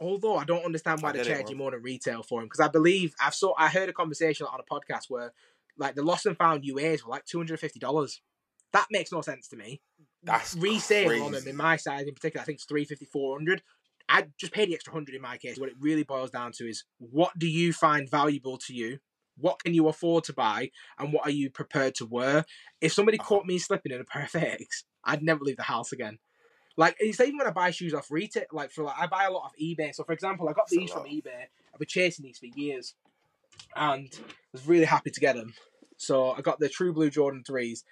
although 0.00 0.36
I 0.36 0.44
don't 0.44 0.64
understand 0.64 1.02
why 1.02 1.12
they 1.12 1.24
charge 1.24 1.50
you 1.50 1.56
more 1.56 1.70
than 1.70 1.82
retail 1.82 2.22
for 2.22 2.40
them, 2.40 2.46
because 2.46 2.60
I 2.60 2.68
believe 2.68 3.14
I've 3.20 3.34
saw 3.34 3.54
I 3.56 3.68
heard 3.68 3.88
a 3.88 3.92
conversation 3.92 4.46
on 4.52 4.60
a 4.60 4.74
podcast 4.74 5.04
where 5.08 5.32
like 5.76 5.94
the 5.94 6.02
lost 6.02 6.26
and 6.26 6.36
found 6.36 6.64
UAs 6.64 7.04
were 7.04 7.10
like 7.10 7.24
two 7.24 7.38
hundred 7.38 7.54
and 7.54 7.60
fifty 7.60 7.78
dollars. 7.78 8.20
That 8.72 8.86
makes 8.90 9.12
no 9.12 9.22
sense 9.22 9.48
to 9.48 9.56
me. 9.56 9.80
That's 10.22 10.54
resale 10.54 11.08
crazy. 11.08 11.22
on 11.22 11.32
them 11.32 11.46
in 11.46 11.56
my 11.56 11.76
size 11.76 12.06
in 12.06 12.14
particular. 12.14 12.42
I 12.42 12.44
think 12.44 12.56
it's 12.56 12.66
350 12.66 13.06
400 13.06 13.62
I 14.08 14.24
just 14.38 14.52
pay 14.52 14.64
the 14.64 14.74
extra 14.74 14.92
hundred 14.92 15.14
in 15.14 15.22
my 15.22 15.36
case. 15.36 15.58
What 15.58 15.68
it 15.68 15.76
really 15.78 16.02
boils 16.02 16.30
down 16.30 16.52
to 16.52 16.68
is 16.68 16.84
what 16.98 17.38
do 17.38 17.46
you 17.46 17.72
find 17.72 18.10
valuable 18.10 18.56
to 18.58 18.74
you? 18.74 18.98
What 19.40 19.62
can 19.62 19.74
you 19.74 19.88
afford 19.88 20.24
to 20.24 20.32
buy, 20.32 20.70
and 20.98 21.12
what 21.12 21.26
are 21.26 21.30
you 21.30 21.50
prepared 21.50 21.94
to 21.96 22.06
wear? 22.06 22.44
If 22.80 22.92
somebody 22.92 23.18
uh-huh. 23.18 23.28
caught 23.28 23.46
me 23.46 23.58
slipping 23.58 23.92
in 23.92 24.00
a 24.00 24.04
pair 24.04 24.24
of 24.24 24.30
fakes, 24.30 24.84
I'd 25.04 25.22
never 25.22 25.44
leave 25.44 25.56
the 25.56 25.62
house 25.62 25.92
again. 25.92 26.18
Like 26.76 26.96
it's 27.00 27.20
even 27.20 27.38
when 27.38 27.46
I 27.48 27.50
buy 27.50 27.72
shoes 27.72 27.92
off 27.92 28.10
retail, 28.10 28.44
like 28.52 28.70
for 28.70 28.84
like 28.84 28.96
I 28.98 29.06
buy 29.06 29.24
a 29.24 29.32
lot 29.32 29.46
of 29.46 29.52
eBay. 29.60 29.94
So 29.94 30.04
for 30.04 30.12
example, 30.12 30.48
I 30.48 30.52
got 30.52 30.68
these 30.68 30.92
from 30.92 31.04
eBay. 31.04 31.46
I've 31.72 31.78
been 31.78 31.88
chasing 31.88 32.24
these 32.24 32.38
for 32.38 32.46
years, 32.46 32.94
and 33.74 34.08
was 34.52 34.66
really 34.66 34.84
happy 34.84 35.10
to 35.10 35.20
get 35.20 35.34
them. 35.34 35.54
So 35.96 36.30
I 36.30 36.40
got 36.40 36.60
the 36.60 36.68
True 36.68 36.92
Blue 36.92 37.10
Jordan 37.10 37.42
threes. 37.44 37.84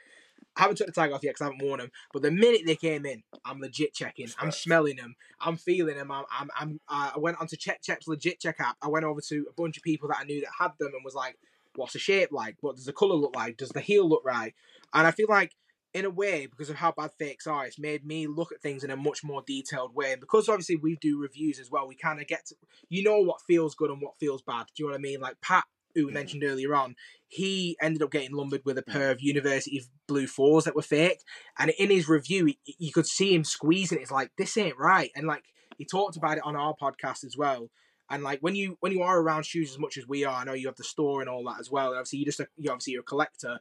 I 0.56 0.62
haven't 0.62 0.76
took 0.76 0.86
the 0.86 0.92
tag 0.92 1.12
off 1.12 1.22
yet 1.22 1.30
because 1.30 1.42
I 1.42 1.44
haven't 1.52 1.66
worn 1.66 1.80
them. 1.80 1.90
But 2.12 2.22
the 2.22 2.30
minute 2.30 2.62
they 2.64 2.76
came 2.76 3.04
in, 3.04 3.22
I'm 3.44 3.60
legit 3.60 3.94
checking. 3.94 4.28
I'm 4.38 4.50
smelling 4.50 4.96
them. 4.96 5.16
I'm 5.40 5.56
feeling 5.56 5.96
them. 5.96 6.10
I'm. 6.10 6.24
I'm. 6.30 6.50
I'm 6.58 6.80
uh, 6.88 7.12
I 7.14 7.18
went 7.18 7.40
on 7.40 7.46
to 7.48 7.56
CheckCheck's 7.56 8.08
legit 8.08 8.40
check 8.40 8.56
app. 8.60 8.76
I 8.80 8.88
went 8.88 9.04
over 9.04 9.20
to 9.20 9.46
a 9.48 9.52
bunch 9.52 9.76
of 9.76 9.82
people 9.82 10.08
that 10.08 10.18
I 10.20 10.24
knew 10.24 10.40
that 10.40 10.50
had 10.58 10.72
them 10.78 10.92
and 10.94 11.04
was 11.04 11.14
like, 11.14 11.36
"What's 11.74 11.92
the 11.92 11.98
shape 11.98 12.32
like? 12.32 12.56
What 12.60 12.76
does 12.76 12.86
the 12.86 12.92
color 12.92 13.14
look 13.14 13.36
like? 13.36 13.56
Does 13.56 13.70
the 13.70 13.80
heel 13.80 14.08
look 14.08 14.22
right?" 14.24 14.54
And 14.94 15.06
I 15.06 15.10
feel 15.10 15.26
like 15.28 15.52
in 15.96 16.04
a 16.04 16.10
way, 16.10 16.44
because 16.44 16.68
of 16.68 16.76
how 16.76 16.92
bad 16.92 17.10
fakes 17.18 17.46
are, 17.46 17.64
it's 17.64 17.78
made 17.78 18.04
me 18.04 18.26
look 18.26 18.52
at 18.52 18.60
things 18.60 18.84
in 18.84 18.90
a 18.90 18.96
much 18.96 19.24
more 19.24 19.42
detailed 19.46 19.94
way. 19.94 20.12
And 20.12 20.20
because 20.20 20.46
obviously 20.46 20.76
we 20.76 20.96
do 20.96 21.18
reviews 21.18 21.58
as 21.58 21.70
well, 21.70 21.88
we 21.88 21.94
kind 21.94 22.20
of 22.20 22.26
get 22.26 22.44
to, 22.46 22.54
you 22.90 23.02
know, 23.02 23.18
what 23.20 23.40
feels 23.40 23.74
good 23.74 23.90
and 23.90 24.02
what 24.02 24.18
feels 24.20 24.42
bad. 24.42 24.66
Do 24.74 24.82
you 24.82 24.88
know 24.88 24.92
what 24.92 24.98
I 24.98 25.00
mean? 25.00 25.20
Like 25.20 25.40
Pat, 25.40 25.64
who 25.96 26.06
we 26.06 26.12
mentioned 26.12 26.44
earlier 26.44 26.74
on, 26.74 26.94
he 27.26 27.76
ended 27.80 28.02
up 28.02 28.12
getting 28.12 28.34
lumbered 28.34 28.62
with 28.64 28.78
a 28.78 28.82
pair 28.82 29.10
of 29.10 29.20
University 29.20 29.82
Blue 30.06 30.26
Fours 30.26 30.64
that 30.64 30.76
were 30.76 30.82
fake. 30.82 31.22
And 31.58 31.70
in 31.78 31.90
his 31.90 32.08
review, 32.08 32.52
you 32.64 32.92
could 32.92 33.06
see 33.06 33.34
him 33.34 33.42
squeezing 33.42 33.98
it. 33.98 34.02
It's 34.02 34.10
like, 34.10 34.30
this 34.38 34.56
ain't 34.56 34.78
right. 34.78 35.10
And 35.16 35.26
like, 35.26 35.42
he 35.76 35.84
talked 35.84 36.16
about 36.16 36.36
it 36.36 36.44
on 36.44 36.54
our 36.54 36.74
podcast 36.80 37.24
as 37.24 37.36
well. 37.36 37.70
And 38.08 38.22
like 38.22 38.38
when 38.38 38.54
you 38.54 38.76
when 38.78 38.92
you 38.92 39.02
are 39.02 39.18
around 39.18 39.46
shoes 39.46 39.72
as 39.72 39.80
much 39.80 39.96
as 39.96 40.06
we 40.06 40.24
are, 40.24 40.36
I 40.36 40.44
know 40.44 40.52
you 40.52 40.68
have 40.68 40.76
the 40.76 40.84
store 40.84 41.20
and 41.20 41.28
all 41.28 41.42
that 41.46 41.58
as 41.58 41.72
well. 41.72 41.88
And 41.88 41.96
obviously, 41.96 42.20
you 42.20 42.24
just 42.24 42.40
you 42.56 42.70
obviously 42.70 42.92
you're 42.92 43.00
a 43.00 43.04
collector 43.04 43.58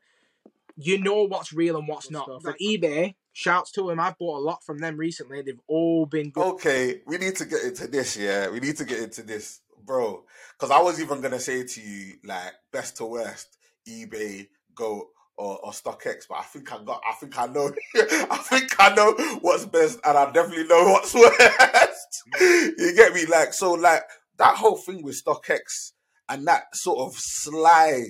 you 0.78 1.00
know 1.00 1.24
what's 1.24 1.54
real 1.54 1.78
and 1.78 1.88
what's 1.88 2.12
not. 2.12 2.26
From 2.42 2.56
eBay, 2.62 3.16
shouts 3.34 3.72
to 3.74 3.88
them. 3.88 4.00
I've 4.00 4.18
bought 4.18 4.40
a 4.40 4.44
lot 4.44 4.64
from 4.64 4.80
them 4.80 4.98
recently. 4.98 5.42
They've 5.42 5.60
all 5.68 6.06
been 6.06 6.32
good. 6.32 6.46
Okay, 6.56 7.02
we 7.06 7.18
need 7.18 7.36
to 7.38 7.46
get 7.46 7.64
into 7.64 7.88
this. 7.88 8.18
Yeah, 8.18 8.50
we 8.50 8.60
need 8.60 8.78
to 8.78 8.86
get 8.86 9.00
into 9.00 9.24
this, 9.24 9.62
bro. 9.86 10.24
Because 10.54 10.72
I 10.72 10.82
was 10.82 11.02
even 11.02 11.22
gonna 11.22 11.40
say 11.40 11.64
to 11.64 11.82
you, 11.82 12.14
like, 12.24 12.54
best 12.72 12.98
to 12.98 13.06
worst, 13.06 13.58
eBay, 13.88 14.48
GOAT 14.74 15.08
or, 15.38 15.60
or 15.64 15.72
StockX, 15.72 16.28
but 16.30 16.40
I 16.40 16.44
think 16.44 16.72
I 16.72 16.84
got. 16.84 17.02
I 17.08 17.14
think 17.14 17.38
I 17.38 17.48
know. 17.48 17.72
I 17.96 18.38
think 18.38 18.76
I 18.80 18.96
know 18.96 19.14
what's 19.42 19.66
best, 19.66 20.00
and 20.06 20.18
I 20.18 20.32
definitely 20.32 20.68
know 20.68 20.92
what's 20.92 21.14
worst. 21.14 22.24
Mm. 22.42 22.72
you 22.78 22.96
get 22.96 23.14
me? 23.14 23.26
Like, 23.26 23.54
so, 23.54 23.74
like 23.74 24.04
that 24.38 24.56
whole 24.56 24.78
thing 24.78 25.04
with 25.04 25.22
StockX 25.24 25.92
and 26.30 26.48
that 26.48 26.76
sort 26.76 27.00
of 27.00 27.16
sly 27.18 28.04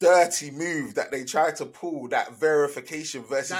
dirty 0.00 0.50
move 0.50 0.94
that 0.94 1.10
they 1.10 1.24
tried 1.24 1.56
to 1.56 1.66
pull 1.66 2.08
that 2.08 2.34
verification 2.36 3.22
versus 3.22 3.52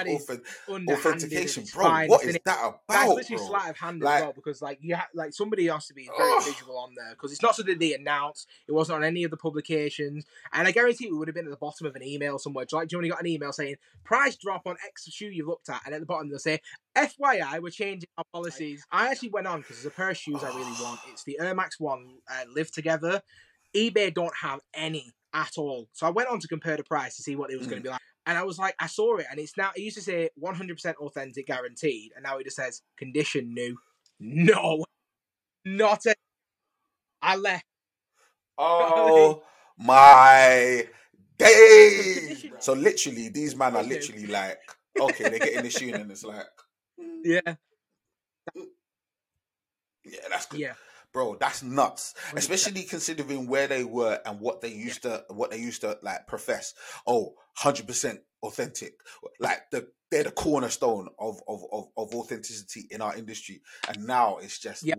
authentication, 0.69 1.65
bro. 1.75 1.85
Fine. 1.85 2.09
What 2.09 2.25
is 2.25 2.39
that 2.45 2.59
about? 2.59 2.81
That's 2.89 3.09
literally 3.09 3.37
bro? 3.39 3.47
sleight 3.47 3.71
of 3.71 3.77
hand 3.77 4.03
like, 4.03 4.17
as 4.17 4.23
well 4.23 4.33
because 4.33 4.63
like 4.63 4.79
you 4.81 4.95
ha- 4.97 5.09
like 5.15 5.33
somebody 5.33 5.67
has 5.67 5.87
to 5.89 5.95
be 5.95 6.09
very 6.17 6.33
ugh. 6.33 6.45
visual 6.45 6.79
on 6.79 6.95
there 6.97 7.11
because 7.11 7.33
it's 7.33 7.43
not 7.43 7.57
something 7.57 7.79
they 7.79 7.95
announced. 7.95 8.49
It 8.67 8.73
wasn't 8.73 8.97
on 8.97 9.05
any 9.05 9.25
of 9.25 9.31
the 9.31 9.37
publications, 9.37 10.25
and 10.53 10.69
I 10.69 10.71
guarantee 10.71 11.07
it 11.07 11.15
would 11.15 11.29
have 11.29 11.35
been 11.35 11.47
at 11.47 11.51
the 11.51 11.57
bottom 11.57 11.87
of 11.87 11.97
an 11.97 12.03
email 12.03 12.39
somewhere. 12.39 12.67
Like, 12.71 12.89
do 12.89 12.95
you 12.95 12.99
only 12.99 13.11
got 13.11 13.21
an 13.21 13.27
email 13.27 13.53
saying 13.53 13.77
price 14.05 14.37
drop 14.37 14.67
on 14.67 14.77
X 14.87 15.09
shoe 15.11 15.27
you've 15.27 15.49
looked 15.49 15.69
at, 15.69 15.83
and 15.85 15.95
at 15.95 16.01
the 16.01 16.07
bottom 16.07 16.29
they'll 16.29 16.39
say 16.39 16.61
FYI, 16.97 17.61
we're 17.63 17.71
changing 17.71 18.09
our 18.17 18.25
policies. 18.33 18.85
I 18.91 19.11
actually 19.11 19.31
went 19.31 19.47
on 19.47 19.61
because 19.61 19.77
there's 19.77 19.93
a 19.93 19.97
pair 19.97 20.11
of 20.11 20.17
shoes 20.17 20.43
I 20.43 20.49
really 20.49 20.73
want. 20.83 21.01
It's 21.13 21.25
the 21.25 21.39
Air 21.41 21.55
Max 21.55 21.81
One 21.81 22.19
uh, 22.31 22.45
Live 22.55 22.71
Together. 22.71 23.23
eBay 23.75 24.13
don't 24.13 24.35
have 24.37 24.61
any 24.75 25.13
at 25.35 25.53
all. 25.57 25.89
So 25.93 26.07
I 26.07 26.11
went 26.11 26.29
on 26.29 26.41
to 26.41 26.49
compare 26.49 26.77
the 26.77 26.85
price 26.85 27.17
to 27.17 27.23
see 27.23 27.37
what 27.37 27.51
it 27.51 27.59
was 27.59 27.67
mm. 27.67 27.71
going 27.71 27.83
to 27.83 27.87
be 27.87 27.91
like. 27.91 28.01
And 28.27 28.37
I 28.37 28.43
was 28.43 28.59
like, 28.59 28.75
I 28.79 28.87
saw 28.87 29.17
it, 29.17 29.27
and 29.31 29.41
it's 29.41 29.57
now. 29.57 29.71
It 29.75 29.81
used 29.81 29.97
to 29.97 30.03
say 30.03 30.29
100% 30.43 30.95
authentic, 30.97 31.47
guaranteed, 31.47 32.13
and 32.15 32.25
now 32.25 32.37
it 32.37 32.45
just 32.45 32.57
says 32.57 32.83
condition 32.97 33.55
new. 33.55 33.77
No, 34.21 34.85
not 35.65 36.05
a. 36.07 36.15
I 37.23 37.37
left. 37.37 37.65
Oh 38.59 39.45
my 39.79 40.89
days! 41.39 42.47
so 42.59 42.73
literally, 42.73 43.29
these 43.29 43.55
men 43.55 43.77
are 43.77 43.85
literally 43.85 44.27
like, 44.27 44.59
okay, 45.01 45.29
they're 45.29 45.39
getting 45.39 45.63
the 45.63 45.71
shoe, 45.71 45.95
and 45.95 46.11
it's 46.11 46.25
like, 46.25 46.47
yeah, 47.25 47.41
yeah, 50.05 50.21
that's 50.29 50.47
good. 50.47 50.59
Yeah 50.59 50.73
bro, 51.13 51.37
that's 51.41 51.63
nuts. 51.63 52.15
Especially 52.35 52.83
considering 52.83 53.47
where 53.47 53.67
they 53.67 53.85
were 53.85 54.21
and 54.25 54.41
what 54.41 54.61
they 54.61 54.73
used 54.73 55.05
yeah. 55.05 55.19
to 55.19 55.35
what 55.35 55.51
they 55.51 55.59
used 55.59 55.81
to 55.83 55.99
like 56.03 56.27
profess. 56.27 56.75
Oh, 57.07 57.35
100% 57.61 58.19
authentic. 58.43 58.95
Like 59.41 59.63
the 59.71 59.89
they're 60.11 60.25
the 60.25 60.31
cornerstone 60.31 61.09
of, 61.19 61.41
of 61.49 61.63
of 61.73 61.85
of 61.97 62.15
authenticity 62.15 62.87
in 62.91 63.03
our 63.03 63.17
industry. 63.17 63.61
And 63.89 64.07
now 64.07 64.39
it's 64.39 64.59
just 64.59 64.85
yeah, 64.85 64.95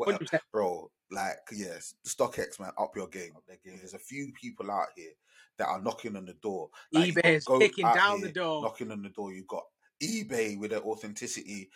bro, 0.51 0.91
like 1.11 1.37
yes, 1.51 1.95
StockX 2.07 2.59
man, 2.59 2.71
up 2.77 2.95
your 2.95 3.07
game. 3.07 3.31
There's 3.65 3.93
a 3.93 3.99
few 3.99 4.31
people 4.39 4.69
out 4.69 4.87
here 4.95 5.11
that 5.57 5.67
are 5.67 5.81
knocking 5.81 6.15
on 6.15 6.25
the 6.25 6.33
door. 6.33 6.69
Like, 6.91 7.13
eBay 7.13 7.35
is 7.35 7.45
kicking 7.45 7.85
down 7.93 8.21
the 8.21 8.31
door. 8.31 8.61
Knocking 8.61 8.91
on 8.91 9.01
the 9.01 9.09
door. 9.09 9.33
You've 9.33 9.47
got 9.47 9.63
eBay 10.01 10.57
with 10.57 10.71
their 10.71 10.81
authenticity. 10.81 11.69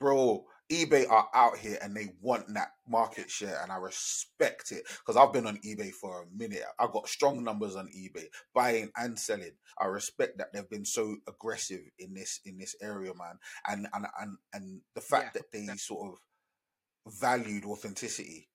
Bro, 0.00 0.44
eBay 0.72 1.08
are 1.10 1.28
out 1.34 1.58
here 1.58 1.78
and 1.82 1.94
they 1.94 2.08
want 2.20 2.52
that 2.54 2.72
market 2.88 3.30
share, 3.30 3.60
and 3.62 3.70
I 3.70 3.76
respect 3.76 4.72
it 4.72 4.84
because 4.98 5.16
I've 5.16 5.32
been 5.32 5.46
on 5.46 5.58
eBay 5.58 5.90
for 5.90 6.22
a 6.22 6.36
minute. 6.36 6.62
I've 6.78 6.92
got 6.92 7.08
strong 7.08 7.44
numbers 7.44 7.76
on 7.76 7.88
eBay, 7.88 8.26
buying 8.54 8.90
and 8.96 9.18
selling. 9.18 9.52
I 9.78 9.86
respect 9.86 10.38
that 10.38 10.52
they've 10.52 10.68
been 10.68 10.84
so 10.84 11.16
aggressive 11.28 11.82
in 11.98 12.14
this 12.14 12.40
in 12.44 12.58
this 12.58 12.74
area, 12.80 13.12
man, 13.14 13.38
and 13.68 13.86
and 13.92 14.06
and 14.20 14.38
and 14.52 14.80
the 14.94 15.00
fact 15.00 15.34
yeah, 15.34 15.42
that 15.42 15.52
they 15.52 15.66
sort 15.76 16.12
of 16.12 16.18
valued 17.20 17.64
authenticity 17.64 18.48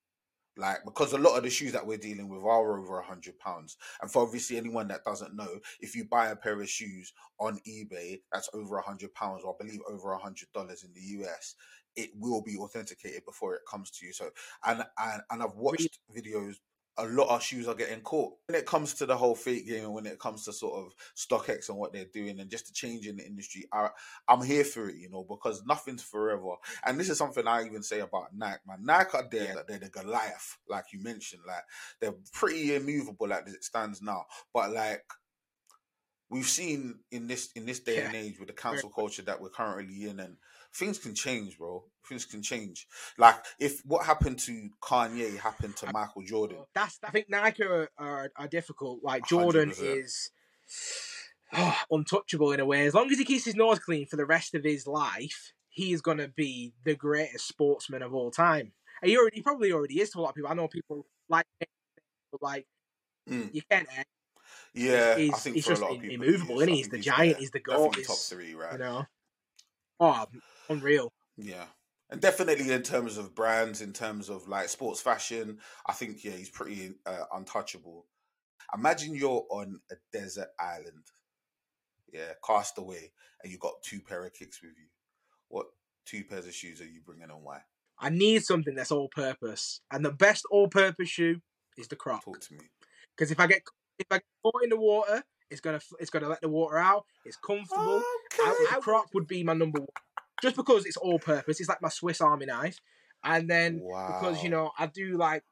like 0.60 0.84
because 0.84 1.14
a 1.14 1.18
lot 1.18 1.38
of 1.38 1.44
the 1.44 1.50
shoes 1.50 1.72
that 1.72 1.86
we're 1.88 1.98
dealing 1.98 2.28
with 2.28 2.44
are 2.44 2.78
over 2.78 3.00
a 3.00 3.06
hundred 3.06 3.40
pounds. 3.40 3.78
And 4.02 4.12
for 4.12 4.22
obviously 4.22 4.58
anyone 4.58 4.90
that 4.90 5.06
doesn't 5.06 5.36
know, 5.36 5.48
if 5.80 5.96
you 5.96 6.06
buy 6.06 6.28
a 6.28 6.36
pair 6.36 6.60
of 6.60 6.70
shoes 6.70 7.14
on 7.40 7.60
eBay 7.68 8.20
that's 8.32 8.50
over 8.54 8.78
a 8.78 8.82
hundred 8.82 9.14
pounds, 9.14 9.44
or 9.44 9.56
I 9.56 9.64
believe 9.64 9.80
over 9.90 10.12
a 10.12 10.18
hundred 10.18 10.50
dollars 10.54 10.84
in 10.84 10.94
the 10.94 11.24
US, 11.24 11.56
it 12.00 12.12
will 12.18 12.42
be 12.42 12.58
authenticated 12.58 13.26
before 13.26 13.56
it 13.56 13.62
comes 13.70 13.92
to 13.92 14.06
you. 14.06 14.14
So 14.14 14.30
and 14.66 14.84
and, 14.98 15.22
and 15.30 15.44
I've 15.44 15.56
watched 15.56 16.00
videos 16.16 16.56
a 17.00 17.06
lot 17.08 17.34
of 17.34 17.42
shoes 17.42 17.68
are 17.68 17.76
getting 17.76 18.02
caught 18.02 18.34
when 18.48 18.60
it 18.60 18.66
comes 18.66 18.94
to 18.96 19.06
the 19.06 19.16
whole 19.16 19.36
fake 19.36 19.66
game 19.66 19.86
and 19.86 19.94
when 19.94 20.06
it 20.06 20.20
comes 20.20 20.44
to 20.44 20.54
sort 20.54 20.86
of 20.86 20.94
StockX 21.16 21.70
and 21.70 21.78
what 21.78 21.94
they're 21.94 22.06
doing 22.14 22.40
and 22.40 22.50
just 22.50 22.68
the 22.68 22.74
change 22.74 23.08
in 23.08 23.16
the 23.16 23.26
industry. 23.26 23.66
I, 23.72 23.90
I'm 24.28 24.44
here 24.44 24.66
for 24.66 24.90
it, 24.90 24.98
you 24.98 25.10
know, 25.10 25.26
because 25.28 25.64
nothing's 25.66 26.04
forever. 26.04 26.56
And 26.86 27.00
this 27.00 27.10
is 27.10 27.18
something 27.18 27.48
I 27.48 27.64
even 27.66 27.84
say 27.84 28.02
about 28.02 28.36
Nike, 28.36 28.60
man. 28.68 28.80
Nike 28.84 29.18
are 29.18 29.28
there, 29.32 29.56
yeah. 29.56 29.62
they're 29.68 29.80
the 29.80 29.90
Goliath, 29.90 30.58
like 30.68 30.86
you 30.92 31.02
mentioned. 31.02 31.44
Like 31.48 31.64
they're 32.02 32.16
pretty 32.34 32.76
immovable 32.76 33.30
like 33.30 33.48
as 33.48 33.54
it 33.54 33.64
stands 33.64 34.02
now. 34.02 34.26
But 34.54 34.74
like 34.74 35.06
we've 36.30 36.46
seen 36.46 37.00
in 37.12 37.28
this 37.28 37.50
in 37.56 37.66
this 37.66 37.80
day 37.80 37.98
yeah. 37.98 38.08
and 38.08 38.16
age 38.16 38.40
with 38.40 38.50
the 38.50 38.54
cancel 38.54 38.90
culture 38.90 39.24
that 39.24 39.42
we're 39.42 39.50
currently 39.50 40.10
in 40.10 40.20
and 40.20 40.38
things 40.74 40.98
can 41.00 41.16
change, 41.16 41.58
bro. 41.58 41.84
Things 42.08 42.26
can 42.26 42.42
change. 42.42 42.88
Like 43.18 43.36
if 43.60 43.82
what 43.86 44.06
happened 44.06 44.40
to 44.40 44.70
Kanye 44.82 45.38
happened 45.38 45.76
to 45.78 45.92
Michael 45.94 46.24
Jordan. 46.24 46.58
That's 46.74 47.00
I 47.04 47.12
think 47.12 47.30
Nike 47.30 47.64
are, 47.64 47.90
are, 47.98 48.32
are 48.36 48.48
difficult. 48.48 49.00
Like 49.04 49.28
Jordan 49.28 49.70
100%. 49.70 49.98
is 50.00 50.32
oh, 51.54 51.78
untouchable 51.92 52.52
in 52.52 52.60
a 52.60 52.66
way. 52.66 52.86
As 52.86 52.94
long 52.94 53.12
as 53.12 53.18
he 53.18 53.26
keeps 53.26 53.46
his 53.46 53.56
nose 53.56 53.80
clean 53.80 54.06
for 54.06 54.16
the 54.16 54.26
rest 54.26 54.56
of 54.56 54.64
his 54.64 54.88
life, 54.88 55.54
he 55.70 55.92
is 55.92 56.02
gonna 56.02 56.28
be 56.28 56.74
the 56.84 56.96
greatest 56.96 57.48
sportsman 57.48 58.02
of 58.02 58.14
all 58.14 58.32
time. 58.32 58.74
He 59.04 59.18
already 59.18 59.38
he 59.38 59.42
probably 59.44 59.72
already 59.72 60.02
is 60.02 60.10
to 60.12 60.20
a 60.20 60.22
lot 60.22 60.30
of 60.30 60.36
people. 60.36 60.52
I 60.52 60.56
know 60.56 60.68
people 60.68 61.06
like 61.30 61.46
like 62.42 62.66
mm. 63.30 63.54
you 63.54 63.62
can't 63.70 63.88
yeah, 64.74 65.18
he's, 65.18 65.34
I 65.34 65.38
think 65.38 65.56
he's 65.56 65.66
just 65.66 65.82
immovable, 65.82 66.60
isn't 66.60 66.70
he? 66.70 66.78
He's 66.78 66.90
the 66.90 67.00
giant. 67.00 67.38
He's 67.38 67.52
the 67.52 67.60
goat. 67.60 67.98
Top 68.06 68.18
three, 68.18 68.54
right? 68.54 68.74
You 68.74 68.80
know. 68.80 69.06
Oh, 70.00 70.26
unreal. 70.70 71.12
Yeah. 71.38 71.66
And 72.10 72.20
definitely 72.20 72.72
in 72.72 72.82
terms 72.82 73.18
of 73.18 73.36
brands, 73.36 73.82
in 73.82 73.94
terms 73.94 74.30
of 74.30 74.48
like 74.48 74.70
sports 74.70 75.00
fashion, 75.02 75.60
I 75.88 75.94
think 75.94 76.24
yeah, 76.24 76.32
he's 76.32 76.50
pretty 76.50 76.94
uh, 77.06 77.26
untouchable. 77.34 78.08
Imagine 78.74 79.16
you're 79.16 79.46
on 79.50 79.80
a 79.92 79.96
desert 80.12 80.50
island, 80.60 81.06
yeah, 82.12 82.34
cast 82.46 82.78
away, 82.78 83.12
and 83.44 83.52
you 83.52 83.60
got 83.60 83.82
two 83.84 84.00
pair 84.00 84.26
of 84.26 84.34
kicks 84.34 84.62
with 84.62 84.72
you. 84.78 84.88
What 85.50 85.68
two 86.06 86.24
pairs 86.24 86.48
of 86.48 86.54
shoes 86.54 86.82
are 86.82 86.86
you 86.86 87.02
bringing 87.06 87.30
and 87.30 87.44
why? 87.44 87.62
I 88.00 88.10
need 88.10 88.44
something 88.44 88.76
that's 88.76 88.92
all 88.92 89.10
purpose, 89.10 89.82
and 89.92 90.04
the 90.04 90.12
best 90.12 90.46
all 90.50 90.68
purpose 90.68 91.10
shoe 91.10 91.42
is 91.78 91.88
the 91.88 91.96
Croc. 91.96 92.26
Talk 92.26 92.40
to 92.40 92.54
me. 92.54 92.62
Because 93.16 93.32
if 93.32 93.40
I 93.40 93.48
get 93.48 93.62
if 94.00 94.08
I 94.10 94.16
get 94.18 94.24
caught 94.44 94.64
in 94.64 94.70
the 94.70 94.78
water, 94.78 95.24
it's 95.52 95.62
gonna 95.62 95.80
it's 96.00 96.10
gonna 96.10 96.30
let 96.30 96.42
the 96.42 96.50
water 96.50 96.78
out. 96.78 97.06
It's 97.26 97.38
comfortable. 97.38 97.98
Okay. 97.98 98.44
I, 98.44 98.68
I, 98.74 98.80
Croc 98.80 99.08
would 99.14 99.28
be 99.28 99.44
my 99.44 99.54
number 99.54 99.80
one, 99.80 99.88
just 100.42 100.56
because 100.56 100.86
it's 100.86 100.98
all 100.98 101.20
purpose. 101.20 101.60
It's 101.60 101.70
like 101.70 101.82
my 101.82 101.90
Swiss 101.90 102.22
Army 102.22 102.46
knife, 102.46 102.80
and 103.24 103.50
then 103.50 103.80
wow. 103.82 104.20
because 104.20 104.44
you 104.44 104.50
know 104.50 104.72
I 104.78 104.88
do 104.88 105.18
like 105.18 105.44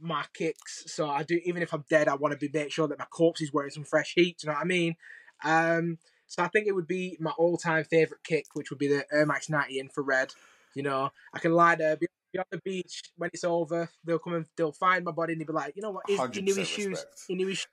my 0.00 0.24
kicks, 0.34 0.84
so 0.86 1.08
I 1.08 1.22
do 1.22 1.40
even 1.44 1.62
if 1.62 1.72
I'm 1.72 1.84
dead, 1.88 2.08
I 2.08 2.14
want 2.14 2.32
to 2.32 2.38
be 2.38 2.50
make 2.52 2.72
sure 2.72 2.88
that 2.88 2.98
my 2.98 3.06
corpse 3.06 3.40
is 3.40 3.52
wearing 3.52 3.70
some 3.70 3.84
fresh 3.84 4.14
heat. 4.14 4.42
you 4.42 4.48
know 4.48 4.54
what 4.54 4.62
I 4.62 4.64
mean? 4.64 4.96
Um, 5.44 5.98
so 6.26 6.42
I 6.42 6.48
think 6.48 6.66
it 6.66 6.72
would 6.72 6.88
be 6.88 7.16
my 7.20 7.30
all-time 7.32 7.84
favorite 7.84 8.24
kick, 8.24 8.46
which 8.54 8.70
would 8.70 8.78
be 8.78 8.88
the 8.88 9.04
Air 9.12 9.26
Max 9.26 9.48
90 9.48 9.78
infrared. 9.78 10.32
You 10.74 10.82
know, 10.82 11.10
I 11.32 11.38
can 11.38 11.52
lie 11.52 11.76
there, 11.76 11.96
be 11.96 12.08
on 12.38 12.44
the 12.50 12.58
beach 12.58 13.02
when 13.16 13.30
it's 13.32 13.44
over. 13.44 13.88
They'll 14.04 14.18
come 14.18 14.34
and 14.34 14.46
they'll 14.56 14.72
find 14.72 15.04
my 15.04 15.12
body 15.12 15.32
and 15.32 15.40
they'll 15.40 15.46
be 15.46 15.52
like, 15.52 15.74
you 15.76 15.82
know 15.82 15.92
what? 15.92 16.04
He, 16.06 16.18
he 16.32 16.42
knew 16.42 16.54
his 16.54 16.68
shoes. 16.68 17.04
He 17.26 17.34
knew 17.34 17.46
his. 17.46 17.58
Shoes. 17.58 17.68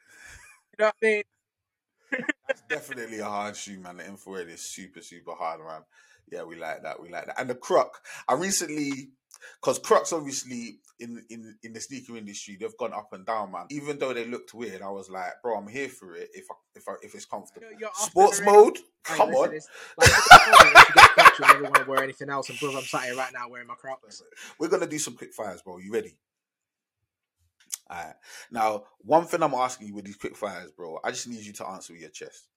You 0.77 0.85
know 0.85 0.85
what 0.87 0.95
I 1.03 1.05
mean? 1.05 1.23
That's 2.47 2.61
definitely 2.69 3.19
a 3.19 3.25
hard 3.25 3.55
shoe, 3.55 3.79
man. 3.79 3.97
The 3.97 4.05
infrared 4.05 4.49
is 4.49 4.61
super, 4.61 5.01
super 5.01 5.33
hard, 5.33 5.59
man. 5.59 5.81
Yeah, 6.31 6.43
we 6.43 6.55
like 6.55 6.83
that. 6.83 7.01
We 7.01 7.09
like 7.09 7.25
that. 7.27 7.39
And 7.39 7.49
the 7.49 7.55
croc, 7.55 7.99
I 8.27 8.33
recently, 8.33 9.09
because 9.61 9.77
Crocs 9.79 10.13
obviously 10.13 10.79
in 10.99 11.23
in 11.29 11.57
in 11.63 11.73
the 11.73 11.79
sneaker 11.81 12.15
industry, 12.17 12.57
they've 12.59 12.77
gone 12.77 12.93
up 12.93 13.09
and 13.13 13.25
down, 13.25 13.51
man. 13.51 13.65
Even 13.69 13.99
though 13.99 14.13
they 14.13 14.25
looked 14.25 14.53
weird, 14.53 14.81
I 14.81 14.89
was 14.89 15.09
like, 15.09 15.33
bro, 15.43 15.57
I'm 15.57 15.67
here 15.67 15.89
for 15.89 16.15
it. 16.15 16.29
If 16.33 16.45
I, 16.49 16.55
if 16.75 16.83
I, 16.87 16.93
if 17.01 17.13
it's 17.15 17.25
comfortable, 17.25 17.67
You're- 17.67 17.77
you're 17.79 17.89
sports 17.95 18.41
mode, 18.41 18.77
Hey, 19.05 19.15
come 19.17 19.29
listen, 19.29 19.43
on. 19.43 19.49
it's- 19.55 19.67
Like, 19.97 20.09
if 20.09 21.39
you 21.39 21.45
I 21.45 21.51
never 21.53 21.63
want 21.63 21.75
to 21.75 21.83
wear 21.89 22.03
anything 22.03 22.29
else. 22.29 22.49
And 22.49 22.59
brother, 22.59 22.77
I'm 22.77 22.83
sat 22.83 23.03
here 23.03 23.15
right 23.17 23.33
now 23.33 23.49
wearing 23.49 23.67
my 23.67 23.75
Crocs. 23.79 24.23
We're 24.59 24.69
gonna 24.69 24.87
do 24.87 24.99
some 24.99 25.15
quick 25.17 25.33
fires, 25.33 25.61
bro. 25.61 25.77
You 25.79 25.91
ready? 25.91 26.15
Alright. 27.91 28.15
Now, 28.49 28.85
one 28.99 29.25
thing 29.25 29.43
I'm 29.43 29.53
asking 29.53 29.87
you 29.87 29.95
with 29.95 30.05
these 30.05 30.15
quick 30.15 30.37
fires, 30.37 30.71
bro, 30.71 30.99
I 31.03 31.11
just 31.11 31.27
need 31.27 31.43
you 31.43 31.53
to 31.53 31.67
answer 31.67 31.93
with 31.93 32.01
your 32.01 32.11
chest. 32.11 32.47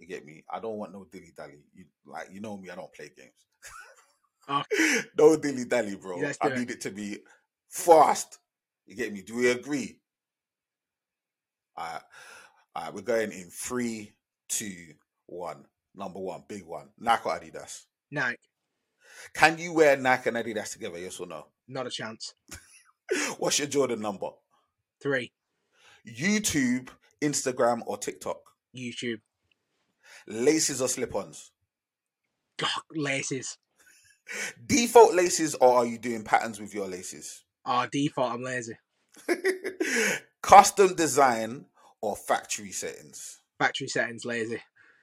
You 0.00 0.06
get 0.06 0.24
me? 0.24 0.44
I 0.50 0.60
don't 0.60 0.78
want 0.78 0.92
no 0.92 1.04
dilly 1.04 1.32
dally. 1.36 1.58
You 1.74 1.84
like 2.06 2.28
you 2.32 2.40
know 2.40 2.56
me, 2.56 2.70
I 2.70 2.74
don't 2.74 2.92
play 2.92 3.10
games. 3.14 3.30
Oh. 4.48 4.62
no 5.18 5.36
dilly 5.36 5.66
dally, 5.66 5.96
bro. 5.96 6.16
Let's 6.16 6.38
I 6.40 6.48
need 6.48 6.70
it 6.70 6.80
to 6.82 6.90
be 6.90 7.18
fast. 7.68 8.38
You 8.86 8.96
get 8.96 9.12
me? 9.12 9.22
Do 9.22 9.36
we 9.36 9.50
agree? 9.50 10.00
Alright. 11.78 12.02
Alright, 12.76 12.94
we're 12.94 13.02
going 13.02 13.30
in 13.30 13.50
three, 13.50 14.12
two, 14.48 14.94
one. 15.26 15.66
Number 15.94 16.18
one, 16.18 16.44
big 16.48 16.64
one. 16.64 16.88
Nike 16.98 17.22
or 17.26 17.38
Adidas. 17.38 17.84
Nike, 18.10 18.38
Can 19.34 19.58
you 19.58 19.72
wear 19.74 19.96
Nike 19.96 20.30
and 20.30 20.38
Adidas 20.38 20.72
together? 20.72 20.98
Yes 20.98 21.20
or 21.20 21.26
no? 21.26 21.46
not 21.68 21.86
a 21.86 21.90
chance. 21.90 22.34
What's 23.38 23.58
your 23.58 23.68
Jordan 23.68 24.00
number? 24.00 24.30
Three, 25.00 25.32
YouTube, 26.06 26.88
Instagram, 27.22 27.82
or 27.86 27.96
TikTok? 27.96 28.40
YouTube. 28.76 29.20
Laces 30.30 30.80
or 30.80 30.86
slip-ons? 30.86 31.50
God, 32.56 32.70
laces. 32.94 33.58
Default 34.64 35.14
laces, 35.14 35.56
or 35.56 35.78
are 35.78 35.86
you 35.86 35.98
doing 35.98 36.22
patterns 36.22 36.60
with 36.60 36.72
your 36.72 36.86
laces? 36.86 37.44
Oh, 37.66 37.86
default, 37.90 38.34
I'm 38.34 38.42
lazy. 38.42 38.78
Custom 40.42 40.94
design 40.94 41.66
or 42.00 42.14
factory 42.14 42.70
settings? 42.70 43.40
Factory 43.58 43.88
settings, 43.88 44.24
lazy. 44.24 44.62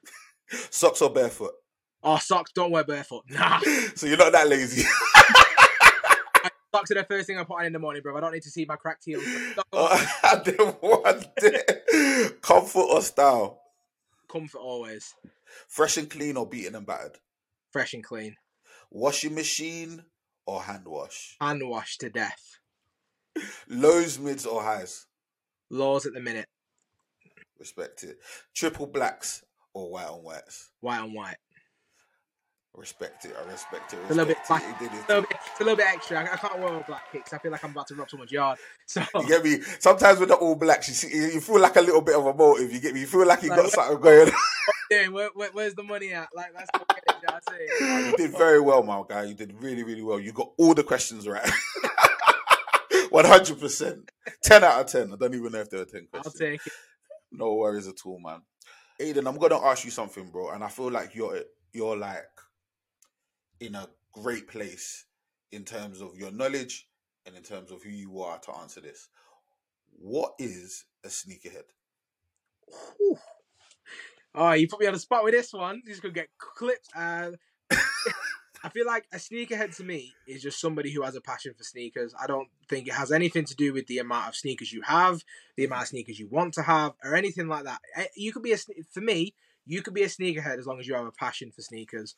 Socks 0.69 1.01
or 1.01 1.09
barefoot? 1.09 1.51
Oh, 2.01 2.17
socks, 2.19 2.53
don't 2.53 2.71
wear 2.71 2.85
barefoot. 2.85 3.23
Nah. 3.29 3.59
So 3.95 4.07
you're 4.07 4.17
not 4.17 4.31
that 4.31 4.47
lazy. 4.47 4.83
Socks 6.73 6.91
are 6.91 6.95
the 6.95 7.03
first 7.03 7.27
thing 7.27 7.37
I 7.37 7.43
put 7.43 7.59
on 7.59 7.65
in 7.65 7.73
the 7.73 7.79
morning, 7.79 8.01
bro. 8.01 8.15
I 8.15 8.21
don't 8.21 8.31
need 8.31 8.43
to 8.43 8.49
see 8.49 8.63
my 8.63 8.77
cracked 8.77 9.03
heels. 9.03 9.25
Oh, 9.73 10.07
I 10.23 10.41
didn't 10.41 10.81
want 10.81 11.27
it. 11.37 12.41
Comfort 12.41 12.79
or 12.79 13.01
style? 13.01 13.59
Comfort 14.29 14.59
always. 14.59 15.13
Fresh 15.67 15.97
and 15.97 16.09
clean 16.09 16.37
or 16.37 16.47
beaten 16.47 16.75
and 16.75 16.85
battered? 16.85 17.17
Fresh 17.71 17.93
and 17.93 18.03
clean. 18.03 18.35
Washing 18.91 19.35
machine 19.35 20.03
or 20.45 20.61
hand 20.63 20.87
wash? 20.87 21.35
Hand 21.39 21.61
wash 21.67 21.97
to 21.97 22.09
death. 22.09 22.59
Lows, 23.67 24.19
mids, 24.19 24.45
or 24.45 24.63
highs? 24.63 25.05
Lows 25.69 26.05
at 26.05 26.13
the 26.13 26.19
minute. 26.19 26.47
Respect 27.59 28.03
it. 28.03 28.17
Triple 28.53 28.87
blacks 28.87 29.43
or 29.73 29.91
white 29.91 30.07
on 30.07 30.23
whites? 30.23 30.71
White 30.79 30.99
on 30.99 31.13
white. 31.13 31.37
Respect 32.77 33.25
it. 33.25 33.35
I 33.35 33.51
respect 33.51 33.93
it. 33.93 33.99
A 34.05 34.09
little 34.09 34.25
bit 34.25 34.37
Respect 34.37 34.81
it. 34.83 34.91
A 34.91 34.93
little 35.07 35.21
bit, 35.23 35.31
it's 35.51 35.59
a 35.59 35.63
little 35.63 35.75
bit 35.77 35.87
extra. 35.87 36.19
I, 36.19 36.33
I 36.33 36.37
can't 36.37 36.59
wear 36.59 36.69
all 36.75 36.83
black 36.87 37.11
kicks. 37.11 37.33
I 37.33 37.39
feel 37.39 37.51
like 37.51 37.63
I'm 37.63 37.71
about 37.71 37.87
to 37.87 37.95
rob 37.95 38.07
someone's 38.09 38.31
yard. 38.31 38.59
So 38.85 39.03
You 39.15 39.27
get 39.27 39.43
me? 39.43 39.59
Sometimes 39.79 40.19
with 40.19 40.29
the 40.29 40.35
all 40.35 40.55
blacks, 40.55 40.87
you 40.87 40.93
see, 40.93 41.33
you 41.33 41.41
feel 41.41 41.59
like 41.59 41.75
a 41.75 41.81
little 41.81 42.01
bit 42.01 42.15
of 42.15 42.25
a 42.27 42.33
motive. 42.33 42.71
You 42.71 42.79
get 42.79 42.93
me? 42.93 42.99
You 43.01 43.07
feel 43.07 43.25
like 43.25 43.41
you 43.41 43.49
Like, 43.49 43.57
got 43.57 43.63
what- 43.65 43.73
something 43.73 43.99
going. 43.99 44.27
on. 44.29 44.33
Damn, 44.91 45.11
where, 45.11 45.29
where, 45.33 45.49
where's 45.51 45.73
the 45.73 45.83
money 45.83 46.13
at? 46.13 46.29
Like, 46.35 46.53
that's 46.55 46.69
not 46.73 46.85
you 46.95 47.13
know 47.27 47.33
what 47.33 47.43
I'm 47.49 47.99
saying? 47.99 48.05
you 48.11 48.15
did 48.17 48.37
very 48.37 48.61
well, 48.61 48.83
my 48.83 49.01
guy. 49.09 49.23
You 49.23 49.33
did 49.33 49.53
really, 49.61 49.83
really 49.83 50.03
well. 50.03 50.19
You 50.19 50.31
got 50.31 50.51
all 50.57 50.73
the 50.73 50.83
questions 50.83 51.27
right. 51.27 51.49
One 53.09 53.25
hundred 53.25 53.59
percent. 53.59 54.09
Ten 54.43 54.63
out 54.63 54.81
of 54.81 54.87
ten. 54.87 55.11
I 55.11 55.15
don't 55.15 55.33
even 55.33 55.51
know 55.51 55.59
if 55.59 55.69
there 55.69 55.79
were 55.79 55.85
ten 55.85 56.07
I'll 56.13 56.21
questions. 56.21 56.39
take 56.39 56.67
it. 56.67 56.73
No 57.31 57.53
worries 57.55 57.87
at 57.87 57.95
all, 58.05 58.19
man. 58.19 58.41
Aiden, 59.01 59.27
I'm 59.27 59.37
gonna 59.37 59.59
ask 59.63 59.85
you 59.85 59.91
something, 59.91 60.29
bro, 60.29 60.49
and 60.51 60.63
I 60.63 60.67
feel 60.67 60.91
like 60.91 61.15
you're 61.15 61.39
you're 61.73 61.97
like 61.97 62.25
in 63.59 63.75
a 63.75 63.87
great 64.13 64.47
place 64.47 65.05
in 65.51 65.63
terms 65.63 66.01
of 66.01 66.17
your 66.17 66.31
knowledge 66.31 66.87
and 67.25 67.35
in 67.35 67.43
terms 67.43 67.71
of 67.71 67.83
who 67.83 67.89
you 67.89 68.21
are 68.21 68.39
to 68.39 68.55
answer 68.55 68.81
this. 68.81 69.09
What 69.99 70.33
is 70.39 70.85
a 71.03 71.07
sneakerhead? 71.07 71.63
Oh, 74.35 74.51
you 74.51 74.67
put 74.67 74.79
me 74.79 74.87
on 74.87 74.93
the 74.93 74.99
spot 74.99 75.23
with 75.23 75.33
this 75.33 75.51
one. 75.51 75.81
Just 75.85 76.01
gonna 76.01 76.13
get 76.13 76.27
clipped. 76.37 76.89
Uh, 76.95 77.31
I 78.63 78.69
feel 78.69 78.85
like 78.85 79.05
a 79.13 79.17
sneakerhead 79.17 79.75
to 79.77 79.83
me 79.83 80.13
is 80.27 80.41
just 80.41 80.59
somebody 80.59 80.91
who 80.91 81.03
has 81.03 81.15
a 81.15 81.21
passion 81.21 81.53
for 81.57 81.63
sneakers. 81.63 82.13
I 82.21 82.27
don't 82.27 82.47
think 82.69 82.87
it 82.87 82.93
has 82.93 83.11
anything 83.11 83.45
to 83.45 83.55
do 83.55 83.73
with 83.73 83.87
the 83.87 83.99
amount 83.99 84.29
of 84.29 84.35
sneakers 84.35 84.73
you 84.73 84.81
have, 84.81 85.23
the 85.55 85.65
amount 85.65 85.83
of 85.83 85.87
sneakers 85.89 86.19
you 86.19 86.27
want 86.27 86.53
to 86.55 86.63
have, 86.63 86.93
or 87.03 87.15
anything 87.15 87.47
like 87.47 87.63
that. 87.65 87.81
Eh, 87.95 88.07
You 88.15 88.31
could 88.31 88.43
be 88.43 88.53
a 88.53 88.57
for 88.91 89.01
me. 89.01 89.33
You 89.65 89.81
could 89.81 89.93
be 89.93 90.03
a 90.03 90.07
sneakerhead 90.07 90.59
as 90.59 90.65
long 90.65 90.79
as 90.79 90.87
you 90.87 90.95
have 90.95 91.05
a 91.05 91.11
passion 91.11 91.51
for 91.51 91.61
sneakers. 91.61 92.15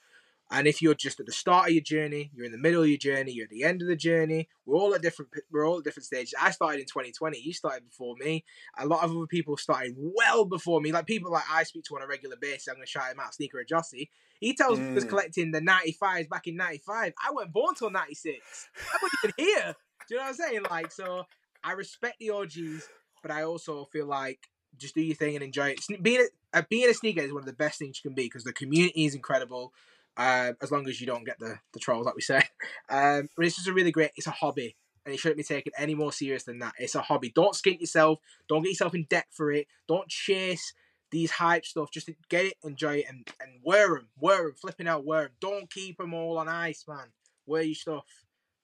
And 0.51 0.67
if 0.67 0.81
you're 0.81 0.95
just 0.95 1.19
at 1.19 1.27
the 1.27 1.31
start 1.31 1.67
of 1.67 1.73
your 1.73 1.83
journey, 1.83 2.31
you're 2.33 2.45
in 2.45 2.51
the 2.51 2.57
middle 2.57 2.81
of 2.81 2.89
your 2.89 2.97
journey, 2.97 3.31
you're 3.31 3.43
at 3.43 3.51
the 3.51 3.63
end 3.63 3.81
of 3.83 3.87
the 3.87 3.95
journey. 3.95 4.49
We're 4.65 4.77
all 4.77 4.95
at 4.95 5.01
different. 5.01 5.31
We're 5.51 5.67
all 5.67 5.77
at 5.77 5.83
different 5.83 6.05
stages. 6.07 6.33
I 6.41 6.51
started 6.51 6.79
in 6.79 6.85
2020. 6.87 7.39
You 7.39 7.53
started 7.53 7.85
before 7.87 8.15
me. 8.19 8.43
A 8.77 8.87
lot 8.87 9.03
of 9.03 9.11
other 9.15 9.27
people 9.27 9.57
started 9.57 9.93
well 9.97 10.45
before 10.45 10.81
me. 10.81 10.91
Like 10.91 11.05
people 11.05 11.31
like 11.31 11.43
I 11.51 11.63
speak 11.63 11.83
to 11.85 11.95
on 11.95 12.01
a 12.01 12.07
regular 12.07 12.35
basis. 12.39 12.67
I'm 12.67 12.75
going 12.75 12.85
to 12.85 12.89
shout 12.89 13.11
him 13.11 13.19
out, 13.19 13.33
Sneaker 13.35 13.59
of 13.61 13.67
Jossie. 13.67 14.09
He 14.39 14.55
tells 14.55 14.79
me 14.79 14.85
he 14.87 14.93
was 14.95 15.05
Mm. 15.05 15.09
collecting 15.09 15.51
the 15.51 15.61
95s 15.61 16.27
back 16.29 16.47
in 16.47 16.55
95. 16.55 17.13
I 17.23 17.31
wasn't 17.31 17.53
born 17.53 17.75
till 17.75 17.91
96. 17.91 18.67
I 18.91 18.97
wasn't 19.01 19.19
even 19.23 19.33
here. 19.37 19.75
Do 20.07 20.15
you 20.15 20.17
know 20.17 20.23
what 20.23 20.29
I'm 20.29 20.33
saying? 20.35 20.61
Like, 20.71 20.91
so 20.91 21.25
I 21.63 21.73
respect 21.73 22.17
the 22.19 22.31
OGs, 22.31 22.87
but 23.21 23.29
I 23.31 23.43
also 23.43 23.85
feel 23.85 24.07
like 24.07 24.39
just 24.77 24.95
do 24.95 25.01
your 25.01 25.15
thing 25.15 25.35
and 25.35 25.43
enjoy 25.43 25.69
it. 25.71 25.81
Being 26.01 26.27
a, 26.53 26.57
uh, 26.59 26.61
being 26.69 26.89
a 26.89 26.93
sneaker 26.93 27.21
is 27.21 27.33
one 27.33 27.41
of 27.41 27.45
the 27.47 27.53
best 27.53 27.77
things 27.79 27.99
you 28.03 28.09
can 28.09 28.15
be 28.15 28.23
because 28.23 28.43
the 28.45 28.53
community 28.53 29.05
is 29.05 29.13
incredible. 29.13 29.73
Uh, 30.17 30.51
as 30.61 30.71
long 30.71 30.87
as 30.87 30.99
you 30.99 31.07
don't 31.07 31.25
get 31.25 31.39
the, 31.39 31.57
the 31.73 31.79
trolls, 31.79 32.05
like 32.05 32.15
we 32.15 32.21
say. 32.21 32.41
Um, 32.91 33.29
but 33.37 33.45
it's 33.45 33.55
just 33.55 33.67
a 33.67 33.73
really 33.73 33.91
great. 33.91 34.11
It's 34.15 34.25
a 34.25 34.31
hobby, 34.31 34.75
and 35.05 35.13
it 35.13 35.19
shouldn't 35.19 35.37
be 35.37 35.43
taken 35.43 35.71
any 35.77 35.93
more 35.93 36.11
serious 36.11 36.43
than 36.43 36.57
that. 36.59 36.73
It's 36.79 36.95
a 36.95 37.01
hobby. 37.01 37.31
Don't 37.33 37.53
skint 37.53 37.79
yourself. 37.79 38.19
Don't 38.47 38.63
get 38.63 38.69
yourself 38.69 38.95
in 38.95 39.05
debt 39.09 39.27
for 39.29 39.51
it. 39.51 39.67
Don't 39.87 40.09
chase 40.09 40.73
these 41.11 41.31
hype 41.31 41.65
stuff. 41.65 41.91
Just 41.91 42.09
get 42.29 42.45
it, 42.45 42.55
enjoy 42.63 42.97
it, 42.97 43.05
and, 43.07 43.27
and 43.39 43.59
wear 43.63 43.89
them. 43.89 44.09
Wear 44.17 44.43
them. 44.43 44.55
Flipping 44.59 44.87
out, 44.87 45.05
wear 45.05 45.23
them. 45.23 45.31
Don't 45.39 45.71
keep 45.71 45.97
them 45.97 46.15
all 46.15 46.39
on 46.39 46.47
ice, 46.47 46.85
man. 46.87 47.11
Wear 47.45 47.61
your 47.61 47.75
stuff. 47.75 48.05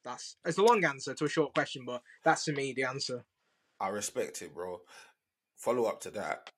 That's 0.03 0.37
it's 0.45 0.57
a 0.57 0.63
long 0.63 0.83
answer 0.85 1.13
to 1.13 1.25
a 1.25 1.29
short 1.29 1.53
question, 1.53 1.83
but 1.85 2.01
that's 2.23 2.43
for 2.45 2.51
me 2.51 2.73
the 2.73 2.83
answer. 2.83 3.25
I 3.79 3.89
respect 3.89 4.41
it, 4.41 4.53
bro. 4.53 4.81
Follow 5.57 5.85
up 5.85 6.01
to 6.01 6.11
that. 6.11 6.51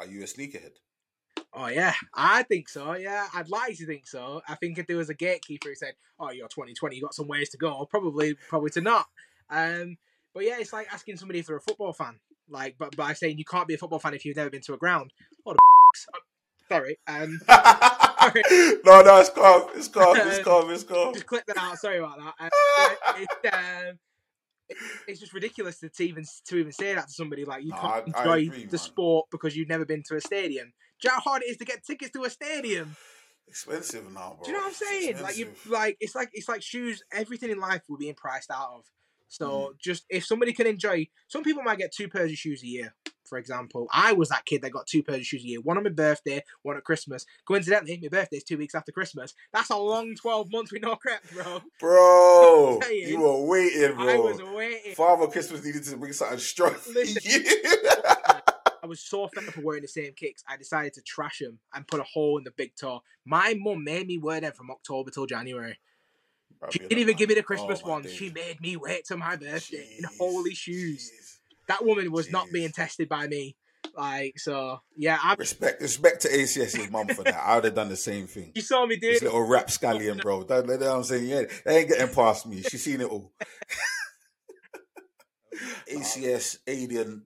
Are 0.00 0.06
you 0.06 0.22
a 0.22 0.26
sneakerhead? 0.26 0.76
Oh 1.54 1.66
yeah, 1.66 1.94
I 2.14 2.44
think 2.44 2.68
so. 2.68 2.94
Yeah, 2.94 3.26
I'd 3.34 3.50
like 3.50 3.76
to 3.76 3.86
think 3.86 4.06
so. 4.06 4.40
I 4.48 4.54
think 4.54 4.78
if 4.78 4.86
there 4.86 4.96
was 4.96 5.10
a 5.10 5.14
gatekeeper 5.14 5.68
who 5.68 5.74
said, 5.74 5.94
"Oh, 6.18 6.30
you're 6.30 6.48
2020, 6.48 6.96
you 6.96 7.02
got 7.02 7.14
some 7.14 7.28
ways 7.28 7.50
to 7.50 7.58
go," 7.58 7.86
probably, 7.90 8.34
probably 8.48 8.70
to 8.70 8.80
not. 8.80 9.06
Um, 9.50 9.98
but 10.34 10.44
yeah, 10.44 10.56
it's 10.58 10.72
like 10.72 10.92
asking 10.92 11.18
somebody 11.18 11.40
if 11.40 11.46
they're 11.46 11.56
a 11.56 11.60
football 11.60 11.92
fan. 11.92 12.20
Like, 12.48 12.76
but 12.78 12.96
by 12.96 13.12
saying 13.12 13.38
you 13.38 13.44
can't 13.44 13.68
be 13.68 13.74
a 13.74 13.78
football 13.78 13.98
fan 13.98 14.14
if 14.14 14.24
you've 14.24 14.36
never 14.36 14.50
been 14.50 14.62
to 14.62 14.74
a 14.74 14.78
ground. 14.78 15.12
Oh, 15.44 15.52
the 15.52 15.58
sorry. 16.68 16.98
Um, 17.06 17.38
no, 17.48 19.02
no, 19.02 19.20
it's 19.20 19.30
calm. 19.30 19.68
It's 19.74 19.88
calm. 19.88 20.16
It's 20.16 20.42
calm. 20.42 20.70
It's 20.70 20.84
calm. 20.84 21.12
just 21.12 21.26
click 21.26 21.44
that 21.46 21.58
out. 21.58 21.78
Sorry 21.78 21.98
about 21.98 22.18
that. 22.18 23.88
Um, 23.88 23.98
it's, 24.72 24.80
it- 24.80 25.00
it's 25.08 25.20
just 25.20 25.32
ridiculous 25.32 25.78
to, 25.80 25.88
to 25.88 26.04
even 26.04 26.24
to 26.46 26.56
even 26.56 26.72
say 26.72 26.94
that 26.94 27.06
to 27.08 27.12
somebody. 27.12 27.44
Like 27.44 27.62
you 27.64 27.70
No, 27.70 27.76
can't 27.76 27.92
I- 27.92 27.98
I 27.98 28.22
enjoy 28.36 28.46
agree, 28.52 28.64
the 28.66 28.72
man. 28.72 28.78
sport 28.78 29.26
because 29.30 29.56
you've 29.56 29.68
never 29.68 29.84
been 29.84 30.02
to 30.08 30.16
a 30.16 30.20
stadium. 30.20 30.72
Do 31.00 31.08
you 31.08 31.10
know 31.10 31.14
how 31.16 31.30
hard 31.32 31.42
it 31.42 31.50
is 31.50 31.56
to 31.58 31.64
get 31.64 31.84
tickets 31.84 32.12
to 32.12 32.24
a 32.24 32.30
stadium? 32.30 32.96
Expensive 33.48 34.04
now, 34.12 34.34
bro. 34.36 34.44
Do 34.44 34.50
you 34.50 34.56
know 34.56 34.62
what 34.62 34.68
I'm 34.68 34.72
saying? 34.74 35.20
Like 35.20 35.36
you, 35.36 35.48
like 35.68 35.96
it's 36.00 36.14
like 36.14 36.30
it's 36.32 36.48
like 36.48 36.62
shoes. 36.62 37.02
Everything 37.12 37.50
in 37.50 37.58
life 37.58 37.82
we're 37.88 37.98
being 37.98 38.14
priced 38.14 38.50
out 38.50 38.68
of. 38.76 38.84
So 39.32 39.46
Mm. 39.48 39.78
just 39.78 40.04
if 40.10 40.26
somebody 40.26 40.52
can 40.52 40.66
enjoy, 40.66 41.08
some 41.26 41.42
people 41.42 41.62
might 41.62 41.78
get 41.78 41.90
two 41.90 42.06
pairs 42.06 42.30
of 42.30 42.36
shoes 42.36 42.62
a 42.62 42.66
year. 42.66 42.94
For 43.24 43.38
example, 43.38 43.88
I 43.90 44.12
was 44.12 44.28
that 44.28 44.44
kid 44.44 44.60
that 44.60 44.72
got 44.72 44.86
two 44.86 45.02
pairs 45.02 45.20
of 45.20 45.26
shoes 45.26 45.42
a 45.42 45.46
year. 45.46 45.60
One 45.62 45.78
on 45.78 45.84
my 45.84 45.88
birthday, 45.90 46.44
one 46.60 46.76
at 46.76 46.84
Christmas. 46.84 47.24
Coincidentally, 47.46 47.98
my 48.02 48.08
birthday's 48.08 48.44
two 48.44 48.58
weeks 48.58 48.74
after 48.74 48.92
Christmas. 48.92 49.32
That's 49.50 49.70
a 49.70 49.76
long 49.78 50.14
twelve 50.16 50.52
months 50.52 50.70
with 50.70 50.82
no 50.82 50.96
crap, 50.96 51.22
bro. 51.32 51.62
bro, 51.80 52.78
saying, 52.82 53.08
you 53.08 53.20
were 53.22 53.46
waiting, 53.46 53.94
bro. 53.96 54.06
I 54.06 54.18
was 54.18 54.42
waiting. 54.42 54.94
Father 54.94 55.26
Christmas 55.28 55.64
needed 55.64 55.84
to 55.84 55.96
bring 55.96 56.12
something 56.12 56.38
strong. 56.38 56.74
Listen. 56.92 57.42
I 58.82 58.86
was 58.86 59.00
so 59.00 59.28
fed 59.28 59.48
up 59.48 59.56
of 59.56 59.62
wearing 59.64 59.82
the 59.82 59.88
same 59.88 60.12
kicks. 60.14 60.42
I 60.46 60.58
decided 60.58 60.92
to 60.94 61.02
trash 61.02 61.38
them 61.38 61.58
and 61.72 61.86
put 61.86 62.00
a 62.00 62.04
hole 62.04 62.36
in 62.36 62.44
the 62.44 62.50
big 62.50 62.74
toe. 62.76 63.00
My 63.24 63.54
mum 63.58 63.82
made 63.84 64.08
me 64.08 64.18
wear 64.18 64.40
them 64.42 64.52
from 64.52 64.70
October 64.70 65.10
till 65.10 65.24
January. 65.24 65.78
She 66.70 66.78
didn't 66.78 66.98
even 66.98 67.16
give 67.16 67.28
me 67.28 67.34
the. 67.34 67.40
Oh 67.40 67.44
Christmas 67.44 67.80
Oh, 67.82 67.86
my 67.88 67.92
ones. 67.94 68.12
She 68.12 68.30
made 68.30 68.60
me 68.60 68.76
wait 68.76 69.04
till 69.04 69.16
my 69.18 69.36
birthday 69.36 69.96
in 69.98 70.04
holy 70.18 70.54
shoes. 70.54 71.10
jeez. 71.10 71.38
That 71.68 71.84
woman 71.84 72.10
was 72.12 72.30
not 72.30 72.46
being 72.52 72.70
tested 72.70 73.08
by 73.08 73.26
me. 73.26 73.56
Like 73.96 74.38
so, 74.38 74.80
yeah. 74.96 75.18
I, 75.22 75.34
Respect, 75.34 75.80
respect 75.82 76.22
to 76.22 76.28
ACS's 76.28 76.90
mum 76.90 77.08
for 77.08 77.24
that. 77.24 77.34
I 77.34 77.56
would 77.56 77.64
have 77.64 77.74
done 77.74 77.88
the 77.88 77.96
same 77.96 78.26
thing. 78.26 78.52
you 78.54 78.62
saw 78.62 78.86
me 78.86 78.96
do 78.96 79.10
This 79.12 79.22
little 79.22 79.46
rap 79.46 79.68
scallion, 79.68 80.20
bro. 80.22 80.44
That, 80.44 80.66
that, 80.66 80.80
that 80.80 80.90
I'm 80.94 81.04
saying, 81.04 81.26
yeah, 81.26 81.42
they 81.64 81.78
ain't 81.80 81.88
getting 81.88 82.14
past 82.14 82.46
me. 82.46 82.62
She's 82.62 82.82
seen 82.84 83.00
it 83.00 83.08
all. 83.08 83.32
Oh, 85.94 85.98
ACS 85.98 86.58
Alien, 86.66 87.24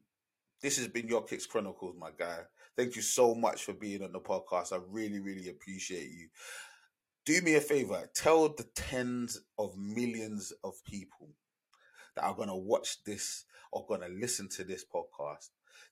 this 0.60 0.78
has 0.78 0.88
been 0.88 1.06
your 1.06 1.22
Kicks 1.22 1.46
Chronicles, 1.46 1.94
my 1.98 2.10
guy. 2.18 2.38
Thank 2.76 2.96
you 2.96 3.02
so 3.02 3.34
much 3.34 3.64
for 3.64 3.72
being 3.72 4.02
on 4.02 4.12
the 4.12 4.20
podcast. 4.20 4.72
I 4.72 4.80
really, 4.90 5.20
really 5.20 5.48
appreciate 5.48 6.10
you. 6.10 6.28
Do 7.26 7.40
me 7.42 7.56
a 7.56 7.60
favor, 7.60 8.08
tell 8.14 8.48
the 8.48 8.62
tens 8.76 9.40
of 9.58 9.76
millions 9.76 10.52
of 10.62 10.74
people 10.84 11.30
that 12.14 12.22
are 12.22 12.36
going 12.36 12.48
to 12.48 12.54
watch 12.54 13.02
this 13.02 13.44
or 13.72 13.84
going 13.84 14.02
to 14.02 14.06
listen 14.06 14.48
to 14.50 14.62
this 14.62 14.84
podcast. 14.84 15.48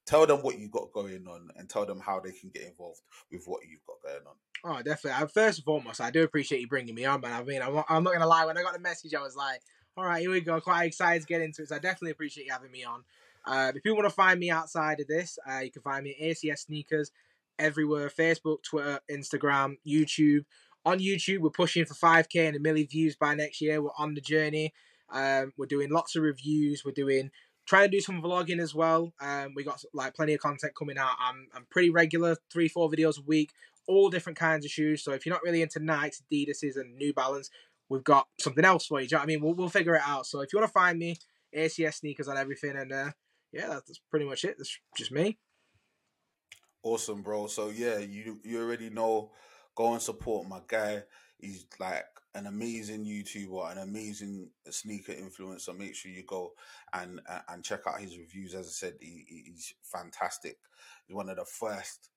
Tell 0.07 0.27
them 0.27 0.43
what 0.43 0.61
you 0.61 0.69
got 0.69 0.93
going 0.93 1.27
on 1.27 1.49
and 1.57 1.69
tell 1.69 1.87
them 1.87 1.99
how 1.99 2.21
they 2.21 2.31
can 2.31 2.51
get 2.51 2.63
involved 2.63 3.01
with 3.33 3.43
what 3.47 3.63
you've 3.69 3.85
got 3.85 3.97
going 4.05 4.25
on. 4.29 4.77
Oh, 4.79 4.83
definitely. 4.83 5.27
First 5.27 5.59
and 5.59 5.65
foremost, 5.65 6.01
I 6.01 6.13
do 6.13 6.23
appreciate 6.23 6.61
you 6.61 6.69
bringing 6.69 6.95
me 6.95 7.05
on, 7.05 7.21
man. 7.21 7.33
I 7.33 7.43
mean, 7.43 7.63
I'm, 7.63 7.83
I'm 7.89 8.05
not 8.05 8.11
going 8.11 8.21
to 8.21 8.29
lie. 8.29 8.47
When 8.47 8.57
I 8.57 8.63
got 8.63 8.75
the 8.75 8.79
message, 8.79 9.13
I 9.13 9.21
was 9.21 9.35
like, 9.35 9.61
all 9.97 10.05
right, 10.05 10.21
here 10.21 10.31
we 10.31 10.41
go. 10.41 10.61
Quite 10.61 10.85
excited 10.85 11.23
to 11.23 11.27
get 11.27 11.43
into 11.43 11.63
it. 11.63 11.69
So 11.69 11.75
I 11.75 11.81
definitely 11.81 12.13
appreciate 12.13 12.47
you 12.47 12.53
having 12.53 12.71
me 12.71 12.85
on. 12.85 13.03
Uh, 13.45 13.73
if 13.75 13.85
you 13.85 13.93
want 13.97 14.07
to 14.07 14.15
find 14.15 14.39
me 14.39 14.53
outside 14.53 15.01
of 15.01 15.09
this, 15.09 15.37
uh, 15.51 15.59
you 15.59 15.73
can 15.73 15.83
find 15.83 16.05
me 16.05 16.17
at 16.21 16.37
ACS 16.37 16.67
Sneakers 16.67 17.11
everywhere 17.59 18.09
Facebook, 18.09 18.63
Twitter, 18.63 19.01
Instagram, 19.11 19.79
YouTube. 19.85 20.45
On 20.85 20.99
YouTube, 20.99 21.39
we're 21.39 21.51
pushing 21.51 21.87
for 21.87 21.95
5K 21.95 22.47
and 22.47 22.57
a 22.57 22.61
million 22.61 22.87
views 22.87 23.17
by 23.17 23.35
next 23.35 23.61
year. 23.61 23.81
We're 23.81 23.91
on 23.99 24.15
the 24.15 24.21
journey. 24.21 24.75
Um, 25.11 25.53
we're 25.57 25.67
doing 25.67 25.91
lots 25.91 26.17
of 26.17 26.23
reviews. 26.23 26.83
We're 26.85 26.93
doing 26.93 27.31
trying 27.67 27.85
to 27.85 27.97
do 27.97 28.01
some 28.01 28.23
vlogging 28.23 28.61
as 28.61 28.75
well. 28.75 29.15
Um, 29.21 29.53
we 29.55 29.65
got 29.65 29.83
like 29.93 30.15
plenty 30.15 30.35
of 30.35 30.41
content 30.41 30.75
coming 30.79 30.99
out. 30.99 31.17
I'm 31.19 31.49
I'm 31.55 31.67
pretty 31.71 31.91
regular, 31.91 32.37
three 32.53 32.69
four 32.69 32.91
videos 32.91 33.19
a 33.19 33.25
week, 33.27 33.53
all 33.87 34.11
different 34.11 34.39
kinds 34.39 34.65
of 34.65 34.71
shoes. 34.71 35.03
So 35.03 35.13
if 35.13 35.25
you're 35.25 35.35
not 35.35 35.43
really 35.43 35.63
into 35.63 35.81
Nikes, 35.81 36.23
Adidas's, 36.23 36.77
and 36.77 36.97
New 36.97 37.15
Balance, 37.15 37.51
we've 37.89 38.05
got 38.05 38.29
something 38.41 38.65
else 38.65 38.87
for 38.87 39.01
you. 39.01 39.09
you 39.11 39.17
know 39.17 39.23
I 39.23 39.27
mean? 39.27 39.41
We'll 39.41 39.55
we'll 39.55 39.69
figure 39.69 39.95
it 39.95 40.03
out. 40.05 40.27
So 40.27 40.41
if 40.41 40.53
you 40.53 40.59
want 40.59 40.69
to 40.69 40.73
find 40.73 40.99
me, 40.99 41.17
ACS 41.57 41.95
sneakers 41.95 42.29
on 42.29 42.37
everything, 42.37 42.77
and 42.77 42.93
uh, 42.93 43.11
yeah, 43.53 43.69
that's 43.69 44.01
pretty 44.11 44.27
much 44.27 44.45
it. 44.45 44.57
That's 44.59 44.79
just 44.97 45.13
me. 45.13 45.39
Awesome, 46.83 47.23
bro. 47.23 47.47
So 47.47 47.71
yeah, 47.71 47.99
you 47.99 48.41
you 48.45 48.61
already 48.61 48.91
know. 48.91 49.31
Go 49.75 49.93
and 49.93 50.03
support 50.03 50.49
my 50.49 50.61
guy. 50.67 51.03
He's 51.39 51.67
like 51.79 52.05
an 52.35 52.47
amazing 52.47 53.05
YouTuber, 53.05 53.73
an 53.73 53.79
amazing 53.79 54.51
sneaker 54.71 55.13
influencer. 55.13 55.77
Make 55.77 55.95
sure 55.95 56.11
you 56.11 56.25
go 56.27 56.53
and 56.93 57.21
and 57.49 57.65
check 57.65 57.81
out 57.87 58.01
his 58.01 58.19
reviews. 58.19 58.55
As 58.55 58.67
I 58.67 58.71
said, 58.71 58.95
he, 59.01 59.25
he's 59.29 59.75
fantastic. 59.83 60.59
He's 61.07 61.15
one 61.15 61.29
of 61.29 61.37
the 61.37 61.45
first 61.45 62.11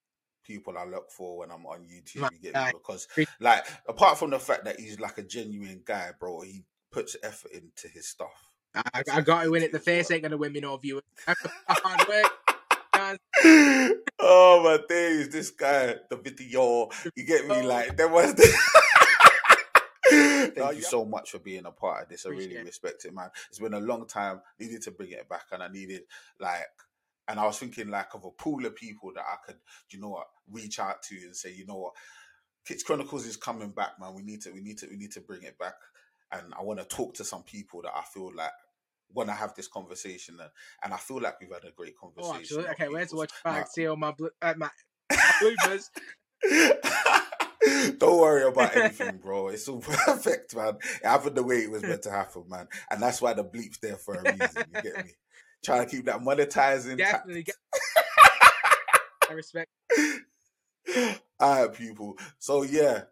people 0.44 0.78
I 0.78 0.84
look 0.84 1.10
for 1.10 1.38
when 1.38 1.50
I'm 1.50 1.66
on 1.66 1.86
YouTube. 1.86 2.28
You? 2.40 2.52
Because 2.52 3.06
like 3.40 3.64
apart 3.86 4.18
from 4.18 4.30
the 4.30 4.38
fact 4.38 4.64
that 4.64 4.80
he's 4.80 4.98
like 4.98 5.18
a 5.18 5.22
genuine 5.22 5.82
guy, 5.84 6.10
bro, 6.18 6.40
he 6.40 6.64
puts 6.90 7.16
effort 7.22 7.52
into 7.52 7.88
his 7.88 8.08
stuff. 8.08 8.48
I, 8.74 9.02
I 9.12 9.20
got 9.22 9.44
to 9.44 9.50
win 9.50 9.62
it. 9.62 9.72
The 9.72 9.78
face 9.78 10.10
ain't 10.10 10.22
gonna 10.22 10.36
win 10.36 10.52
me 10.52 10.60
no 10.60 10.76
viewers. 10.76 11.02
Hard 11.68 12.08
work. 12.08 12.32
Oh 14.20 14.62
my 14.62 14.78
days, 14.88 15.28
this 15.28 15.50
guy, 15.50 15.96
the 16.10 16.16
video, 16.16 16.88
you 17.14 17.24
get 17.24 17.46
me? 17.46 17.56
Oh. 17.56 17.66
Like 17.66 17.96
there 17.96 18.08
was. 18.08 18.34
The 18.34 18.48
Thank 20.58 20.76
you 20.76 20.82
so 20.82 21.04
much 21.04 21.30
for 21.30 21.38
being 21.38 21.66
a 21.66 21.70
part 21.70 22.04
of 22.04 22.08
this. 22.08 22.24
I 22.26 22.30
really 22.30 22.56
respect 22.58 23.04
it, 23.04 23.14
man. 23.14 23.30
It's 23.50 23.58
been 23.58 23.74
a 23.74 23.80
long 23.80 24.06
time. 24.06 24.40
Needed 24.58 24.82
to 24.82 24.90
bring 24.90 25.10
it 25.10 25.28
back, 25.28 25.44
and 25.52 25.62
I 25.62 25.68
needed 25.68 26.02
like, 26.40 26.66
and 27.28 27.38
I 27.38 27.46
was 27.46 27.58
thinking 27.58 27.88
like 27.88 28.14
of 28.14 28.24
a 28.24 28.30
pool 28.30 28.64
of 28.64 28.74
people 28.74 29.12
that 29.14 29.24
I 29.24 29.36
could, 29.44 29.56
you 29.90 30.00
know 30.00 30.08
what, 30.08 30.28
reach 30.50 30.78
out 30.78 31.02
to 31.04 31.16
and 31.16 31.36
say, 31.36 31.52
you 31.52 31.66
know 31.66 31.76
what, 31.76 31.94
Kicks 32.66 32.82
Chronicles 32.82 33.26
is 33.26 33.36
coming 33.36 33.70
back, 33.70 34.00
man. 34.00 34.14
We 34.14 34.22
need 34.22 34.42
to, 34.42 34.50
we 34.50 34.60
need 34.60 34.78
to, 34.78 34.88
we 34.88 34.96
need 34.96 35.12
to 35.12 35.20
bring 35.20 35.42
it 35.42 35.58
back. 35.58 35.74
And 36.32 36.52
I 36.58 36.62
want 36.62 36.78
to 36.80 36.84
talk 36.84 37.14
to 37.14 37.24
some 37.24 37.42
people 37.42 37.82
that 37.82 37.92
I 37.94 38.02
feel 38.02 38.30
like 38.34 38.50
when 39.12 39.30
I 39.30 39.34
have 39.34 39.54
this 39.54 39.68
conversation, 39.68 40.38
and, 40.40 40.50
and 40.82 40.94
I 40.94 40.96
feel 40.96 41.20
like 41.20 41.40
we've 41.40 41.52
had 41.52 41.64
a 41.64 41.72
great 41.72 41.94
oh, 42.02 42.08
conversation. 42.08 42.64
Oh, 42.66 42.70
okay, 42.72 42.88
where's 42.88 43.12
watch 43.12 43.32
back? 43.44 43.68
See 43.68 43.86
all 43.86 43.96
my 43.96 44.12
bl- 44.12 44.26
uh, 44.40 44.54
my 44.56 44.70
bloopers. 45.12 45.88
Don't 47.98 48.20
worry 48.20 48.44
about 48.44 48.76
anything, 48.76 49.16
bro. 49.22 49.48
It's 49.48 49.68
all 49.68 49.80
perfect, 50.06 50.54
man. 50.54 50.76
It 51.02 51.06
happened 51.06 51.36
the 51.36 51.42
way 51.42 51.58
it 51.58 51.70
was 51.70 51.82
meant 51.82 52.02
to 52.02 52.10
happen, 52.10 52.44
man. 52.48 52.68
And 52.90 53.02
that's 53.02 53.20
why 53.20 53.34
the 53.34 53.44
bleep's 53.44 53.78
there 53.78 53.96
for 53.96 54.14
a 54.14 54.22
reason. 54.22 54.64
You 54.74 54.82
get 54.82 55.04
me? 55.04 55.12
Trying 55.64 55.84
to 55.84 55.90
keep 55.90 56.04
that 56.06 56.20
monetizing. 56.20 56.98
Definitely. 56.98 57.44
Get- 57.44 57.56
I 59.28 59.32
respect. 59.32 59.70
All 61.40 61.66
right, 61.66 61.74
people. 61.74 62.16
So 62.38 62.62
yeah, 62.62 63.02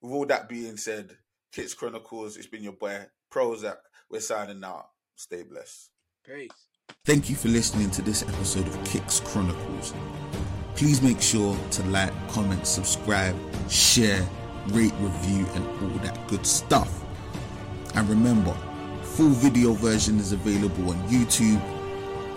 with 0.00 0.12
all 0.12 0.26
that 0.26 0.48
being 0.48 0.76
said, 0.76 1.16
Kicks 1.52 1.74
Chronicles. 1.74 2.36
It's 2.36 2.46
been 2.46 2.62
your 2.62 2.74
boy 2.74 3.06
Prozac. 3.32 3.78
We're 4.10 4.20
signing 4.20 4.62
out. 4.62 4.90
Stay 5.16 5.42
blessed. 5.42 5.88
Peace. 6.26 6.50
Thank 7.06 7.30
you 7.30 7.36
for 7.36 7.48
listening 7.48 7.90
to 7.92 8.02
this 8.02 8.22
episode 8.22 8.66
of 8.66 8.84
Kicks 8.84 9.20
Chronicles. 9.20 9.94
Please 10.74 11.00
make 11.00 11.22
sure 11.22 11.56
to 11.70 11.82
like, 11.84 12.12
comment, 12.28 12.66
subscribe, 12.66 13.34
share, 13.70 14.24
rate, 14.68 14.92
review, 15.00 15.46
and 15.54 15.66
all 15.66 15.98
that 16.00 16.28
good 16.28 16.46
stuff. 16.46 17.02
And 17.94 18.06
remember, 18.10 18.54
full 19.02 19.30
video 19.30 19.72
version 19.72 20.18
is 20.18 20.32
available 20.32 20.90
on 20.90 20.96
YouTube, 21.08 21.62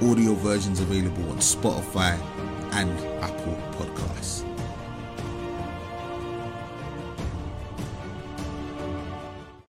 audio 0.10 0.34
versions 0.36 0.80
available 0.80 1.30
on 1.32 1.38
Spotify 1.40 2.18
and 2.72 2.98
Apple 3.22 3.58
Podcasts. 3.74 4.46